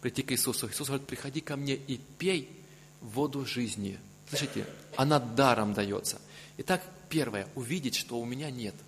прийти 0.00 0.22
к 0.22 0.32
Иисусу. 0.32 0.68
Иисус 0.68 0.88
говорит, 0.88 1.06
приходи 1.06 1.40
ко 1.40 1.56
мне 1.56 1.74
и 1.74 1.96
пей 2.18 2.48
воду 3.00 3.44
жизни. 3.46 3.98
Слышите, 4.28 4.66
она 4.96 5.18
даром 5.18 5.72
дается. 5.72 6.20
Итак, 6.58 6.82
первое, 7.08 7.48
увидеть, 7.54 7.96
что 7.96 8.20
у 8.20 8.24
меня 8.24 8.50
нет– 8.50 8.74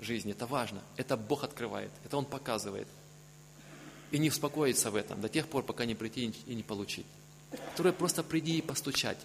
жизни. 0.00 0.32
Это 0.32 0.46
важно. 0.46 0.82
Это 0.96 1.16
Бог 1.16 1.44
открывает. 1.44 1.90
Это 2.04 2.16
Он 2.16 2.24
показывает. 2.24 2.88
И 4.10 4.18
не 4.18 4.28
успокоиться 4.28 4.90
в 4.90 4.96
этом 4.96 5.20
до 5.20 5.28
тех 5.28 5.48
пор, 5.48 5.62
пока 5.62 5.84
не 5.84 5.94
прийти 5.94 6.34
и 6.46 6.54
не 6.54 6.62
получить. 6.62 7.06
Второе, 7.74 7.92
просто 7.92 8.22
приди 8.22 8.58
и 8.58 8.62
постучать. 8.62 9.18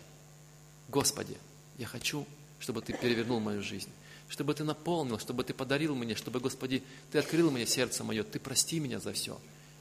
Господи, 0.89 1.37
я 1.77 1.87
хочу, 1.87 2.25
чтобы 2.59 2.81
Ты 2.81 2.93
перевернул 2.93 3.39
мою 3.39 3.61
жизнь. 3.61 3.89
Чтобы 4.27 4.53
Ты 4.53 4.63
наполнил, 4.63 5.19
чтобы 5.19 5.43
Ты 5.43 5.53
подарил 5.53 5.95
мне, 5.95 6.15
чтобы, 6.15 6.39
Господи, 6.39 6.83
Ты 7.11 7.19
открыл 7.19 7.51
мне 7.51 7.65
сердце 7.65 8.03
мое. 8.03 8.23
Ты 8.23 8.39
прости 8.39 8.79
меня 8.79 8.99
за 8.99 9.13
все. 9.13 9.39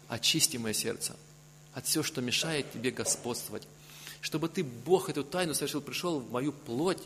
Очисти 0.09 0.57
мое 0.57 0.75
сердце 0.75 1.17
от 1.75 1.87
всего, 1.87 2.05
что 2.05 2.21
мешает 2.21 2.73
Тебе 2.73 2.91
господствовать. 2.91 3.67
Чтобы 4.21 4.49
Ты, 4.49 4.65
Бог, 4.65 5.11
эту 5.11 5.25
тайну 5.25 5.55
совершил, 5.55 5.81
пришел 5.81 6.21
в 6.21 6.31
мою 6.31 6.53
плоть, 6.53 7.03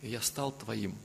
и 0.00 0.08
я 0.08 0.20
стал 0.20 0.52
Твоим 0.52 0.96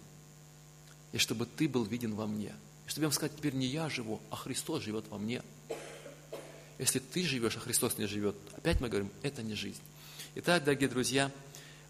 и 1.18 1.20
чтобы 1.20 1.48
Ты 1.48 1.68
был 1.68 1.84
виден 1.84 2.14
во 2.14 2.28
мне. 2.28 2.54
И 2.86 2.90
чтобы 2.90 3.06
я 3.06 3.08
вам 3.08 3.14
сказать, 3.14 3.36
теперь 3.36 3.56
не 3.56 3.66
я 3.66 3.90
живу, 3.90 4.22
а 4.30 4.36
Христос 4.36 4.84
живет 4.84 5.06
во 5.10 5.18
мне. 5.18 5.42
Если 6.78 7.00
ты 7.00 7.24
живешь, 7.24 7.58
а 7.58 7.60
Христос 7.60 7.98
не 7.98 8.06
живет, 8.06 8.36
опять 8.56 8.80
мы 8.80 8.88
говорим, 8.88 9.10
это 9.24 9.42
не 9.42 9.56
жизнь. 9.56 9.82
Итак, 10.36 10.64
дорогие 10.64 10.88
друзья, 10.88 11.32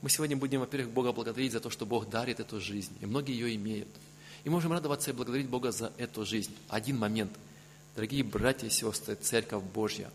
мы 0.01 0.09
сегодня 0.09 0.37
будем, 0.37 0.61
во-первых, 0.61 0.93
Бога 0.93 1.11
благодарить 1.11 1.51
за 1.51 1.59
то, 1.59 1.69
что 1.69 1.85
Бог 1.85 2.09
дарит 2.09 2.39
эту 2.39 2.61
жизнь, 2.61 2.93
и 3.01 3.05
многие 3.05 3.33
ее 3.33 3.53
имеют. 3.55 3.89
И 4.45 4.49
можем 4.49 4.71
радоваться 4.71 5.11
и 5.11 5.13
благодарить 5.13 5.49
Бога 5.49 5.73
за 5.73 5.91
эту 5.97 6.25
жизнь. 6.25 6.55
Один 6.69 6.97
момент. 6.97 7.31
Дорогие 7.95 8.23
братья 8.23 8.67
и 8.67 8.69
сестры, 8.69 9.15
Церковь 9.15 9.63
Божья, 9.73 10.09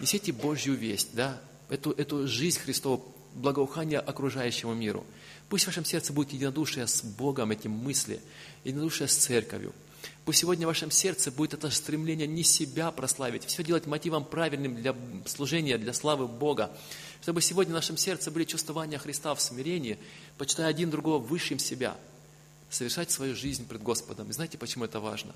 несите 0.00 0.32
Божью 0.32 0.74
весть, 0.74 1.14
да, 1.14 1.40
эту, 1.70 1.92
эту 1.92 2.28
жизнь 2.28 2.58
Христову, 2.60 3.10
благоухание 3.34 4.00
окружающему 4.00 4.74
миру– 4.74 5.04
Пусть 5.48 5.64
в 5.64 5.68
вашем 5.68 5.84
сердце 5.84 6.12
будет 6.12 6.32
единодушие 6.32 6.86
с 6.86 7.02
Богом, 7.02 7.50
эти 7.50 7.68
мысли, 7.68 8.20
единодушие 8.64 9.08
с 9.08 9.16
церковью. 9.16 9.72
Пусть 10.24 10.40
сегодня 10.40 10.66
в 10.66 10.68
вашем 10.68 10.90
сердце 10.90 11.30
будет 11.30 11.54
это 11.54 11.70
стремление 11.70 12.26
не 12.26 12.42
себя 12.42 12.90
прославить, 12.90 13.46
все 13.46 13.64
делать 13.64 13.86
мотивом 13.86 14.24
правильным 14.24 14.76
для 14.76 14.94
служения, 15.24 15.78
для 15.78 15.94
славы 15.94 16.28
Бога. 16.28 16.70
Чтобы 17.22 17.40
сегодня 17.40 17.72
в 17.72 17.76
нашем 17.76 17.96
сердце 17.96 18.30
были 18.30 18.44
чувствования 18.44 18.98
Христа 18.98 19.34
в 19.34 19.40
смирении, 19.40 19.98
почитая 20.36 20.68
один 20.68 20.90
другого 20.90 21.18
высшим 21.18 21.58
себя, 21.58 21.96
совершать 22.68 23.10
свою 23.10 23.34
жизнь 23.34 23.66
пред 23.66 23.82
Господом. 23.82 24.28
И 24.28 24.32
знаете, 24.34 24.58
почему 24.58 24.84
это 24.84 25.00
важно? 25.00 25.34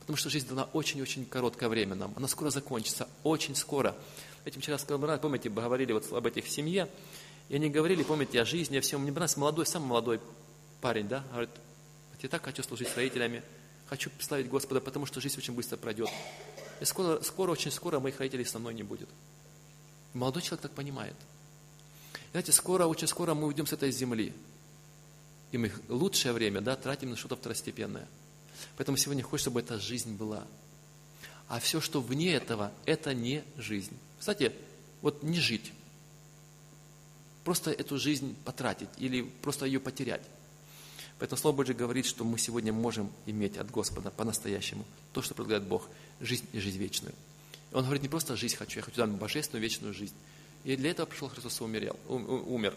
Потому 0.00 0.18
что 0.18 0.28
жизнь 0.28 0.46
дана 0.46 0.68
очень-очень 0.72 1.24
короткое 1.24 1.70
время 1.70 1.94
нам. 1.94 2.12
Она 2.14 2.28
скоро 2.28 2.50
закончится, 2.50 3.08
очень 3.22 3.56
скоро. 3.56 3.96
Этим 4.44 4.60
вчера 4.60 4.76
сказал, 4.78 5.18
помните, 5.18 5.48
мы 5.48 5.62
говорили 5.62 5.92
вот 5.92 6.12
об 6.12 6.26
этих 6.26 6.46
семье, 6.46 6.88
и 7.48 7.56
они 7.56 7.68
говорили, 7.70 8.02
помните, 8.02 8.40
о 8.40 8.44
жизни, 8.44 8.78
о 8.78 8.80
всем. 8.80 9.02
Мне 9.02 9.12
понравился 9.12 9.38
молодой, 9.38 9.66
самый 9.66 9.86
молодой 9.86 10.20
парень, 10.80 11.08
да, 11.08 11.24
говорит, 11.30 11.50
я 12.20 12.28
так 12.28 12.44
хочу 12.44 12.62
служить 12.62 12.94
родителями, 12.96 13.42
хочу 13.86 14.10
славить 14.18 14.48
Господа, 14.48 14.80
потому 14.80 15.06
что 15.06 15.20
жизнь 15.20 15.38
очень 15.38 15.54
быстро 15.54 15.76
пройдет. 15.76 16.10
И 16.80 16.84
скоро, 16.84 17.22
скоро, 17.22 17.52
очень 17.52 17.70
скоро 17.70 18.00
моих 18.00 18.18
родителей 18.18 18.44
со 18.44 18.58
мной 18.58 18.74
не 18.74 18.82
будет. 18.82 19.08
Молодой 20.12 20.42
человек 20.42 20.62
так 20.62 20.72
понимает. 20.72 21.14
Знаете, 22.32 22.52
скоро, 22.52 22.86
очень 22.86 23.06
скоро 23.06 23.34
мы 23.34 23.46
уйдем 23.46 23.66
с 23.66 23.72
этой 23.72 23.90
земли. 23.92 24.34
И 25.52 25.58
мы 25.58 25.72
лучшее 25.88 26.32
время, 26.32 26.60
да, 26.60 26.74
тратим 26.74 27.10
на 27.10 27.16
что-то 27.16 27.36
второстепенное. 27.36 28.08
Поэтому 28.76 28.96
сегодня 28.96 29.22
хочется, 29.22 29.50
чтобы 29.50 29.60
эта 29.60 29.78
жизнь 29.78 30.16
была. 30.16 30.44
А 31.48 31.60
все, 31.60 31.80
что 31.80 32.00
вне 32.00 32.34
этого, 32.34 32.72
это 32.84 33.14
не 33.14 33.44
жизнь. 33.56 33.96
Кстати, 34.18 34.52
вот 35.00 35.22
не 35.22 35.38
жить. 35.38 35.72
Просто 37.46 37.70
эту 37.70 37.96
жизнь 37.96 38.34
потратить 38.44 38.88
или 38.98 39.22
просто 39.22 39.66
ее 39.66 39.78
потерять. 39.78 40.22
Поэтому 41.20 41.40
Слово 41.40 41.54
Божье 41.54 41.76
говорит, 41.76 42.04
что 42.04 42.24
мы 42.24 42.38
сегодня 42.38 42.72
можем 42.72 43.08
иметь 43.24 43.56
от 43.56 43.70
Господа 43.70 44.10
по-настоящему 44.10 44.84
то, 45.12 45.22
что 45.22 45.32
предлагает 45.32 45.62
Бог, 45.62 45.88
жизнь 46.20 46.44
и 46.52 46.58
жизнь 46.58 46.78
вечную. 46.78 47.14
Он 47.72 47.84
говорит, 47.84 48.02
не 48.02 48.08
просто 48.08 48.34
жизнь 48.34 48.56
хочу, 48.56 48.80
я 48.80 48.82
хочу 48.82 48.96
дать 48.96 49.10
божественную 49.10 49.62
вечную 49.62 49.94
жизнь. 49.94 50.16
И 50.64 50.74
для 50.74 50.90
этого 50.90 51.06
пришел 51.06 51.28
Христос 51.28 51.60
и 51.60 51.62
умерел, 51.62 51.96
умер. 52.08 52.74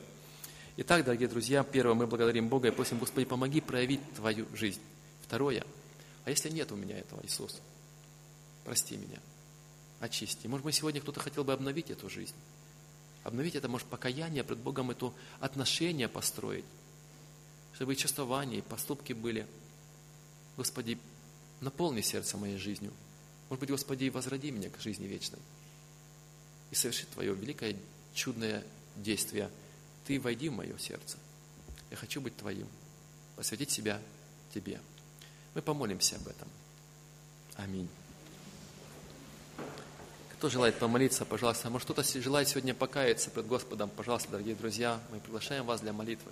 Итак, 0.78 1.04
дорогие 1.04 1.30
друзья, 1.30 1.64
первое, 1.64 1.96
мы 1.96 2.06
благодарим 2.06 2.48
Бога 2.48 2.68
и 2.68 2.72
просим, 2.72 3.00
Господи, 3.00 3.26
помоги 3.26 3.62
проявить 3.62 4.02
Твою 4.18 4.46
жизнь. 4.54 4.82
Второе, 5.26 5.66
а 6.26 6.30
если 6.30 6.52
нет 6.52 6.72
у 6.72 6.76
меня 6.76 6.96
этого, 7.00 7.22
Иисус, 7.24 7.58
прости 8.66 8.98
меня, 8.98 9.18
очисти. 10.00 10.46
Может 10.46 10.64
быть, 10.64 10.76
сегодня 10.76 11.02
кто-то 11.02 11.22
хотел 11.22 11.44
бы 11.44 11.54
обновить 11.54 11.90
эту 11.90 12.08
жизнь. 12.08 12.36
Обновить 13.24 13.56
это, 13.56 13.68
может, 13.68 13.88
покаяние 13.88 14.44
пред 14.44 14.60
Богом, 14.60 14.92
это 14.92 15.14
отношения 15.40 16.08
построить 16.08 16.66
чтобы 17.80 17.94
и 17.94 17.96
чувствования, 17.96 18.58
и 18.58 18.62
поступки 18.62 19.14
были. 19.14 19.48
Господи, 20.58 21.00
наполни 21.62 22.02
сердце 22.02 22.36
моей 22.36 22.58
жизнью. 22.58 22.92
Может 23.48 23.62
быть, 23.62 23.70
Господи, 23.70 24.10
возроди 24.10 24.52
меня 24.52 24.70
к 24.70 24.82
жизни 24.82 25.08
вечной. 25.08 25.40
И 26.72 26.76
соверши 26.76 27.06
Твое 27.06 27.34
великое, 27.34 27.78
чудное 28.14 28.66
действие. 28.98 29.50
Ты 30.06 30.20
войди 30.20 30.50
в 30.50 30.58
мое 30.58 30.78
сердце. 30.78 31.18
Я 31.90 31.96
хочу 31.96 32.20
быть 32.20 32.36
Твоим. 32.36 32.68
Посвятить 33.38 33.72
себя 33.72 34.02
Тебе. 34.54 34.82
Мы 35.56 35.62
помолимся 35.62 36.18
об 36.18 36.28
этом. 36.28 36.50
Аминь. 37.56 37.88
Кто 40.40 40.48
желает 40.48 40.76
помолиться, 40.76 41.26
пожалуйста. 41.26 41.70
Может, 41.70 41.84
кто-то 41.84 42.22
желает 42.22 42.48
сегодня 42.48 42.74
покаяться 42.74 43.30
пред 43.30 43.46
Господом, 43.46 43.90
пожалуйста, 43.90 44.32
дорогие 44.32 44.56
друзья, 44.56 44.98
мы 45.12 45.20
приглашаем 45.20 45.66
вас 45.66 45.82
для 45.82 45.92
молитвы. 45.92 46.32